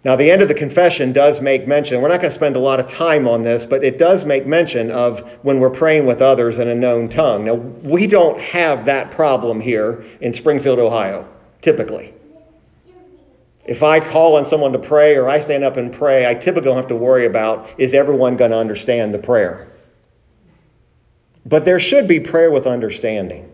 Now, 0.04 0.16
the 0.16 0.32
end 0.32 0.42
of 0.42 0.48
the 0.48 0.56
confession 0.56 1.14
does 1.14 1.42
make 1.42 1.68
mention, 1.68 2.02
we're 2.02 2.08
not 2.08 2.22
going 2.22 2.32
to 2.32 2.36
spend 2.36 2.56
a 2.56 2.60
lot 2.60 2.80
of 2.80 2.90
time 2.90 3.28
on 3.28 3.44
this, 3.44 3.66
but 3.66 3.84
it 3.84 4.00
does 4.00 4.26
make 4.26 4.48
mention 4.48 4.90
of 4.90 5.20
when 5.44 5.60
we're 5.60 5.70
praying 5.70 6.08
with 6.08 6.24
others 6.24 6.58
in 6.58 6.68
a 6.68 6.74
known 6.74 7.08
tongue. 7.08 7.46
Now, 7.46 7.54
we 7.54 8.08
don't 8.08 8.40
have 8.40 8.86
that 8.86 9.12
problem 9.12 9.62
here 9.62 10.04
in 10.20 10.34
Springfield, 10.34 10.80
Ohio, 10.80 11.28
typically. 11.62 12.16
If 13.64 13.84
I 13.84 14.00
call 14.00 14.38
on 14.38 14.46
someone 14.46 14.74
to 14.74 14.80
pray 14.80 15.16
or 15.16 15.30
I 15.30 15.40
stand 15.40 15.64
up 15.64 15.78
and 15.78 15.94
pray, 15.94 16.26
I 16.26 16.34
typically 16.34 16.66
don't 16.66 16.78
have 16.78 16.88
to 16.88 16.96
worry 16.96 17.28
about 17.28 17.70
is 17.78 17.94
everyone 17.94 18.38
going 18.38 18.52
to 18.52 18.58
understand 18.58 19.14
the 19.14 19.20
prayer? 19.20 19.68
But 21.46 21.64
there 21.64 21.80
should 21.80 22.08
be 22.08 22.20
prayer 22.20 22.50
with 22.50 22.66
understanding. 22.66 23.51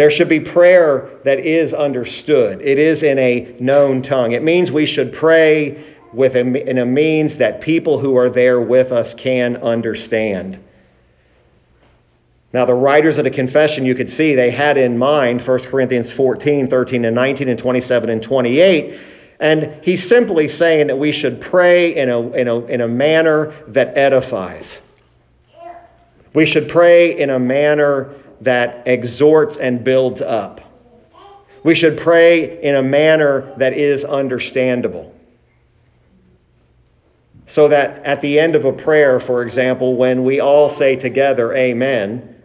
There 0.00 0.10
should 0.10 0.30
be 0.30 0.40
prayer 0.40 1.10
that 1.24 1.40
is 1.40 1.74
understood. 1.74 2.62
It 2.62 2.78
is 2.78 3.02
in 3.02 3.18
a 3.18 3.54
known 3.60 4.00
tongue. 4.00 4.32
It 4.32 4.42
means 4.42 4.70
we 4.70 4.86
should 4.86 5.12
pray 5.12 5.84
with 6.14 6.36
a, 6.36 6.40
in 6.40 6.78
a 6.78 6.86
means 6.86 7.36
that 7.36 7.60
people 7.60 7.98
who 7.98 8.16
are 8.16 8.30
there 8.30 8.58
with 8.58 8.92
us 8.92 9.12
can 9.12 9.58
understand. 9.58 10.58
Now, 12.54 12.64
the 12.64 12.72
writers 12.72 13.18
of 13.18 13.24
the 13.24 13.30
confession, 13.30 13.84
you 13.84 13.94
could 13.94 14.08
see 14.08 14.34
they 14.34 14.52
had 14.52 14.78
in 14.78 14.96
mind 14.96 15.46
1 15.46 15.58
Corinthians 15.64 16.10
14, 16.10 16.68
13, 16.68 17.04
and 17.04 17.14
19, 17.14 17.50
and 17.50 17.58
27 17.58 18.08
and 18.08 18.22
28. 18.22 18.98
And 19.38 19.84
he's 19.84 20.08
simply 20.08 20.48
saying 20.48 20.86
that 20.86 20.96
we 20.98 21.12
should 21.12 21.42
pray 21.42 21.94
in 21.94 22.08
a, 22.08 22.20
in 22.30 22.48
a, 22.48 22.58
in 22.64 22.80
a 22.80 22.88
manner 22.88 23.52
that 23.68 23.98
edifies. 23.98 24.80
We 26.32 26.46
should 26.46 26.70
pray 26.70 27.18
in 27.18 27.28
a 27.28 27.38
manner 27.38 28.14
that 28.40 28.86
exhorts 28.86 29.56
and 29.56 29.84
builds 29.84 30.20
up. 30.20 30.60
We 31.62 31.74
should 31.74 31.98
pray 31.98 32.62
in 32.62 32.74
a 32.74 32.82
manner 32.82 33.54
that 33.58 33.74
is 33.74 34.04
understandable. 34.04 35.14
So 37.46 37.68
that 37.68 38.04
at 38.04 38.20
the 38.20 38.38
end 38.38 38.54
of 38.54 38.64
a 38.64 38.72
prayer, 38.72 39.20
for 39.20 39.42
example, 39.42 39.96
when 39.96 40.24
we 40.24 40.40
all 40.40 40.70
say 40.70 40.96
together, 40.96 41.52
Amen, 41.52 42.36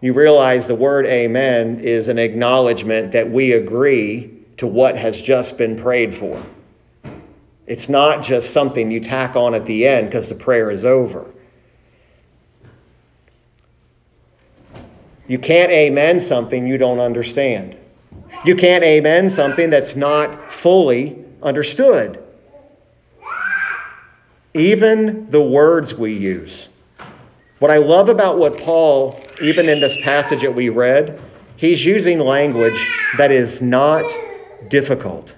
you 0.00 0.12
realize 0.12 0.66
the 0.66 0.74
word 0.74 1.06
Amen 1.06 1.80
is 1.80 2.08
an 2.08 2.18
acknowledgement 2.18 3.12
that 3.12 3.30
we 3.30 3.52
agree 3.52 4.34
to 4.58 4.66
what 4.66 4.96
has 4.96 5.20
just 5.20 5.56
been 5.56 5.76
prayed 5.76 6.14
for. 6.14 6.44
It's 7.66 7.88
not 7.88 8.22
just 8.22 8.52
something 8.52 8.90
you 8.90 9.00
tack 9.00 9.36
on 9.36 9.54
at 9.54 9.66
the 9.66 9.86
end 9.86 10.08
because 10.08 10.28
the 10.28 10.34
prayer 10.34 10.70
is 10.70 10.84
over. 10.84 11.26
You 15.28 15.38
can't 15.38 15.70
amen 15.70 16.20
something 16.20 16.66
you 16.66 16.78
don't 16.78 16.98
understand. 16.98 17.76
You 18.44 18.56
can't 18.56 18.82
amen 18.82 19.30
something 19.30 19.70
that's 19.70 19.94
not 19.94 20.50
fully 20.50 21.24
understood. 21.42 22.24
Even 24.54 25.30
the 25.30 25.42
words 25.42 25.94
we 25.94 26.14
use. 26.14 26.68
What 27.58 27.70
I 27.70 27.76
love 27.76 28.08
about 28.08 28.38
what 28.38 28.58
Paul, 28.58 29.20
even 29.42 29.68
in 29.68 29.80
this 29.80 29.96
passage 30.02 30.40
that 30.40 30.54
we 30.54 30.70
read, 30.70 31.20
he's 31.56 31.84
using 31.84 32.20
language 32.20 32.78
that 33.18 33.30
is 33.30 33.60
not 33.60 34.10
difficult. 34.68 35.34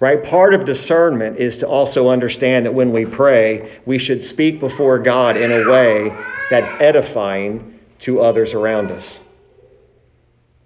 Right? 0.00 0.22
Part 0.22 0.54
of 0.54 0.64
discernment 0.64 1.38
is 1.38 1.58
to 1.58 1.68
also 1.68 2.08
understand 2.08 2.66
that 2.66 2.74
when 2.74 2.92
we 2.92 3.04
pray, 3.04 3.80
we 3.84 3.98
should 3.98 4.22
speak 4.22 4.60
before 4.60 4.98
God 5.00 5.36
in 5.36 5.50
a 5.50 5.68
way 5.68 6.16
that's 6.50 6.70
edifying 6.80 7.80
to 8.00 8.20
others 8.20 8.52
around 8.52 8.92
us. 8.92 9.18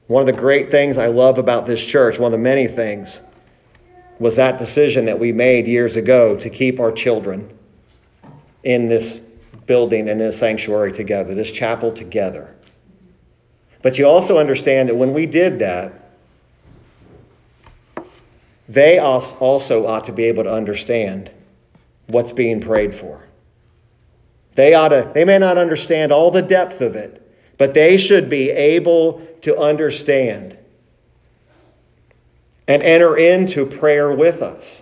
One 0.06 0.20
of 0.20 0.26
the 0.26 0.38
great 0.38 0.70
things 0.70 0.98
I 0.98 1.06
love 1.06 1.38
about 1.38 1.66
this 1.66 1.82
church, 1.82 2.18
one 2.18 2.34
of 2.34 2.38
the 2.38 2.42
many 2.42 2.68
things, 2.68 3.22
was 4.18 4.36
that 4.36 4.58
decision 4.58 5.06
that 5.06 5.18
we 5.18 5.32
made 5.32 5.66
years 5.66 5.96
ago 5.96 6.36
to 6.36 6.50
keep 6.50 6.78
our 6.78 6.92
children 6.92 7.56
in 8.62 8.88
this 8.88 9.18
building 9.64 10.08
and 10.10 10.20
this 10.20 10.38
sanctuary 10.38 10.92
together, 10.92 11.34
this 11.34 11.50
chapel 11.50 11.90
together. 11.90 12.54
But 13.80 13.98
you 13.98 14.06
also 14.06 14.36
understand 14.36 14.90
that 14.90 14.94
when 14.94 15.14
we 15.14 15.24
did 15.24 15.58
that, 15.60 16.01
they 18.72 18.98
also 18.98 19.86
ought 19.86 20.04
to 20.04 20.12
be 20.12 20.24
able 20.24 20.44
to 20.44 20.52
understand 20.52 21.30
what's 22.06 22.32
being 22.32 22.60
prayed 22.60 22.94
for. 22.94 23.22
They 24.54 24.72
ought 24.72 24.88
to, 24.88 25.10
they 25.12 25.24
may 25.24 25.38
not 25.38 25.58
understand 25.58 26.10
all 26.10 26.30
the 26.30 26.42
depth 26.42 26.80
of 26.80 26.96
it, 26.96 27.18
but 27.58 27.74
they 27.74 27.98
should 27.98 28.30
be 28.30 28.50
able 28.50 29.26
to 29.42 29.58
understand 29.58 30.56
and 32.66 32.82
enter 32.82 33.16
into 33.16 33.66
prayer 33.66 34.10
with 34.10 34.40
us. 34.40 34.80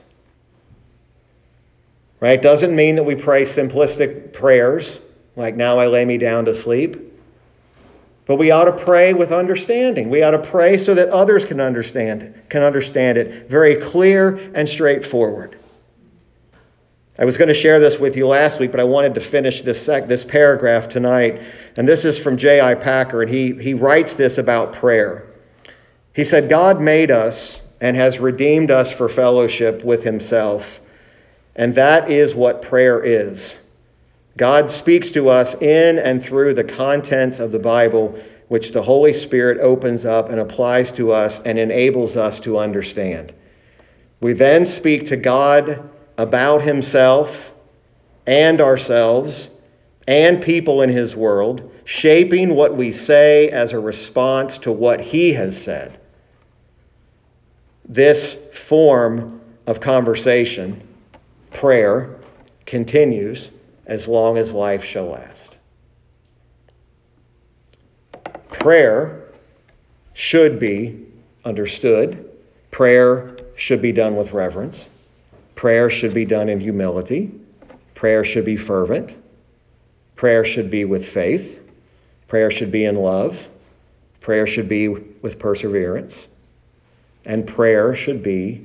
Right? 2.21 2.41
Doesn't 2.41 2.75
mean 2.75 2.95
that 2.97 3.05
we 3.05 3.17
pray 3.17 3.43
simplistic 3.43 4.33
prayers, 4.33 5.01
like 5.35 5.57
now 5.57 5.79
I 5.79 5.89
lay 5.89 6.05
me 6.05 6.19
down 6.19 6.45
to 6.45 6.55
sleep. 6.55 7.10
But 8.31 8.39
we 8.39 8.53
ought 8.53 8.67
to 8.67 8.73
pray 8.73 9.13
with 9.13 9.33
understanding. 9.33 10.09
We 10.09 10.23
ought 10.23 10.31
to 10.31 10.39
pray 10.39 10.79
so 10.79 10.95
that 10.95 11.09
others 11.09 11.45
can 11.45 11.61
understand 11.61 12.23
it, 12.23 12.49
can 12.49 12.63
understand 12.63 13.19
it. 13.19 13.51
Very 13.51 13.75
clear 13.75 14.37
and 14.55 14.69
straightforward. 14.69 15.59
I 17.19 17.25
was 17.25 17.37
going 17.37 17.49
to 17.49 17.55
share 17.55 17.81
this 17.81 17.99
with 17.99 18.17
you 18.17 18.29
last 18.29 18.61
week, 18.61 18.71
but 18.71 18.79
I 18.79 18.85
wanted 18.85 19.17
to 19.17 19.21
finish 19.21 19.63
this, 19.63 19.85
sec- 19.85 20.07
this 20.07 20.23
paragraph 20.23 20.89
tonight. 20.89 21.43
And 21.77 21.89
this 21.89 22.05
is 22.05 22.21
from 22.21 22.37
J.I. 22.37 22.77
Packer, 22.77 23.23
and 23.23 23.29
he, 23.29 23.53
he 23.55 23.75
writes 23.75 24.13
this 24.13 24.39
about 24.39 24.75
prayer. 24.75 25.27
He 26.15 26.23
said, 26.23 26.49
God 26.49 26.81
made 26.81 27.11
us 27.11 27.61
and 27.81 27.97
has 27.97 28.21
redeemed 28.21 28.71
us 28.71 28.93
for 28.93 29.09
fellowship 29.09 29.83
with 29.85 30.05
himself. 30.05 30.81
And 31.57 31.75
that 31.75 32.09
is 32.09 32.37
what 32.37 32.63
prayer 32.63 33.03
is. 33.03 33.57
God 34.37 34.71
speaks 34.71 35.11
to 35.13 35.29
us 35.29 35.55
in 35.55 35.99
and 35.99 36.23
through 36.23 36.55
the 36.55 36.65
contents 36.65 37.39
of 37.39 37.53
the 37.53 37.59
Bible, 37.59 38.19
which 38.49 38.73
the 38.73 38.83
Holy 38.83 39.13
Spirit 39.13 39.59
opens 39.61 40.05
up 40.05 40.29
and 40.29 40.41
applies 40.41 40.93
to 40.93 41.13
us 41.13 41.41
and 41.45 41.59
enables 41.59 42.17
us 42.17 42.41
to 42.41 42.59
understand. 42.59 43.33
We 44.21 44.33
then 44.33 44.67
speak 44.67 45.07
to 45.07 45.17
God 45.17 45.89
about 46.17 46.63
himself 46.63 47.53
and 48.27 48.61
ourselves 48.61 49.49
and 50.07 50.43
people 50.43 50.83
in 50.83 50.91
his 50.91 51.15
world, 51.15 51.73
shaping 51.85 52.55
what 52.55 52.77
we 52.77 52.93
say 52.93 53.49
as 53.49 53.73
a 53.73 53.79
response 53.79 54.59
to 54.59 54.73
what 54.73 55.01
he 55.01 55.35
has 55.35 55.61
said. 55.61 55.99
This 57.85 58.39
form 58.53 59.41
of 59.67 59.81
conversation, 59.81 60.87
prayer, 61.53 62.17
continues 62.67 63.51
as 63.91 64.07
long 64.07 64.39
as 64.39 64.53
life 64.53 64.85
shall 64.85 65.07
last. 65.07 65.57
Prayer 68.49 69.25
should 70.15 70.61
be 70.61 71.07
understood. 71.45 72.31
Prayer 72.71 73.37
should 73.57 73.83
be 73.83 73.91
done 73.91 74.15
with 74.15 74.33
reverence. 74.33 74.89
Prayer 75.57 75.91
should 75.91 76.15
be 76.15 76.25
done 76.25 76.49
in 76.49 76.61
humility. 76.61 77.33
Prayer 77.95 78.25
should 78.25 78.45
be 78.45 78.57
fervent. 78.57 79.17
Prayer 80.15 80.45
should 80.45 80.71
be 80.71 80.85
with 80.85 81.05
faith. 81.05 81.61
Prayer 82.29 82.51
should 82.51 82.71
be 82.71 82.85
in 82.85 82.95
love. 82.95 83.49
Prayer 84.21 84.47
should 84.47 84.69
be 84.69 84.87
with 84.87 85.39
perseverance. 85.41 86.29
And 87.25 87.45
prayer 87.45 87.93
should 87.97 88.23
be 88.23 88.65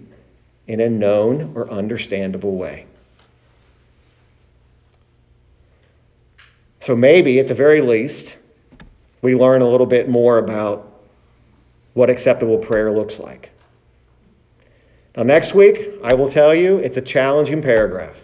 in 0.68 0.80
a 0.82 0.90
known 0.90 1.54
or 1.56 1.68
understandable 1.72 2.58
way. 2.58 2.86
So 6.86 6.96
maybe, 6.96 7.40
at 7.40 7.48
the 7.48 7.56
very 7.56 7.82
least, 7.82 8.38
we 9.24 9.34
learn 9.34 9.64
a 9.64 9.68
little 9.68 9.88
bit 9.88 10.08
more 10.08 10.38
about 10.38 11.02
what 11.96 12.12
acceptable 12.12 12.60
prayer 12.60 12.92
looks 12.92 13.20
like. 13.20 13.50
Now, 15.18 15.24
next 15.24 15.56
week, 15.56 15.90
I 16.04 16.14
will 16.14 16.30
tell 16.30 16.54
you 16.54 16.78
it's 16.78 16.98
a 16.98 17.02
challenging 17.02 17.60
paragraph. 17.64 18.16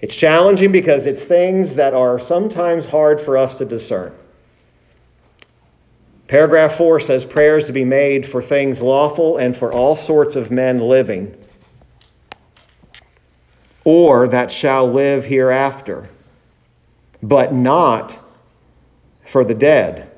It's 0.00 0.16
challenging 0.16 0.72
because 0.72 1.06
it's 1.06 1.22
things 1.22 1.76
that 1.76 1.94
are 1.94 2.18
sometimes 2.18 2.88
hard 2.88 3.20
for 3.20 3.38
us 3.38 3.58
to 3.58 3.64
discern. 3.64 4.12
Paragraph 6.26 6.74
4 6.74 6.98
says 6.98 7.24
prayers 7.24 7.66
to 7.66 7.72
be 7.72 7.84
made 7.84 8.28
for 8.28 8.42
things 8.42 8.82
lawful 8.82 9.36
and 9.36 9.56
for 9.56 9.72
all 9.72 9.94
sorts 9.94 10.34
of 10.34 10.50
men 10.50 10.80
living, 10.80 11.32
or 13.84 14.26
that 14.26 14.50
shall 14.50 14.90
live 14.90 15.26
hereafter, 15.26 16.08
but 17.28 17.52
not 17.52 18.18
for 19.24 19.44
the 19.44 19.54
dead 19.54 20.10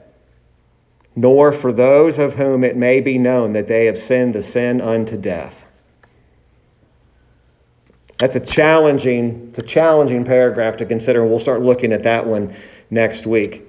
nor 1.19 1.53
for 1.53 1.73
those 1.73 2.17
of 2.17 2.37
whom 2.37 2.63
it 2.63 2.77
may 2.77 3.01
be 3.01 3.19
known 3.19 3.53
that 3.53 3.67
they 3.67 3.87
have 3.87 3.99
sinned 3.99 4.33
the 4.33 4.43
sin 4.43 4.81
unto 4.81 5.17
death. 5.17 5.65
That's 8.19 8.37
a 8.37 8.41
challenging, 8.41 9.49
it's 9.51 9.59
a 9.59 9.65
challenging 9.65 10.25
paragraph 10.25 10.77
to 10.77 10.87
consider. 10.87 11.27
We'll 11.27 11.41
start 11.41 11.61
looking 11.61 11.93
at 11.93 12.05
that 12.05 12.25
one 12.25 12.55
next 12.91 13.27
week. 13.27 13.67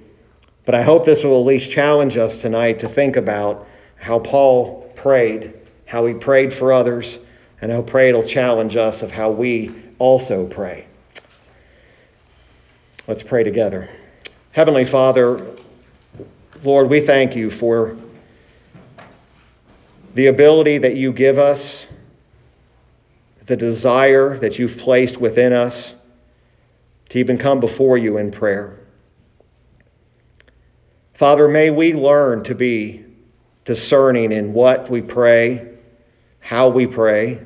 But 0.64 0.76
I 0.76 0.82
hope 0.82 1.04
this 1.04 1.24
will 1.24 1.40
at 1.40 1.46
least 1.46 1.72
challenge 1.72 2.16
us 2.16 2.40
tonight 2.40 2.78
to 2.80 2.88
think 2.88 3.16
about 3.16 3.66
how 3.96 4.20
Paul 4.20 4.88
prayed, 4.94 5.52
how 5.86 6.06
he 6.06 6.14
prayed 6.14 6.54
for 6.54 6.72
others, 6.72 7.18
and 7.60 7.72
I 7.72 7.82
pray 7.82 8.10
it'll 8.10 8.22
challenge 8.22 8.76
us 8.76 9.02
of 9.02 9.10
how 9.10 9.32
we 9.32 9.74
also 9.98 10.46
pray. 10.46 10.86
Let's 13.10 13.24
pray 13.24 13.42
together. 13.42 13.88
Heavenly 14.52 14.84
Father, 14.84 15.44
Lord, 16.62 16.88
we 16.88 17.00
thank 17.00 17.34
you 17.34 17.50
for 17.50 17.96
the 20.14 20.28
ability 20.28 20.78
that 20.78 20.94
you 20.94 21.12
give 21.12 21.36
us, 21.36 21.86
the 23.46 23.56
desire 23.56 24.38
that 24.38 24.60
you've 24.60 24.78
placed 24.78 25.16
within 25.16 25.52
us 25.52 25.94
to 27.08 27.18
even 27.18 27.36
come 27.36 27.58
before 27.58 27.98
you 27.98 28.16
in 28.16 28.30
prayer. 28.30 28.78
Father, 31.12 31.48
may 31.48 31.68
we 31.70 31.92
learn 31.92 32.44
to 32.44 32.54
be 32.54 33.04
discerning 33.64 34.30
in 34.30 34.52
what 34.52 34.88
we 34.88 35.02
pray, 35.02 35.68
how 36.38 36.68
we 36.68 36.86
pray, 36.86 37.40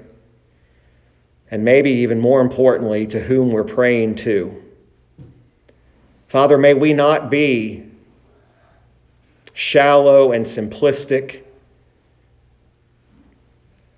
and 1.50 1.64
maybe 1.64 1.90
even 1.90 2.20
more 2.20 2.42
importantly, 2.42 3.06
to 3.06 3.18
whom 3.18 3.50
we're 3.50 3.64
praying 3.64 4.16
to. 4.16 4.60
Father, 6.34 6.58
may 6.58 6.74
we 6.74 6.92
not 6.92 7.30
be 7.30 7.84
shallow 9.52 10.32
and 10.32 10.44
simplistic 10.44 11.44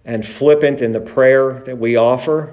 and 0.05 0.23
flippant 0.23 0.83
in 0.83 0.93
the 0.93 1.01
prayer 1.01 1.63
that 1.65 1.79
we 1.79 1.97
offer, 1.97 2.53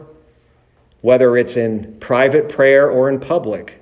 whether 1.02 1.36
it's 1.36 1.58
in 1.58 1.98
private 2.00 2.48
prayer 2.48 2.90
or 2.90 3.10
in 3.10 3.20
public. 3.20 3.82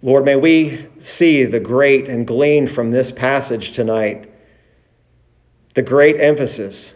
Lord, 0.00 0.24
may 0.24 0.36
we 0.36 0.86
see 1.00 1.44
the 1.44 1.60
great 1.60 2.08
and 2.08 2.26
glean 2.26 2.66
from 2.66 2.92
this 2.92 3.12
passage 3.12 3.72
tonight 3.72 4.32
the 5.74 5.82
great 5.82 6.18
emphasis 6.18 6.94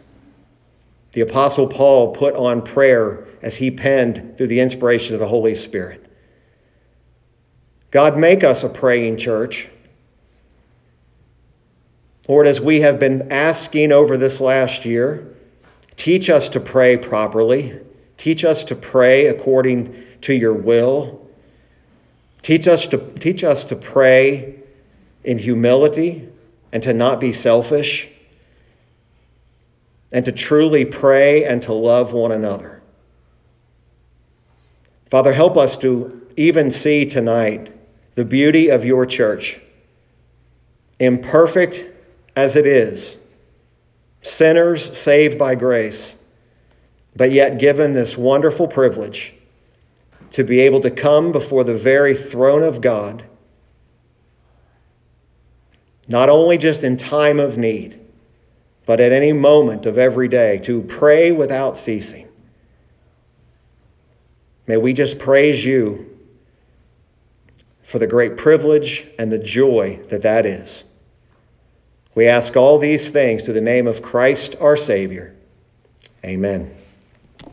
the 1.12 1.20
Apostle 1.20 1.66
Paul 1.66 2.14
put 2.14 2.35
on 2.35 2.62
prayer 2.62 3.26
as 3.43 3.57
he 3.57 3.70
penned 3.70 4.39
through 4.39 4.47
the 4.47 4.61
inspiration 4.61 5.12
of 5.12 5.20
the 5.20 5.29
Holy 5.29 5.55
Spirit. 5.55 6.07
God, 7.91 8.18
make 8.18 8.45
us 8.45 8.62
a 8.64 8.68
praying 8.68 9.16
church. 9.16 9.68
Lord, 12.28 12.47
as 12.47 12.61
we 12.61 12.82
have 12.82 12.99
been 12.99 13.32
asking 13.32 13.91
over 13.91 14.18
this 14.18 14.41
last 14.41 14.84
year, 14.84 15.34
teach 15.97 16.28
us 16.28 16.51
to 16.51 16.61
pray 16.61 16.99
properly. 16.99 17.80
Teach 18.18 18.45
us 18.45 18.64
to 18.64 18.74
pray 18.74 19.26
according 19.26 20.05
to 20.22 20.34
your 20.34 20.53
will. 20.53 21.26
Teach 22.43 22.68
us 22.68 22.86
to, 22.89 22.99
teach 23.18 23.43
us 23.43 23.64
to 23.64 23.76
pray 23.76 24.57
in 25.24 25.39
humility 25.39 26.28
and 26.72 26.82
to 26.82 26.93
not 26.93 27.18
be 27.18 27.32
selfish 27.32 28.09
and 30.12 30.24
to 30.24 30.32
truly 30.32 30.84
pray 30.84 31.45
and 31.45 31.62
to 31.62 31.72
love 31.72 32.12
one 32.12 32.32
another. 32.32 32.82
Father, 35.11 35.32
help 35.32 35.57
us 35.57 35.76
to 35.78 36.26
even 36.36 36.70
see 36.70 37.07
tonight 37.07 37.72
the 38.19 38.25
beauty 38.25 38.69
of 38.69 38.85
your 38.85 39.07
church, 39.07 39.61
imperfect 40.99 41.87
as 42.35 42.57
it 42.57 42.66
is, 42.66 43.16
sinners 44.23 44.99
saved 44.99 45.39
by 45.39 45.55
grace, 45.55 46.16
but 47.14 47.31
yet 47.31 47.61
given 47.61 47.93
this 47.93 48.19
wonderful 48.19 48.66
privilege 48.66 49.35
to 50.33 50.43
be 50.43 50.59
able 50.59 50.81
to 50.81 50.91
come 50.91 51.31
before 51.31 51.62
the 51.62 51.77
very 51.77 52.12
throne 52.12 52.64
of 52.64 52.81
God, 52.81 53.23
not 56.09 56.29
only 56.29 56.59
just 56.59 56.83
in 56.83 56.97
time 56.97 57.39
of 57.39 57.57
need, 57.57 58.01
but 58.85 58.99
at 58.99 59.12
any 59.12 59.33
moment 59.33 59.87
of 59.87 59.97
every 59.97 60.27
day, 60.27 60.59
to 60.59 60.83
pray 60.83 61.31
without 61.31 61.77
ceasing. 61.77 62.27
May 64.66 64.77
we 64.77 64.93
just 64.93 65.21
praise 65.21 65.64
you 65.64 66.07
for 67.89 67.99
the 67.99 68.07
great 68.07 68.36
privilege 68.36 69.07
and 69.18 69.32
the 69.32 69.39
joy 69.39 69.99
that 70.11 70.20
that 70.20 70.45
is. 70.45 70.84
We 72.14 72.28
ask 72.28 72.55
all 72.55 72.78
these 72.78 73.09
things 73.09 73.43
through 73.43 73.55
the 73.55 73.62
name 73.62 73.86
of 73.86 74.03
Christ 74.03 74.57
our 74.61 74.76
Savior. 74.76 75.34
Amen. 76.22 76.74